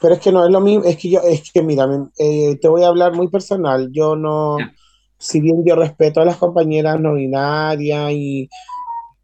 Pero 0.00 0.14
es 0.14 0.20
que 0.20 0.30
no 0.32 0.44
es 0.44 0.50
lo 0.50 0.60
mismo, 0.60 0.84
es 0.84 0.96
que 0.96 1.10
yo, 1.10 1.20
es 1.20 1.50
que 1.52 1.62
mira, 1.62 1.88
eh, 2.18 2.56
te 2.60 2.68
voy 2.68 2.84
a 2.84 2.88
hablar 2.88 3.14
muy 3.14 3.28
personal, 3.28 3.88
yo 3.90 4.14
no, 4.14 4.58
yeah. 4.58 4.72
si 5.18 5.40
bien 5.40 5.64
yo 5.64 5.74
respeto 5.74 6.20
a 6.20 6.24
las 6.24 6.36
compañeras 6.36 7.00
no 7.00 7.14
binarias, 7.14 8.12
y, 8.12 8.48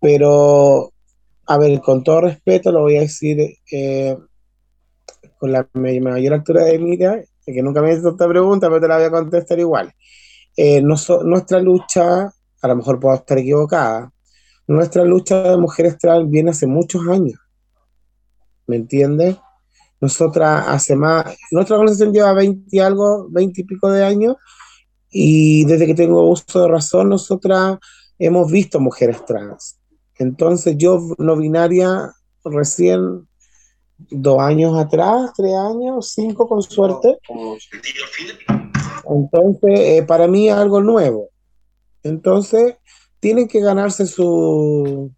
pero, 0.01 0.93
a 1.47 1.59
ver, 1.59 1.81
con 1.81 2.03
todo 2.03 2.23
respeto 2.23 2.73
lo 2.73 2.83
voy 2.83 2.97
a 2.97 3.03
decir, 3.03 3.39
eh, 3.71 4.17
con 5.39 5.53
la 5.53 5.69
mayor 5.75 6.35
altura 6.35 6.65
de 6.65 6.79
mira, 6.79 7.23
que 7.47 7.63
nunca 7.63 7.81
me 7.81 7.91
he 7.91 7.95
hecho 7.95 8.09
esta 8.09 8.29
pregunta, 8.29 8.69
pero 8.69 8.81
te 8.81 8.89
la 8.89 8.97
voy 8.97 9.07
a 9.07 9.11
contestar 9.11 9.59
igual. 9.59 9.93
Eh, 10.57 10.81
no 10.83 10.97
so, 10.97 11.23
nuestra 11.23 11.61
lucha, 11.61 12.33
a 12.63 12.69
lo 12.69 12.77
mejor 12.77 12.99
puedo 12.99 13.15
estar 13.15 13.39
equivocada, 13.39 14.13
nuestra 14.67 15.05
lucha 15.05 15.43
de 15.43 15.57
mujeres 15.57 15.99
trans 15.99 16.31
viene 16.31 16.51
hace 16.51 16.67
muchos 16.67 17.07
años, 17.07 17.39
¿me 18.67 18.77
entiendes? 18.77 19.37
Nosotras 20.05 20.67
hace 20.69 20.97
más, 20.97 21.35
nuestra 21.51 21.77
organización 21.77 22.13
lleva 22.13 22.35
20 22.35 22.69
y 22.71 22.79
algo, 22.79 23.27
20 23.31 23.63
y 23.63 23.65
pico 23.65 23.91
de 23.91 24.05
años, 24.05 24.37
y 25.11 25.65
desde 25.65 25.87
que 25.87 25.95
tengo 25.95 26.29
uso 26.29 26.61
de 26.61 26.69
razón, 26.69 27.09
nosotras 27.09 27.79
hemos 28.19 28.53
visto 28.53 28.81
mujeres 28.81 29.25
trans. 29.25 29.79
Entonces 30.19 30.77
yo, 30.77 31.01
no 31.17 31.37
binaria, 31.37 32.13
recién 32.45 33.27
dos 33.97 34.41
años 34.41 34.77
atrás, 34.77 35.31
tres 35.35 35.55
años, 35.55 36.13
cinco 36.13 36.47
con 36.47 36.61
suerte. 36.61 37.17
Entonces, 39.09 39.81
eh, 39.81 40.05
para 40.07 40.29
mí 40.29 40.51
es 40.51 40.55
algo 40.55 40.83
nuevo. 40.83 41.31
Entonces, 42.03 42.77
tienen 43.21 43.49
que 43.49 43.61
ganarse 43.61 44.07
su... 44.07 45.11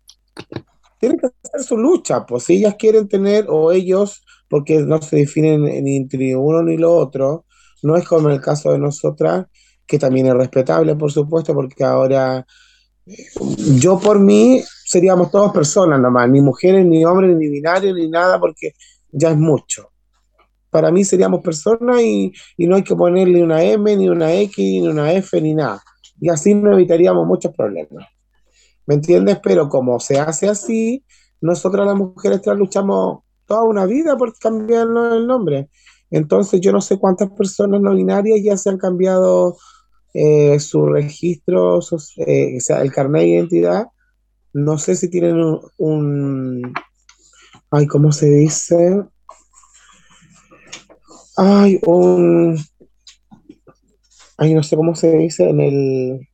Tienen 1.01 1.19
que 1.19 1.27
hacer 1.27 1.65
su 1.65 1.77
lucha, 1.77 2.25
pues 2.25 2.45
si 2.45 2.59
ellas 2.59 2.77
quieren 2.79 3.09
tener, 3.09 3.47
o 3.49 3.73
ellos, 3.73 4.23
porque 4.49 4.81
no 4.81 5.01
se 5.03 5.17
definen 5.17 5.63
ni 5.85 5.97
entre 5.97 6.37
uno 6.37 6.63
ni 6.63 6.77
lo 6.77 6.95
otro, 6.95 7.45
no 7.83 7.97
es 7.97 8.07
como 8.07 8.31
el 8.31 8.41
caso 8.41 8.73
de 8.73 8.79
nosotras, 8.79 9.47
que 9.87 9.99
también 9.99 10.27
es 10.27 10.35
respetable, 10.35 10.97
por 10.97 11.13
supuesto, 11.13 11.55
porque 11.55 11.85
ahora 11.85 12.45
yo 13.79 13.99
por 14.01 14.19
mí 14.19 14.63
seríamos 14.85 15.31
todas 15.31 15.53
personas 15.53 16.01
nomás, 16.01 16.29
ni 16.29 16.41
mujeres, 16.41 16.85
ni 16.85 17.05
hombres, 17.05 17.37
ni 17.37 17.49
binarios, 17.49 17.95
ni 17.95 18.09
nada, 18.09 18.41
porque 18.41 18.73
ya 19.13 19.31
es 19.31 19.37
mucho. 19.37 19.91
Para 20.71 20.91
mí 20.91 21.05
seríamos 21.05 21.41
personas 21.43 22.03
y, 22.03 22.33
y, 22.57 22.67
no 22.67 22.77
hay 22.77 22.83
que 22.83 22.97
ponerle 22.97 23.43
una 23.43 23.63
M, 23.63 23.97
ni 23.97 24.09
una 24.09 24.35
X, 24.35 24.59
ni 24.59 24.89
una 24.89 25.13
F, 25.13 25.41
ni 25.41 25.55
nada. 25.55 25.81
Y 26.21 26.29
así 26.29 26.55
no 26.55 26.73
evitaríamos 26.73 27.27
muchos 27.27 27.55
problemas. 27.55 28.07
¿Me 28.87 28.97
entiendes? 28.97 29.39
Pero 29.43 29.69
como 29.69 29.99
se 30.01 30.19
hace 30.19 30.49
así, 30.49 31.05
nosotras 31.41 31.87
las 31.87 31.97
mujeres 31.97 32.43
trans 32.43 32.59
luchamos 32.59 33.21
toda 33.47 33.63
una 33.63 33.87
vida 33.87 34.17
por 34.17 34.37
cambiarnos 34.39 35.15
el 35.15 35.27
nombre. 35.27 35.69
Entonces 36.11 36.61
yo 36.61 36.73
no 36.73 36.81
sé 36.81 36.99
cuántas 36.99 37.31
personas 37.31 37.81
no 37.81 37.95
binarias 37.95 38.41
ya 38.43 38.57
se 38.57 38.71
han 38.71 38.79
cambiado 38.79 39.57
eh, 40.15 40.59
su 40.61 40.87
registro, 40.87 41.81
eh, 42.27 42.57
o 42.57 42.61
sea, 42.61 42.81
el 42.83 42.93
carnet 42.93 43.23
de 43.23 43.29
identidad, 43.29 43.87
no 44.53 44.79
sé 44.79 44.97
si 44.97 45.11
tienen 45.11 45.37
un, 45.37 45.61
un, 45.77 46.73
ay, 47.71 47.87
¿cómo 47.87 48.13
se 48.13 48.31
dice? 48.31 49.05
Ay, 51.37 51.79
un, 51.85 52.59
ay, 54.39 54.55
no 54.55 54.63
sé 54.63 54.77
cómo 54.77 54.95
se 54.95 55.13
dice, 55.19 55.51
en 55.51 55.61
el, 55.61 56.29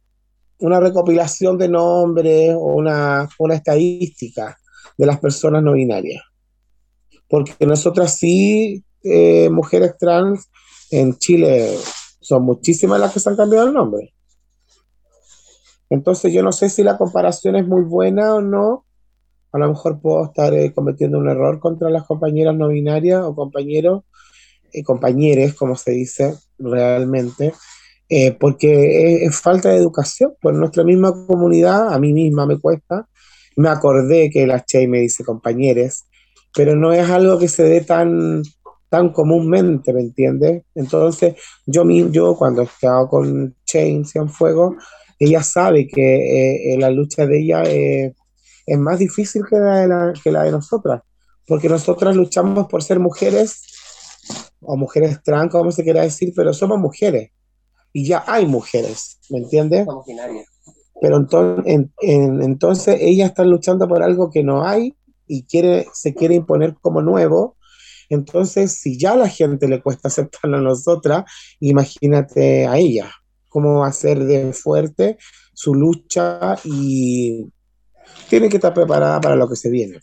una 0.61 0.79
recopilación 0.79 1.59
de 1.59 1.69
nombres 1.69 2.55
o 2.55 2.77
una, 2.77 3.29
una 3.41 3.55
estadística 3.57 4.57
de 4.97 5.07
las 5.07 5.19
personas 5.19 5.63
no 5.63 5.73
binarias. 5.73 6.23
Porque 7.33 7.65
nosotras 7.65 8.19
sí, 8.19 8.85
eh, 9.03 9.49
mujeres 9.49 9.97
trans 9.99 10.51
en 10.91 11.17
Chile, 11.17 11.79
son 12.21 12.43
muchísimas 12.43 13.01
las 13.01 13.15
que 13.15 13.21
se 13.21 13.31
han 13.31 13.37
cambiado 13.37 13.69
el 13.69 13.73
nombre. 13.73 14.13
Entonces 15.89 16.31
yo 16.31 16.43
no 16.43 16.53
sé 16.53 16.69
si 16.69 16.83
la 16.83 16.99
comparación 16.99 17.57
es 17.57 17.67
muy 17.67 17.85
buena 17.85 18.35
o 18.35 18.43
no. 18.43 18.85
A 19.51 19.59
lo 19.59 19.67
mejor 19.67 19.99
puedo 19.99 20.27
estar 20.27 20.53
eh, 20.53 20.75
cometiendo 20.75 21.17
un 21.17 21.31
error 21.31 21.59
contra 21.59 21.89
las 21.89 22.05
compañeras 22.05 22.55
no 22.55 22.69
binarias 22.69 23.23
o 23.23 23.35
compañeros, 23.35 24.03
eh, 24.75 24.83
compañeres, 24.85 25.55
como 25.55 25.75
se 25.75 25.93
dice 25.93 26.35
realmente, 26.59 27.55
eh, 28.11 28.33
porque 28.33 29.23
es, 29.23 29.31
es, 29.31 29.41
falta 29.41 29.71
de 29.71 29.79
educación. 29.79 30.35
Por 30.39 30.53
nuestra 30.53 30.85
misma 30.85 31.15
comunidad, 31.27 31.95
a 31.95 31.99
mí 31.99 32.13
misma 32.13 32.45
me 32.45 32.59
cuesta. 32.59 33.09
Me 33.57 33.71
acordé 33.71 34.29
que 34.29 34.47
la 34.47 34.63
Che 34.63 34.87
me 34.87 35.01
dice 35.01 35.25
compañeres, 35.25 36.05
pero 36.55 36.77
no 36.77 36.93
es 36.93 37.09
algo 37.09 37.39
que 37.39 37.49
se 37.49 37.65
dé 37.65 37.81
tan, 37.81 38.43
tan 38.89 39.11
comúnmente, 39.11 39.93
¿me 39.93 40.03
entiendes? 40.03 40.65
Entonces, 40.75 41.37
yo, 41.67 41.83
yo 42.11 42.37
cuando 42.37 42.63
he 42.63 42.65
estado 42.65 43.09
con 43.09 43.57
Chain 43.65 44.05
Cienfuegos, 44.05 44.75
ella 45.19 45.43
sabe 45.43 45.87
que 45.87 46.75
eh, 46.75 46.79
la 46.79 46.91
lucha 46.91 47.27
de 47.27 47.41
ella 47.41 47.63
eh, 47.63 48.15
es 48.67 48.79
más 48.79 48.99
difícil 48.99 49.45
que 49.49 49.57
la, 49.57 49.81
de 49.81 49.89
la, 49.89 50.13
que 50.23 50.31
la 50.31 50.43
de 50.43 50.51
nosotras, 50.51 51.03
porque 51.47 51.69
nosotras 51.69 52.15
luchamos 52.17 52.67
por 52.67 52.83
ser 52.83 52.99
mujeres, 52.99 53.63
o 54.61 54.77
mujeres 54.77 55.23
trans, 55.23 55.51
como 55.51 55.73
se 55.73 55.83
quiera 55.83 56.03
decir, 56.03 56.33
pero 56.37 56.53
somos 56.53 56.79
mujeres, 56.79 57.31
y 57.93 58.07
ya 58.07 58.25
hay 58.27 58.47
mujeres, 58.47 59.19
¿me 59.31 59.39
entiendes? 59.39 59.87
Somos 59.87 60.07
binarias. 60.07 60.47
Pero 61.01 61.17
entonces, 61.17 61.65
en, 61.67 61.93
en, 62.01 62.43
entonces 62.43 62.99
ella 63.01 63.27
está 63.27 63.45
luchando 63.45 63.89
por 63.89 64.03
algo 64.03 64.31
que 64.31 64.45
no 64.45 64.65
hay 64.65 64.95
y 65.33 65.45
quiere, 65.45 65.87
se 65.93 66.15
quiere 66.15 66.35
imponer 66.35 66.75
como 66.81 67.03
nuevo, 67.03 67.57
entonces, 68.13 68.73
si 68.73 68.99
ya 68.99 69.13
a 69.13 69.17
la 69.17 69.29
gente 69.29 69.67
le 69.69 69.81
cuesta 69.81 70.09
aceptarlo 70.09 70.59
a 70.59 70.61
nosotras, 70.61 71.25
imagínate 71.61 72.67
a 72.67 72.77
ella, 72.77 73.11
cómo 73.49 73.81
va 73.81 73.89
a 73.89 73.93
ser 73.93 74.25
de 74.25 74.53
fuerte 74.53 75.17
su 75.55 75.75
lucha 75.75 76.57
y 76.65 77.47
tiene 78.29 78.51
que 78.51 78.57
estar 78.57 78.75
preparada 78.75 79.19
para 79.21 79.37
lo 79.37 79.49
que 79.49 79.57
se 79.57 79.71
viene. 79.71 79.99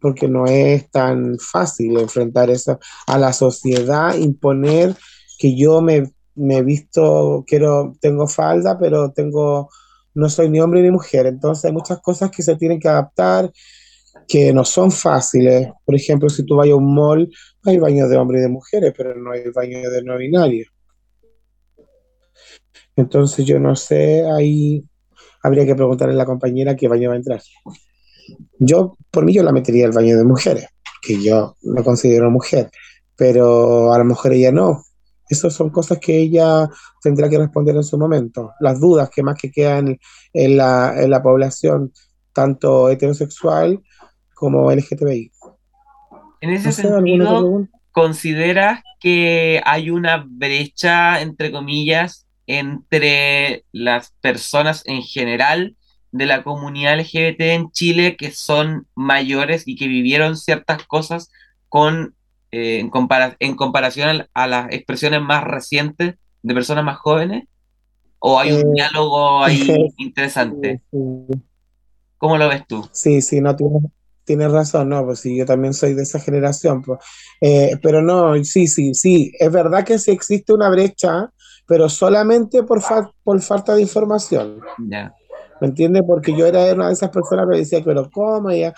Porque 0.00 0.28
no 0.28 0.46
es 0.46 0.90
tan 0.90 1.38
fácil 1.38 1.98
enfrentar 1.98 2.48
eso 2.48 2.78
a 3.06 3.18
la 3.18 3.34
sociedad, 3.34 4.14
imponer 4.14 4.96
que 5.38 5.54
yo 5.54 5.82
me, 5.82 6.10
me 6.34 6.62
visto, 6.62 7.44
quiero, 7.46 7.92
tengo 8.00 8.28
falda, 8.28 8.78
pero 8.78 9.12
tengo, 9.12 9.68
no 10.14 10.30
soy 10.30 10.48
ni 10.48 10.58
hombre 10.58 10.80
ni 10.80 10.90
mujer. 10.90 11.26
Entonces 11.26 11.66
hay 11.66 11.72
muchas 11.72 12.00
cosas 12.00 12.30
que 12.30 12.42
se 12.42 12.56
tienen 12.56 12.80
que 12.80 12.88
adaptar 12.88 13.52
que 14.28 14.52
no 14.52 14.64
son 14.64 14.90
fáciles. 14.90 15.68
Por 15.84 15.94
ejemplo, 15.94 16.28
si 16.28 16.44
tú 16.44 16.56
vas 16.56 16.68
a 16.68 16.74
un 16.74 16.94
mall, 16.94 17.30
hay 17.64 17.78
baños 17.78 18.08
de 18.08 18.16
hombres 18.16 18.40
y 18.40 18.42
de 18.42 18.48
mujeres, 18.48 18.94
pero 18.96 19.14
no 19.14 19.32
hay 19.32 19.42
baños 19.54 19.92
de 19.92 20.02
no 20.02 20.16
binarios. 20.16 20.68
Entonces 22.96 23.44
yo 23.44 23.58
no 23.58 23.74
sé, 23.76 24.24
ahí 24.30 24.84
habría 25.42 25.66
que 25.66 25.74
preguntarle 25.74 26.14
a 26.14 26.18
la 26.18 26.26
compañera 26.26 26.76
qué 26.76 26.88
baño 26.88 27.08
va 27.08 27.14
a 27.14 27.18
entrar. 27.18 27.40
Yo, 28.58 28.96
por 29.10 29.24
mí, 29.24 29.34
yo 29.34 29.42
la 29.42 29.52
metería 29.52 29.86
al 29.86 29.92
baño 29.92 30.16
de 30.16 30.24
mujeres, 30.24 30.66
que 31.02 31.20
yo 31.20 31.56
me 31.62 31.82
considero 31.82 32.30
mujer, 32.30 32.70
pero 33.16 33.92
a 33.92 33.98
lo 33.98 34.04
mejor 34.04 34.32
ella 34.32 34.52
no. 34.52 34.84
Esas 35.28 35.54
son 35.54 35.70
cosas 35.70 35.98
que 35.98 36.18
ella 36.18 36.68
tendrá 37.02 37.28
que 37.28 37.38
responder 37.38 37.76
en 37.76 37.84
su 37.84 37.96
momento. 37.96 38.52
Las 38.60 38.80
dudas 38.80 39.10
que 39.10 39.22
más 39.22 39.36
que 39.40 39.50
quedan 39.50 39.96
en 40.32 40.56
la, 40.56 40.94
en 41.00 41.10
la 41.10 41.22
población, 41.22 41.92
tanto 42.32 42.90
heterosexual 42.90 43.80
como 44.40 44.72
LGTBI. 44.72 45.30
En 46.40 46.50
ese 46.50 46.68
no 46.68 46.72
sé, 46.72 46.82
sentido, 46.82 47.68
¿consideras 47.92 48.82
que 48.98 49.60
hay 49.66 49.90
una 49.90 50.24
brecha, 50.26 51.20
entre 51.20 51.52
comillas, 51.52 52.26
entre 52.46 53.66
las 53.70 54.14
personas 54.22 54.82
en 54.86 55.02
general 55.02 55.76
de 56.10 56.24
la 56.24 56.42
comunidad 56.42 56.98
LGBT 56.98 57.40
en 57.40 57.70
Chile 57.70 58.16
que 58.16 58.32
son 58.32 58.86
mayores 58.94 59.68
y 59.68 59.76
que 59.76 59.86
vivieron 59.86 60.38
ciertas 60.38 60.84
cosas 60.86 61.30
con 61.68 62.14
eh, 62.50 62.80
en, 62.80 62.90
en 63.40 63.54
comparación 63.56 64.26
a, 64.32 64.46
las 64.46 64.72
expresiones 64.72 65.20
más 65.20 65.44
recientes 65.44 66.14
de 66.42 66.54
personas 66.54 66.82
más 66.82 66.96
jóvenes? 66.96 67.44
¿O 68.18 68.40
hay 68.40 68.52
un 68.52 68.60
eh, 68.60 68.72
diálogo 68.74 69.44
ahí 69.44 69.92
interesante? 69.98 70.80
¿Cómo 72.16 72.38
lo 72.38 72.48
ves 72.48 72.66
tú? 72.66 72.88
Sí, 72.90 73.20
sí, 73.20 73.42
no 73.42 73.54
tienes, 74.30 74.52
razón, 74.52 74.88
no, 74.88 75.04
pues 75.04 75.20
sí, 75.20 75.36
yo 75.36 75.44
también 75.44 75.74
soy 75.74 75.94
de 75.94 76.02
esa 76.02 76.20
generación, 76.20 76.82
pues, 76.82 77.00
eh, 77.40 77.76
pero 77.82 78.00
no, 78.00 78.34
sí, 78.44 78.68
sí, 78.68 78.94
sí, 78.94 79.32
es 79.38 79.50
verdad 79.50 79.84
que 79.84 79.98
sí 79.98 80.12
existe 80.12 80.52
una 80.52 80.70
brecha, 80.70 81.32
pero 81.66 81.88
solamente 81.88 82.62
por, 82.62 82.80
por 83.24 83.40
falta 83.40 83.74
de 83.74 83.82
información. 83.82 84.60
Ya. 84.88 85.12
¿Me 85.60 85.68
entiendes? 85.68 86.02
Porque 86.06 86.36
yo 86.36 86.46
era 86.46 86.72
una 86.72 86.86
de 86.86 86.92
esas 86.92 87.10
personas 87.10 87.46
que 87.50 87.58
decía, 87.58 87.80
pero 87.84 88.08
¿cómo 88.10 88.52
ya? 88.52 88.72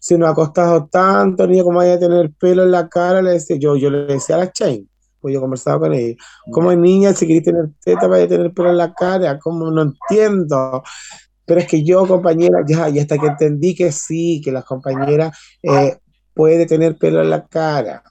Si 0.00 0.16
nos 0.18 0.30
ha 0.30 0.34
costado 0.34 0.86
tanto, 0.86 1.46
ni 1.46 1.62
cómo 1.62 1.78
vaya 1.78 1.94
a 1.94 1.98
tener 1.98 2.30
pelo 2.38 2.62
en 2.62 2.70
la 2.70 2.88
cara, 2.88 3.22
le 3.22 3.32
decía 3.32 3.56
yo, 3.58 3.76
yo 3.76 3.90
le 3.90 4.04
decía 4.04 4.36
a 4.36 4.40
la 4.40 4.52
Chain, 4.52 4.88
pues 5.18 5.34
yo 5.34 5.40
conversaba 5.40 5.80
con 5.80 5.94
ella, 5.94 6.14
¿cómo 6.52 6.72
niña 6.74 7.14
si 7.14 7.26
queréis 7.26 7.44
tener 7.44 7.70
teta 7.82 8.06
vaya 8.06 8.24
a 8.24 8.28
tener 8.28 8.52
pelo 8.52 8.70
en 8.70 8.76
la 8.76 8.92
cara? 8.92 9.38
¿Cómo 9.38 9.70
no 9.70 9.82
entiendo? 9.82 10.82
Pero 11.50 11.62
es 11.62 11.66
que 11.66 11.82
yo, 11.82 12.06
compañera, 12.06 12.62
ya, 12.64 12.88
y 12.88 13.00
hasta 13.00 13.18
que 13.18 13.26
entendí 13.26 13.74
que 13.74 13.90
sí, 13.90 14.40
que 14.40 14.52
la 14.52 14.62
compañera 14.62 15.32
eh, 15.64 15.96
puede 16.32 16.64
tener 16.64 16.96
pelo 16.96 17.20
en 17.22 17.28
la 17.28 17.44
cara, 17.44 18.04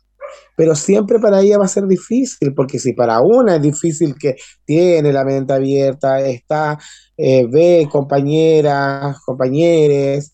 pero 0.58 0.76
siempre 0.76 1.20
para 1.20 1.40
ella 1.40 1.58
va 1.58 1.64
a 1.64 1.70
ser 1.70 1.88
difícil, 1.88 2.54
porque 2.54 2.80
si 2.80 2.92
para 2.92 3.22
una 3.22 3.56
es 3.56 3.62
difícil 3.62 4.16
que 4.20 4.36
tiene 4.66 5.14
la 5.14 5.24
mente 5.24 5.54
abierta, 5.54 6.20
está, 6.20 6.78
eh, 7.16 7.48
ve 7.50 7.88
compañeras, 7.90 9.16
compañeros, 9.26 10.34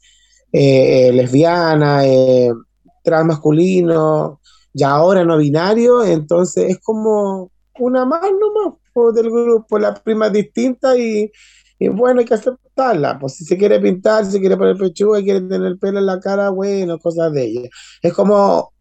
eh, 0.51 1.09
eh, 1.09 1.13
lesbiana, 1.13 2.01
transmasculino, 3.03 4.41
y 4.73 4.81
ahora 4.81 5.23
no 5.23 5.37
binario, 5.37 6.03
entonces 6.03 6.71
es 6.71 6.79
como 6.79 7.51
una 7.77 8.03
más 8.03 8.21
nomás 8.31 8.73
del 9.13 9.29
grupo, 9.29 9.77
la 9.77 9.93
prima 9.93 10.27
distinta 10.31 10.97
y, 10.97 11.31
y, 11.79 11.89
bueno, 11.89 12.19
hay 12.19 12.25
que 12.25 12.33
aceptarla. 12.33 13.19
Pues 13.19 13.35
si 13.35 13.45
se 13.45 13.57
quiere 13.57 13.79
pintar, 13.79 14.25
si 14.25 14.31
se 14.33 14.39
quiere 14.39 14.57
poner 14.57 14.77
pechuga, 14.77 15.21
quiere 15.21 15.41
tener 15.41 15.77
pelo 15.77 15.99
en 15.99 16.05
la 16.05 16.19
cara, 16.19 16.49
bueno, 16.49 16.99
cosas 16.99 17.31
de 17.33 17.43
ella. 17.43 17.69
Es 18.01 18.13
como 18.13 18.73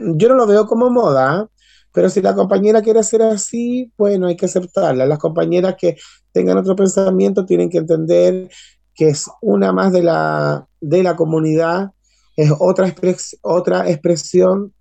yo 0.00 0.28
no 0.28 0.34
lo 0.34 0.46
veo 0.46 0.66
como 0.66 0.90
moda, 0.90 1.48
pero 1.92 2.08
si 2.08 2.22
la 2.22 2.34
compañera 2.34 2.82
quiere 2.82 3.02
ser 3.02 3.22
así, 3.22 3.92
bueno, 3.98 4.26
hay 4.26 4.36
que 4.36 4.46
aceptarla. 4.46 5.06
Las 5.06 5.18
compañeras 5.18 5.76
que 5.78 5.96
tengan 6.32 6.58
otro 6.58 6.76
pensamiento 6.76 7.44
tienen 7.44 7.68
que 7.68 7.78
entender 7.78 8.48
que 8.94 9.08
es 9.08 9.28
una 9.40 9.72
más 9.72 9.92
de 9.92 10.02
la, 10.02 10.66
de 10.80 11.02
la 11.02 11.16
comunidad, 11.16 11.90
es 12.36 12.52
otra, 12.58 12.94
otra 13.42 13.90
expresión 13.90 14.72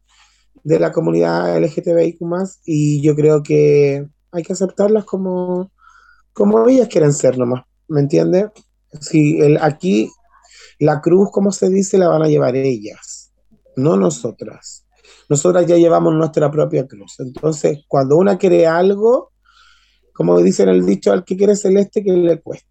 de 0.63 0.79
la 0.79 0.91
comunidad 0.91 1.57
LGTBIQ 1.57 2.19
y 2.65 3.01
yo 3.01 3.15
creo 3.15 3.41
que 3.43 4.07
hay 4.31 4.43
que 4.43 4.53
aceptarlas 4.53 5.05
como, 5.05 5.71
como 6.39 6.67
ellas 6.67 6.87
quieren 6.87 7.13
ser 7.13 7.37
nomás, 7.37 7.63
¿me 7.87 7.99
entiendes? 7.99 8.45
Si 8.99 9.39
el, 9.39 9.57
aquí 9.61 10.09
la 10.79 11.01
cruz, 11.01 11.29
como 11.31 11.51
se 11.51 11.69
dice, 11.69 11.97
la 11.97 12.07
van 12.07 12.23
a 12.23 12.27
llevar 12.27 12.55
ellas, 12.55 13.31
no 13.75 13.95
nosotras 13.95 14.85
nosotras 15.29 15.67
ya 15.67 15.77
llevamos 15.77 16.15
nuestra 16.15 16.51
propia 16.51 16.87
cruz. 16.87 17.19
Entonces, 17.19 17.83
cuando 17.87 18.17
una 18.17 18.37
quiere 18.37 18.65
algo, 18.65 19.31
como 20.11 20.41
dicen 20.41 20.69
el 20.69 20.85
dicho, 20.85 21.11
al 21.11 21.23
que 21.23 21.37
quiere 21.37 21.55
celeste, 21.55 22.03
que 22.03 22.11
le 22.11 22.41
cueste. 22.41 22.67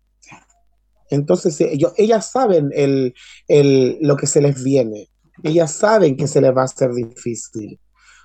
Entonces, 1.11 1.59
eh, 1.61 1.79
ellas 1.97 2.31
saben 2.31 2.71
el, 2.75 3.15
lo 4.01 4.17
que 4.17 4.27
se 4.27 4.43
les 4.43 4.63
viene. 4.63 5.09
Ellas 5.45 5.73
saben 5.73 6.17
que 6.17 6.27
se 6.27 6.41
les 6.41 6.55
va 6.55 6.63
a 6.63 6.65
hacer 6.65 6.93
difícil. 6.93 7.81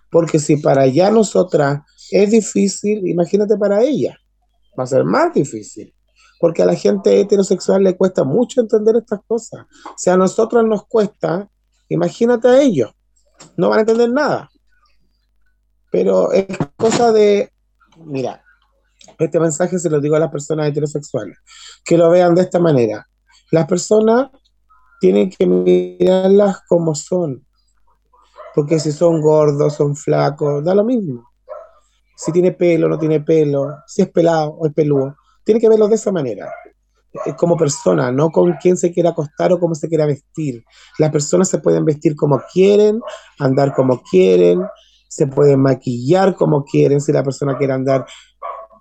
Porque 0.09 0.39
si 0.39 0.57
para 0.57 0.87
ya 0.87 1.11
nosotras 1.11 1.81
es 2.11 2.31
difícil, 2.31 3.07
imagínate 3.07 3.55
para 3.55 3.83
ella. 3.83 4.17
Va 4.77 4.83
a 4.83 4.87
ser 4.87 5.03
más 5.03 5.33
difícil. 5.33 5.93
Porque 6.39 6.61
a 6.61 6.65
la 6.65 6.75
gente 6.75 7.19
heterosexual 7.19 7.83
le 7.83 7.95
cuesta 7.95 8.23
mucho 8.23 8.61
entender 8.61 8.97
estas 8.97 9.21
cosas. 9.25 9.65
Si 9.95 10.09
a 10.09 10.17
nosotras 10.17 10.65
nos 10.65 10.85
cuesta, 10.87 11.49
imagínate 11.89 12.47
a 12.47 12.61
ellos 12.61 12.93
no 13.57 13.69
van 13.69 13.79
a 13.79 13.81
entender 13.81 14.09
nada. 14.09 14.49
Pero 15.91 16.31
es 16.31 16.45
cosa 16.77 17.11
de, 17.11 17.51
mira, 17.97 18.43
este 19.19 19.39
mensaje 19.39 19.77
se 19.77 19.89
lo 19.89 19.99
digo 19.99 20.15
a 20.15 20.19
las 20.19 20.31
personas 20.31 20.67
heterosexuales, 20.67 21.37
que 21.85 21.97
lo 21.97 22.09
vean 22.09 22.35
de 22.35 22.41
esta 22.41 22.59
manera. 22.59 23.07
Las 23.51 23.67
personas 23.67 24.29
tienen 24.99 25.29
que 25.29 25.45
mirarlas 25.45 26.61
como 26.67 26.95
son, 26.95 27.45
porque 28.55 28.79
si 28.79 28.91
son 28.91 29.21
gordos, 29.21 29.75
son 29.75 29.95
flacos, 29.95 30.63
da 30.63 30.73
lo 30.73 30.83
mismo. 30.83 31.29
Si 32.15 32.31
tiene 32.31 32.51
pelo, 32.51 32.87
no 32.87 32.97
tiene 32.97 33.21
pelo, 33.21 33.77
si 33.87 34.01
es 34.03 34.09
pelado 34.09 34.51
o 34.51 34.67
es 34.67 34.73
peludo, 34.73 35.15
tiene 35.43 35.59
que 35.59 35.69
verlo 35.69 35.87
de 35.87 35.95
esa 35.95 36.11
manera. 36.11 36.51
Como 37.37 37.55
persona, 37.55 38.11
no 38.11 38.29
con 38.29 38.53
quién 38.61 38.75
se 38.75 38.91
quiera 38.91 39.11
acostar 39.11 39.53
o 39.53 39.59
cómo 39.59 39.75
se 39.75 39.87
quiera 39.87 40.05
vestir. 40.05 40.63
Las 40.97 41.11
personas 41.11 41.49
se 41.49 41.59
pueden 41.59 41.85
vestir 41.85 42.15
como 42.15 42.41
quieren, 42.51 43.01
andar 43.39 43.73
como 43.73 44.01
quieren, 44.01 44.61
se 45.07 45.27
pueden 45.27 45.61
maquillar 45.61 46.33
como 46.35 46.63
quieren, 46.63 46.99
si 46.99 47.11
la 47.11 47.23
persona 47.23 47.57
quiere 47.57 47.73
andar 47.73 48.05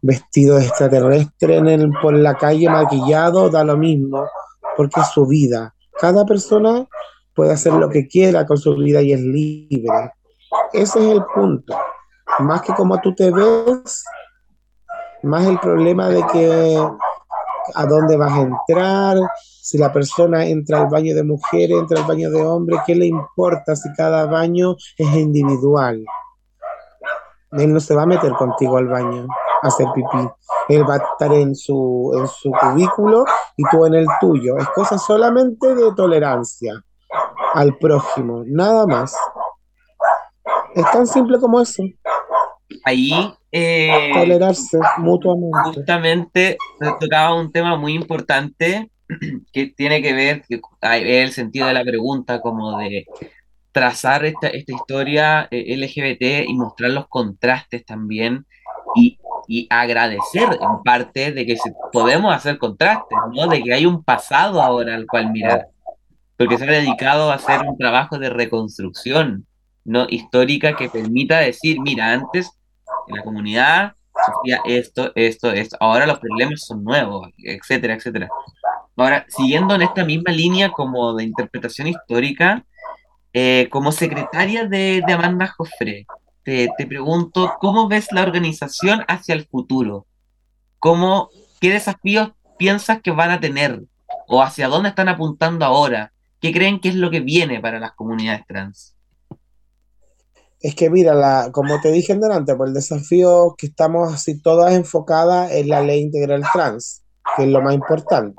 vestido 0.02 0.58
extraterrestre 0.58 1.58
en 1.58 1.92
por 2.02 2.14
la 2.14 2.34
calle 2.34 2.68
maquillado, 2.68 3.50
da 3.50 3.64
lo 3.64 3.76
mismo, 3.76 4.26
porque 4.76 5.00
es 5.00 5.08
su 5.08 5.26
vida. 5.26 5.74
Cada 6.00 6.24
persona 6.26 6.86
puede 7.34 7.52
hacer 7.52 7.72
lo 7.74 7.88
que 7.88 8.08
quiera 8.08 8.46
con 8.46 8.58
su 8.58 8.74
vida 8.74 9.00
y 9.02 9.12
es 9.12 9.20
libre. 9.20 10.12
Ese 10.72 10.98
es 10.98 11.16
el 11.16 11.24
punto. 11.34 11.76
Más 12.40 12.62
que 12.62 12.72
como 12.74 13.00
tú 13.00 13.14
te 13.14 13.30
ves, 13.30 14.04
más 15.22 15.46
el 15.46 15.58
problema 15.58 16.08
de 16.08 16.24
que 16.32 16.78
a 17.74 17.86
dónde 17.86 18.16
vas 18.16 18.32
a 18.32 18.40
entrar, 18.40 19.18
si 19.62 19.78
la 19.78 19.92
persona 19.92 20.44
entra 20.44 20.80
al 20.80 20.88
baño 20.88 21.14
de 21.14 21.22
mujeres, 21.22 21.78
entra 21.78 22.00
al 22.00 22.06
baño 22.06 22.30
de 22.30 22.42
hombres, 22.42 22.80
¿qué 22.86 22.94
le 22.94 23.06
importa 23.06 23.76
si 23.76 23.92
cada 23.94 24.26
baño 24.26 24.74
es 24.98 25.14
individual? 25.14 26.04
Él 27.52 27.72
no 27.72 27.80
se 27.80 27.94
va 27.94 28.02
a 28.02 28.06
meter 28.06 28.32
contigo 28.32 28.78
al 28.78 28.88
baño 28.88 29.26
a 29.62 29.68
hacer 29.68 29.86
pipí. 29.94 30.28
Él 30.68 30.88
va 30.88 30.94
a 30.94 30.96
estar 30.96 31.32
en 31.32 31.54
su, 31.54 32.12
en 32.18 32.26
su 32.26 32.50
cubículo 32.50 33.24
y 33.56 33.62
tú 33.70 33.84
en 33.86 33.94
el 33.94 34.06
tuyo. 34.20 34.56
Es 34.56 34.68
cosa 34.70 34.98
solamente 34.98 35.74
de 35.74 35.92
tolerancia 35.94 36.82
al 37.54 37.76
prójimo, 37.78 38.42
nada 38.46 38.86
más. 38.86 39.14
Es 40.74 40.90
tan 40.90 41.06
simple 41.06 41.38
como 41.38 41.60
eso. 41.60 41.82
Ahí 42.84 43.12
eh, 43.50 44.10
tolerarse 44.14 44.78
mutuamente. 44.98 45.58
Justamente 45.74 46.56
tocaba 46.98 47.34
un 47.34 47.52
tema 47.52 47.76
muy 47.76 47.92
importante 47.92 48.90
que 49.52 49.66
tiene 49.66 50.00
que 50.00 50.14
ver, 50.14 50.42
que 50.48 50.60
el 50.80 51.32
sentido 51.32 51.66
de 51.66 51.74
la 51.74 51.84
pregunta, 51.84 52.40
como 52.40 52.78
de 52.78 53.06
trazar 53.72 54.24
esta, 54.24 54.48
esta 54.48 54.72
historia 54.72 55.48
eh, 55.50 55.76
LGBT 55.76 56.48
y 56.48 56.54
mostrar 56.54 56.90
los 56.90 57.08
contrastes 57.08 57.84
también 57.84 58.46
y, 58.94 59.18
y, 59.48 59.66
agradecer 59.70 60.58
en 60.60 60.82
parte 60.84 61.32
de 61.32 61.46
que 61.46 61.56
podemos 61.90 62.34
hacer 62.34 62.58
contrastes, 62.58 63.18
¿no? 63.34 63.46
de 63.48 63.62
que 63.62 63.72
hay 63.72 63.86
un 63.86 64.04
pasado 64.04 64.60
ahora 64.60 64.94
al 64.94 65.06
cual 65.06 65.32
mirar, 65.32 65.68
porque 66.36 66.58
se 66.58 66.64
ha 66.64 66.70
dedicado 66.70 67.30
a 67.30 67.36
hacer 67.36 67.62
un 67.66 67.78
trabajo 67.78 68.18
de 68.18 68.28
reconstrucción 68.28 69.46
¿no? 69.84 70.06
histórica 70.08 70.76
que 70.76 70.90
permita 70.90 71.38
decir, 71.38 71.80
mira, 71.80 72.12
antes 72.12 72.52
en 73.08 73.16
la 73.16 73.22
comunidad 73.22 73.94
sufría 74.26 74.60
esto, 74.66 75.12
esto, 75.14 75.50
esto. 75.50 75.76
Ahora 75.80 76.06
los 76.06 76.18
problemas 76.18 76.64
son 76.66 76.84
nuevos, 76.84 77.28
etcétera, 77.38 77.94
etcétera. 77.94 78.28
Ahora, 78.96 79.26
siguiendo 79.28 79.74
en 79.74 79.82
esta 79.82 80.04
misma 80.04 80.32
línea 80.32 80.70
como 80.70 81.14
de 81.14 81.24
interpretación 81.24 81.88
histórica, 81.88 82.64
eh, 83.32 83.68
como 83.70 83.92
secretaria 83.92 84.66
de, 84.66 85.02
de 85.06 85.12
Amanda 85.12 85.46
Joffre, 85.56 86.06
te, 86.42 86.68
te, 86.76 86.86
pregunto, 86.86 87.54
¿cómo 87.60 87.88
ves 87.88 88.08
la 88.12 88.22
organización 88.22 89.04
hacia 89.08 89.34
el 89.34 89.46
futuro? 89.46 90.06
¿Cómo, 90.78 91.30
¿Qué 91.60 91.70
desafíos 91.70 92.32
piensas 92.58 93.00
que 93.00 93.12
van 93.12 93.30
a 93.30 93.40
tener? 93.40 93.82
¿O 94.28 94.42
hacia 94.42 94.68
dónde 94.68 94.90
están 94.90 95.08
apuntando 95.08 95.64
ahora? 95.64 96.12
¿Qué 96.40 96.52
creen 96.52 96.80
que 96.80 96.88
es 96.90 96.96
lo 96.96 97.10
que 97.10 97.20
viene 97.20 97.60
para 97.60 97.80
las 97.80 97.92
comunidades 97.92 98.44
trans? 98.46 98.96
Es 100.62 100.76
que 100.76 100.90
mira, 100.90 101.12
la, 101.12 101.50
como 101.50 101.80
te 101.80 101.90
dije 101.90 102.12
antes, 102.12 102.54
pues 102.56 102.68
el 102.68 102.74
desafío 102.74 103.56
que 103.58 103.66
estamos 103.66 104.14
así 104.14 104.40
todas 104.40 104.72
enfocadas 104.74 105.50
en 105.50 105.68
la 105.68 105.82
ley 105.82 106.00
integral 106.00 106.44
trans, 106.52 107.02
que 107.36 107.42
es 107.42 107.48
lo 107.48 107.60
más 107.60 107.74
importante. 107.74 108.36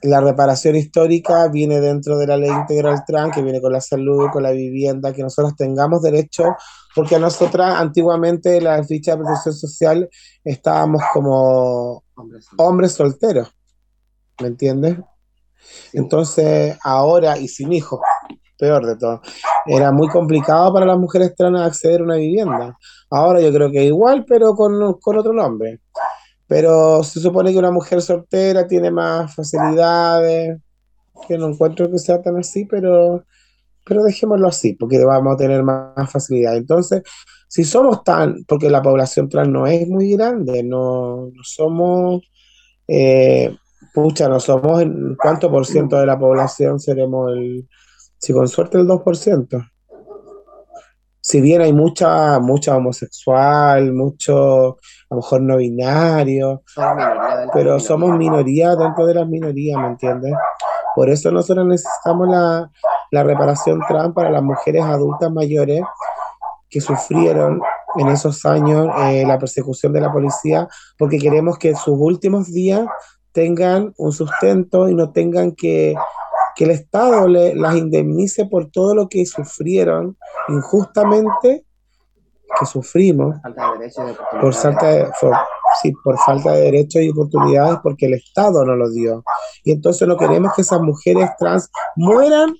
la 0.00 0.20
reparación 0.22 0.76
histórica 0.76 1.46
viene 1.48 1.78
dentro 1.78 2.16
de 2.16 2.26
la 2.26 2.38
ley 2.38 2.50
integral 2.50 3.04
trans, 3.06 3.34
que 3.34 3.42
viene 3.42 3.60
con 3.60 3.70
la 3.70 3.82
salud, 3.82 4.30
con 4.32 4.42
la 4.42 4.52
vivienda, 4.52 5.12
que 5.12 5.22
nosotros 5.22 5.54
tengamos 5.56 6.00
derecho, 6.00 6.56
porque 6.94 7.16
a 7.16 7.18
nosotras 7.18 7.74
antiguamente 7.74 8.56
en 8.56 8.64
la 8.64 8.82
ficha 8.82 9.10
de 9.10 9.18
protección 9.18 9.54
social 9.54 10.08
estábamos 10.42 11.02
como 11.12 12.02
hombres 12.56 12.92
solteros, 12.92 13.54
¿me 14.40 14.48
entiendes? 14.48 14.96
Entonces, 15.92 16.78
ahora 16.82 17.36
y 17.36 17.48
sin 17.48 17.74
hijos 17.74 18.00
peor 18.58 18.84
de 18.84 18.96
todo. 18.96 19.22
Era 19.66 19.92
muy 19.92 20.08
complicado 20.08 20.72
para 20.72 20.86
las 20.86 20.98
mujeres 20.98 21.34
trans 21.34 21.60
acceder 21.60 22.00
a 22.00 22.04
una 22.04 22.16
vivienda. 22.16 22.76
Ahora 23.10 23.40
yo 23.40 23.52
creo 23.52 23.70
que 23.70 23.84
igual, 23.84 24.24
pero 24.26 24.54
con, 24.54 24.94
con 25.00 25.18
otro 25.18 25.32
nombre. 25.32 25.80
Pero 26.46 27.02
se 27.02 27.20
supone 27.20 27.52
que 27.52 27.58
una 27.58 27.70
mujer 27.70 28.02
soltera 28.02 28.66
tiene 28.66 28.90
más 28.90 29.34
facilidades, 29.34 30.58
que 31.26 31.38
no 31.38 31.48
encuentro 31.48 31.90
que 31.90 31.98
sea 31.98 32.22
tan 32.22 32.36
así, 32.36 32.64
pero, 32.64 33.24
pero 33.84 34.02
dejémoslo 34.02 34.48
así, 34.48 34.74
porque 34.74 35.04
vamos 35.04 35.34
a 35.34 35.36
tener 35.36 35.62
más, 35.62 36.10
facilidad. 36.10 36.56
Entonces, 36.56 37.02
si 37.48 37.64
somos 37.64 38.02
tan, 38.04 38.44
porque 38.46 38.70
la 38.70 38.82
población 38.82 39.28
trans 39.28 39.48
no 39.48 39.66
es 39.66 39.86
muy 39.88 40.12
grande, 40.12 40.62
no, 40.62 41.30
somos, 41.42 42.22
eh, 42.86 43.54
pucha, 43.92 44.28
no 44.28 44.40
somos, 44.40 44.82
¿cuánto 45.20 45.50
por 45.50 45.66
ciento 45.66 45.98
de 45.98 46.06
la 46.06 46.18
población 46.18 46.80
seremos 46.80 47.32
el, 47.32 47.68
si 48.18 48.32
con 48.32 48.48
suerte 48.48 48.78
el 48.78 48.86
2%? 48.86 49.70
Si 51.20 51.40
bien 51.40 51.60
hay 51.60 51.72
mucha, 51.72 52.38
mucha 52.38 52.76
homosexual, 52.76 53.92
mucho 53.92 54.78
a 55.10 55.14
lo 55.14 55.16
mejor 55.16 55.42
no 55.42 55.56
binario, 55.56 56.62
pero 57.52 57.78
somos 57.80 58.16
minoría 58.16 58.76
dentro 58.76 59.04
de 59.06 59.14
las 59.14 59.28
minorías, 59.28 59.80
¿me 59.80 59.88
entiendes? 59.88 60.32
Por 60.94 61.10
eso 61.10 61.30
nosotros 61.30 61.66
necesitamos 61.66 62.28
la, 62.28 62.70
la 63.10 63.22
reparación 63.22 63.80
trans 63.86 64.14
para 64.14 64.30
las 64.30 64.42
mujeres 64.42 64.82
adultas 64.82 65.30
mayores 65.30 65.82
que 66.70 66.80
sufrieron 66.80 67.60
en 67.96 68.08
esos 68.08 68.44
años 68.44 68.88
eh, 69.04 69.24
la 69.26 69.38
persecución 69.38 69.92
de 69.92 70.00
la 70.00 70.12
policía, 70.12 70.68
porque 70.98 71.18
queremos 71.18 71.58
que 71.58 71.74
sus 71.74 71.96
últimos 71.98 72.52
días 72.52 72.86
tengan 73.32 73.92
un 73.96 74.12
sustento 74.12 74.88
y 74.88 74.94
no 74.94 75.12
tengan 75.12 75.52
que, 75.52 75.94
que 76.58 76.64
el 76.64 76.72
Estado 76.72 77.28
le, 77.28 77.54
las 77.54 77.76
indemnice 77.76 78.44
por 78.46 78.68
todo 78.72 78.92
lo 78.92 79.08
que 79.08 79.24
sufrieron 79.24 80.18
injustamente 80.48 81.64
que 82.58 82.66
sufrimos 82.66 83.36
por 84.40 84.52
falta 84.52 84.88
de, 84.88 85.08
sí, 85.80 85.92
por 86.02 86.18
falta 86.18 86.50
de 86.50 86.62
derechos 86.62 87.02
y 87.02 87.10
oportunidades 87.10 87.78
porque 87.80 88.06
el 88.06 88.14
Estado 88.14 88.64
no 88.64 88.74
los 88.74 88.92
dio. 88.92 89.22
Y 89.62 89.70
entonces 89.70 90.08
no 90.08 90.16
queremos 90.16 90.52
que 90.56 90.62
esas 90.62 90.80
mujeres 90.80 91.30
trans 91.38 91.70
mueran 91.94 92.52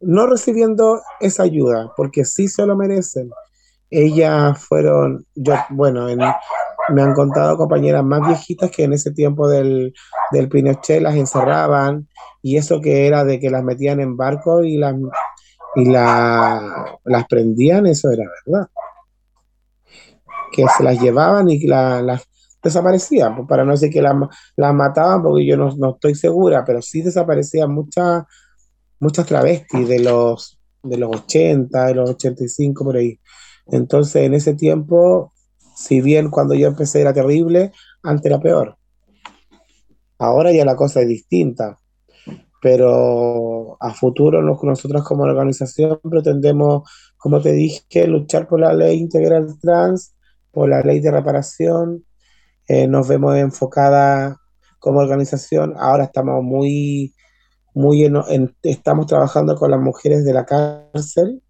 no 0.00 0.28
recibiendo 0.28 1.00
esa 1.18 1.42
ayuda, 1.42 1.92
porque 1.96 2.24
sí 2.24 2.46
se 2.46 2.66
lo 2.66 2.76
merecen. 2.76 3.30
Ellas 3.90 4.64
fueron, 4.64 5.26
yo, 5.34 5.54
bueno, 5.70 6.06
me 6.90 7.02
han 7.02 7.14
contado 7.14 7.56
compañeras 7.56 8.04
más 8.04 8.24
viejitas 8.28 8.70
que 8.70 8.84
en 8.84 8.92
ese 8.92 9.10
tiempo 9.10 9.48
del, 9.48 9.92
del 10.30 10.48
Pinochet 10.48 11.02
las 11.02 11.16
encerraban 11.16 12.06
y 12.52 12.56
eso 12.56 12.80
que 12.80 13.06
era 13.06 13.24
de 13.24 13.38
que 13.40 13.50
las 13.50 13.64
metían 13.64 14.00
en 14.00 14.16
barco 14.16 14.62
y 14.62 14.76
las, 14.76 14.94
y 15.76 15.84
la, 15.86 16.98
las 17.04 17.26
prendían, 17.26 17.86
eso 17.86 18.10
era 18.10 18.24
verdad 18.44 18.68
que 20.50 20.66
se 20.76 20.82
las 20.82 21.00
llevaban 21.00 21.48
y 21.48 21.60
las 21.66 22.28
desaparecían, 22.62 23.36
pues, 23.36 23.48
para 23.48 23.64
no 23.64 23.72
decir 23.72 23.90
que 23.90 24.02
las, 24.02 24.14
mataban, 24.74 25.22
porque 25.22 25.46
yo 25.46 25.56
no, 25.56 25.90
estoy 25.90 26.14
segura, 26.14 26.64
pero 26.64 26.82
sí 26.82 27.02
desaparecían 27.02 27.72
muchas 27.72 28.24
muchas 29.00 29.26
travestis 29.26 29.86
de 29.86 30.00
los, 30.00 30.58
de 30.82 30.96
los 30.96 31.14
80, 31.14 31.86
de 31.86 31.94
los 31.94 32.10
85 32.10 32.84
por 32.84 32.96
ahí. 32.96 33.20
Entonces, 33.66 34.24
en 34.24 34.34
ese 34.34 34.54
tiempo, 34.54 35.32
si 35.76 36.00
bien 36.00 36.30
cuando 36.30 36.54
yo 36.54 36.66
empecé 36.66 37.00
era 37.00 37.12
terrible, 37.12 37.70
antes 38.02 38.26
era 38.26 38.40
peor. 38.40 38.76
Ahora 40.18 40.50
ya 40.50 40.64
la 40.64 40.74
cosa 40.74 41.00
es 41.02 41.06
distinta, 41.06 41.78
pero 42.60 43.76
a 43.80 43.94
futuro 43.94 44.42
nosotros 44.42 45.04
como 45.04 45.24
organización 45.24 46.00
pretendemos, 46.02 46.88
como 47.16 47.40
te 47.40 47.52
dije, 47.52 48.06
luchar 48.06 48.48
por 48.48 48.60
la 48.60 48.72
ley 48.72 48.98
integral 48.98 49.58
trans 49.60 50.14
por 50.50 50.68
la 50.68 50.80
ley 50.80 51.00
de 51.00 51.10
reparación. 51.10 52.04
Eh, 52.66 52.86
nos 52.88 53.08
vemos 53.08 53.36
enfocada 53.36 54.36
como 54.78 55.00
organización. 55.00 55.74
Ahora 55.78 56.04
estamos 56.04 56.42
muy, 56.42 57.14
muy 57.74 58.04
en, 58.04 58.56
estamos 58.62 59.06
trabajando 59.06 59.54
con 59.56 59.70
las 59.70 59.80
mujeres 59.80 60.24
de 60.24 60.34
la 60.34 60.44
cárcel, 60.44 61.42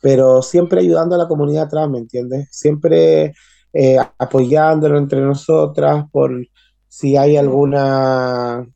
pero 0.00 0.42
siempre 0.42 0.80
ayudando 0.80 1.16
a 1.16 1.18
la 1.18 1.28
comunidad 1.28 1.64
atrás, 1.64 1.88
¿me 1.90 1.98
entiendes? 1.98 2.48
Siempre 2.52 3.34
eh, 3.72 3.98
apoyándolo 4.18 4.98
entre 4.98 5.20
nosotras 5.20 6.04
por 6.10 6.30
si 6.88 7.16
hay 7.16 7.36
alguna 7.36 8.66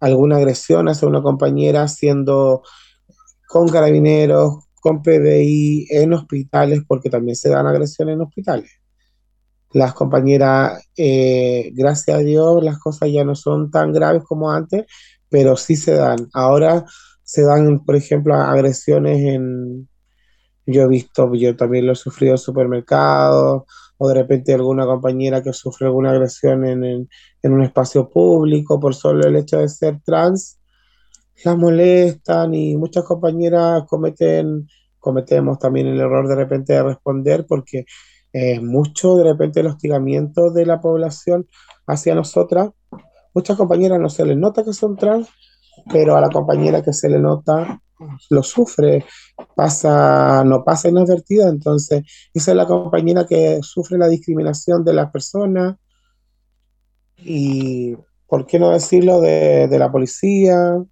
alguna 0.00 0.36
agresión 0.36 0.88
hacia 0.88 1.08
una 1.08 1.22
compañera 1.22 1.88
siendo 1.88 2.62
con 3.48 3.68
carabineros, 3.68 4.64
con 4.80 5.02
PDI 5.02 5.86
en 5.90 6.12
hospitales, 6.12 6.80
porque 6.86 7.10
también 7.10 7.36
se 7.36 7.48
dan 7.48 7.66
agresiones 7.66 8.14
en 8.14 8.20
hospitales. 8.20 8.70
Las 9.72 9.94
compañeras, 9.94 10.88
eh, 10.96 11.70
gracias 11.74 12.16
a 12.16 12.20
Dios, 12.20 12.62
las 12.62 12.78
cosas 12.78 13.10
ya 13.10 13.24
no 13.24 13.34
son 13.34 13.70
tan 13.70 13.92
graves 13.92 14.22
como 14.24 14.50
antes, 14.50 14.86
pero 15.28 15.56
sí 15.56 15.76
se 15.76 15.94
dan. 15.94 16.28
Ahora 16.32 16.84
se 17.22 17.42
dan, 17.42 17.84
por 17.84 17.96
ejemplo, 17.96 18.34
agresiones 18.34 19.18
en... 19.18 19.88
Yo 20.68 20.82
he 20.82 20.88
visto, 20.88 21.32
yo 21.34 21.54
también 21.54 21.86
lo 21.86 21.92
he 21.92 21.96
sufrido 21.96 22.32
en 22.32 22.38
supermercados, 22.38 23.64
o 23.98 24.08
de 24.08 24.14
repente 24.14 24.54
alguna 24.54 24.86
compañera 24.86 25.42
que 25.42 25.52
sufre 25.52 25.86
alguna 25.86 26.10
agresión 26.10 26.64
en, 26.66 26.84
en 26.84 27.52
un 27.52 27.62
espacio 27.62 28.08
público 28.10 28.78
por 28.78 28.94
solo 28.94 29.26
el 29.26 29.36
hecho 29.36 29.58
de 29.58 29.68
ser 29.68 30.00
trans, 30.04 30.58
las 31.44 31.56
molestan 31.56 32.54
y 32.54 32.76
muchas 32.76 33.04
compañeras 33.04 33.84
cometen, 33.86 34.68
cometemos 34.98 35.58
también 35.58 35.86
el 35.86 36.00
error 36.00 36.28
de 36.28 36.34
repente 36.34 36.72
de 36.72 36.82
responder 36.82 37.46
porque 37.46 37.84
es 38.32 38.62
mucho 38.62 39.16
de 39.16 39.24
repente 39.24 39.60
el 39.60 39.66
hostigamiento 39.66 40.50
de 40.50 40.66
la 40.66 40.80
población 40.80 41.46
hacia 41.86 42.14
nosotras. 42.14 42.70
Muchas 43.34 43.56
compañeras 43.56 44.00
no 44.00 44.08
se 44.08 44.24
les 44.24 44.36
nota 44.36 44.64
que 44.64 44.72
son 44.72 44.96
trans, 44.96 45.28
pero 45.90 46.16
a 46.16 46.20
la 46.20 46.30
compañera 46.30 46.82
que 46.82 46.92
se 46.92 47.08
le 47.08 47.18
nota 47.18 47.80
lo 48.30 48.42
sufre, 48.42 49.04
pasa, 49.54 50.44
no 50.44 50.64
pasa 50.64 50.88
inadvertida, 50.88 51.48
entonces 51.48 52.02
esa 52.34 52.50
es 52.50 52.56
la 52.56 52.66
compañera 52.66 53.26
que 53.26 53.60
sufre 53.62 53.98
la 53.98 54.08
discriminación 54.08 54.84
de 54.84 54.94
las 54.94 55.10
personas. 55.10 55.76
Y, 57.18 57.96
¿por 58.26 58.46
qué 58.46 58.58
no 58.58 58.70
decirlo, 58.70 59.20
de, 59.20 59.68
de 59.68 59.78
la 59.78 59.90
policía, 59.90 60.82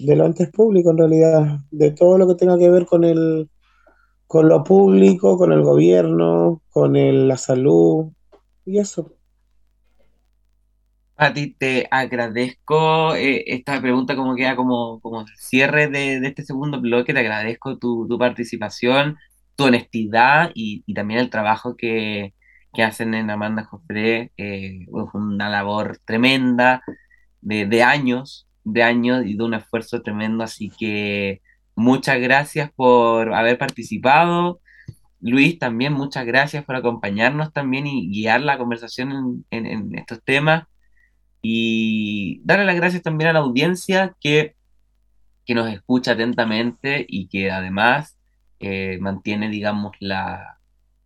de 0.00 0.16
lo 0.16 0.24
antes 0.24 0.50
público 0.50 0.90
en 0.90 0.98
realidad, 0.98 1.58
de 1.70 1.90
todo 1.90 2.18
lo 2.18 2.28
que 2.28 2.36
tenga 2.36 2.58
que 2.58 2.70
ver 2.70 2.86
con 2.86 3.04
el 3.04 3.48
con 4.32 4.48
lo 4.48 4.64
público, 4.64 5.36
con 5.36 5.52
el 5.52 5.62
gobierno, 5.62 6.62
con 6.70 6.94
la 7.28 7.36
salud 7.36 8.12
y 8.64 8.78
eso. 8.78 9.12
A 11.16 11.32
ti 11.34 11.54
te 11.58 11.86
agradezco 11.90 13.14
eh, 13.14 13.44
esta 13.46 13.80
pregunta 13.80 14.16
como 14.16 14.34
queda 14.34 14.56
como, 14.56 15.00
como 15.00 15.24
cierre 15.36 15.88
de, 15.88 16.16
este 16.26 16.44
segundo 16.44 16.80
bloque, 16.80 17.12
te 17.14 17.20
agradezco 17.20 17.78
tu, 17.78 18.08
participación, 18.18 19.18
tu 19.56 19.64
honestidad 19.64 20.50
y, 20.54 20.82
también 20.94 21.20
el 21.20 21.30
trabajo 21.30 21.76
que, 21.76 22.34
hacen 22.82 23.14
en 23.14 23.30
Amanda 23.30 23.64
Jofre, 23.64 24.32
eh, 24.36 24.86
una 25.12 25.48
labor 25.50 25.98
tremenda 26.04 26.82
de, 27.42 27.66
de 27.66 27.82
años, 27.82 28.48
de 28.64 28.82
años 28.82 29.24
y 29.26 29.36
de 29.36 29.44
un 29.44 29.54
esfuerzo 29.54 30.02
tremendo, 30.02 30.44
así 30.44 30.70
que 30.70 31.42
muchas 31.74 32.20
gracias 32.20 32.70
por 32.72 33.34
haber 33.34 33.58
participado. 33.58 34.60
Luis, 35.20 35.58
también 35.58 35.92
muchas 35.92 36.26
gracias 36.26 36.64
por 36.64 36.76
acompañarnos 36.76 37.52
también 37.52 37.86
y 37.86 38.08
guiar 38.08 38.40
la 38.40 38.58
conversación 38.58 39.44
en, 39.50 39.94
estos 39.96 40.22
temas. 40.24 40.64
Y 41.42 42.40
darle 42.44 42.64
las 42.64 42.76
gracias 42.76 43.02
también 43.02 43.30
a 43.30 43.32
la 43.32 43.40
audiencia 43.40 44.16
que, 44.20 44.54
que 45.44 45.54
nos 45.54 45.68
escucha 45.70 46.12
atentamente 46.12 47.04
y 47.08 47.26
que 47.26 47.50
además 47.50 48.16
eh, 48.60 48.98
mantiene, 49.00 49.50
digamos, 49.50 49.92
la, 49.98 50.60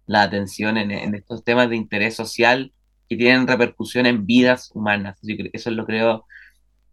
la 0.06 0.22
atención 0.22 0.76
en, 0.76 0.90
en, 0.90 1.14
estos 1.14 1.42
temas 1.42 1.70
de 1.70 1.76
interés 1.76 2.14
social 2.14 2.72
que 3.08 3.16
tienen 3.16 3.46
repercusión 3.46 4.04
en 4.04 4.26
vidas 4.26 4.70
humanas. 4.74 5.18
eso 5.22 5.70
es 5.70 5.76
lo 5.76 5.86
creo 5.86 6.26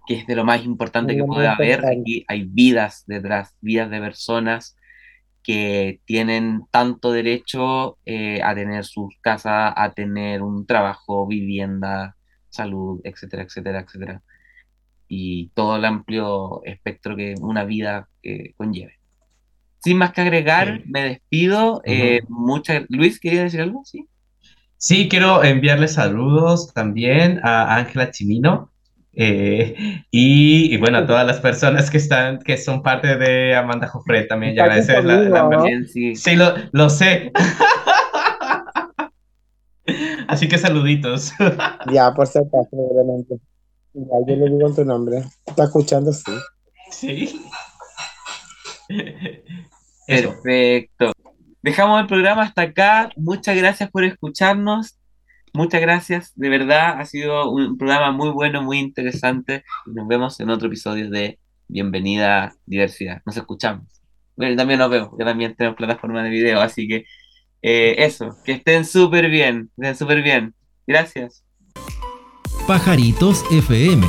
que 0.06 0.16
es 0.16 0.28
de 0.28 0.36
lo 0.36 0.46
más 0.46 0.64
importante 0.66 1.16
que 1.16 1.24
puede 1.24 1.48
haber. 1.48 1.86
Aquí 1.86 2.26
hay 2.28 2.44
vidas 2.44 3.04
detrás, 3.08 3.56
vidas 3.62 3.90
de 3.90 4.00
personas 4.00 4.78
que 5.44 6.00
tienen 6.06 6.64
tanto 6.72 7.12
derecho 7.12 7.98
eh, 8.06 8.42
a 8.42 8.56
tener 8.56 8.86
sus 8.86 9.18
casas, 9.22 9.74
a 9.76 9.92
tener 9.94 10.42
un 10.42 10.66
trabajo, 10.66 11.28
vivienda, 11.28 12.16
salud, 12.54 13.02
etcétera, 13.04 13.44
etcétera, 13.44 13.82
etcétera. 13.82 14.22
Y 15.08 15.50
todo 15.54 15.76
el 15.76 15.86
amplio 15.86 16.64
espectro 16.64 17.16
que 17.16 17.36
una 17.42 17.66
vida 17.66 18.08
eh, 18.24 18.54
conlleve. 18.56 19.00
Sin 19.80 19.98
más 19.98 20.14
que 20.14 20.22
agregar, 20.22 20.82
me 20.86 21.04
despido. 21.04 21.82
Eh, 21.86 22.22
Luis, 22.90 23.20
¿quería 23.20 23.44
decir 23.44 23.62
algo? 23.62 23.84
Sí. 23.86 24.08
Sí, 24.78 25.10
quiero 25.10 25.44
enviarle 25.44 25.88
saludos 25.88 26.74
también 26.74 27.40
a 27.44 27.76
Ángela 27.76 28.12
Chimino, 28.12 28.70
Eh, 29.16 29.76
y, 30.10 30.76
bueno, 30.78 30.98
a 30.98 31.06
todas 31.06 31.28
las 31.28 31.40
personas 31.40 31.92
que 31.92 31.98
están, 31.98 32.40
que 32.40 32.58
son 32.58 32.82
parte 32.82 33.16
de 33.16 33.56
Amanda 33.56 33.88
Jofre 33.88 34.24
también, 34.24 34.56
ya 34.56 34.64
agradecer 34.64 35.06
la, 35.06 35.22
la, 35.22 35.68
sí, 35.88 36.16
sí 36.16 36.36
lo, 36.36 36.56
lo 36.72 36.90
sé. 36.90 37.32
Así 40.28 40.48
que 40.48 40.58
saluditos. 40.58 41.32
Ya, 41.92 42.14
por 42.14 42.28
ser 42.28 42.44
acaso, 42.44 42.70
seguramente. 42.72 43.40
Ya, 43.94 44.16
yo 44.28 44.36
le 44.36 44.50
digo 44.50 44.74
tu 44.74 44.86
nombre. 44.86 45.24
¿Está 45.46 45.66
escuchando? 45.66 46.12
Sí. 46.14 46.32
Sí. 46.92 47.42
Perfecto. 50.08 51.12
Dejamos 51.62 52.02
el 52.02 52.08
programa 52.08 52.44
hasta 52.44 52.64
acá. 52.64 53.10
Muchas 53.16 53.56
gracias 53.56 53.90
por 53.90 54.04
escucharnos. 54.04 54.98
Muchas 55.54 55.82
gracias. 55.82 56.32
De 56.36 56.50
verdad, 56.50 57.00
ha 57.00 57.06
sido 57.06 57.52
un 57.52 57.78
programa 57.78 58.12
muy 58.12 58.30
bueno, 58.30 58.62
muy 58.64 58.80
interesante. 58.80 59.64
Nos 59.86 60.08
vemos 60.08 60.40
en 60.40 60.50
otro 60.50 60.68
episodio 60.68 61.10
de 61.10 61.40
Bienvenida 61.68 62.56
Diversidad. 62.66 63.22
Nos 63.26 63.38
escuchamos. 63.38 63.86
Bueno, 64.36 64.56
también 64.56 64.80
nos 64.80 64.90
vemos, 64.90 65.10
que 65.16 65.24
también 65.24 65.56
tenemos 65.56 65.78
plataforma 65.78 66.24
de 66.24 66.30
video, 66.32 66.60
así 66.60 66.88
que 66.88 67.06
eh, 67.64 67.96
eso, 68.00 68.38
que 68.44 68.52
estén 68.52 68.84
súper 68.84 69.30
bien, 69.30 69.70
estén 69.78 69.96
súper 69.96 70.22
bien. 70.22 70.54
Gracias. 70.86 71.44
Pajaritos 72.68 73.44
FM, 73.52 74.06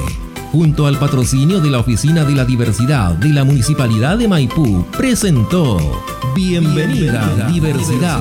junto 0.51 0.87
al 0.87 0.99
patrocinio 0.99 1.61
de 1.61 1.71
la 1.71 1.79
Oficina 1.79 2.25
de 2.25 2.35
la 2.35 2.45
Diversidad 2.45 3.13
de 3.13 3.29
la 3.29 3.45
Municipalidad 3.45 4.19
de 4.19 4.27
Maipú, 4.27 4.85
presentó 4.91 5.79
Bienvenida, 6.35 7.49
diversidad. 7.49 8.21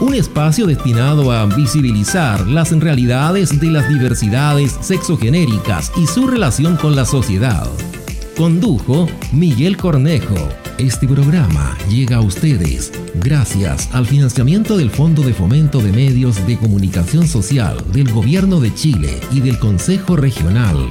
Un 0.00 0.14
espacio 0.14 0.66
destinado 0.66 1.30
a 1.32 1.44
visibilizar 1.44 2.46
las 2.46 2.70
realidades 2.70 3.60
de 3.60 3.66
las 3.66 3.90
diversidades 3.90 4.72
sexogenéricas 4.80 5.92
y 5.98 6.06
su 6.06 6.26
relación 6.26 6.78
con 6.78 6.96
la 6.96 7.04
sociedad. 7.04 7.68
Condujo 8.36 9.06
Miguel 9.32 9.76
Cornejo. 9.76 10.36
Este 10.78 11.06
programa 11.06 11.76
llega 11.88 12.16
a 12.16 12.20
ustedes 12.20 12.92
gracias 13.16 13.88
al 13.92 14.06
financiamiento 14.06 14.78
del 14.78 14.90
Fondo 14.90 15.22
de 15.22 15.34
Fomento 15.34 15.80
de 15.80 15.92
Medios 15.92 16.46
de 16.46 16.56
Comunicación 16.56 17.26
Social 17.28 17.76
del 17.92 18.10
Gobierno 18.10 18.60
de 18.60 18.72
Chile 18.74 19.20
y 19.30 19.40
del 19.40 19.58
Consejo 19.58 20.16
Regional 20.16 20.90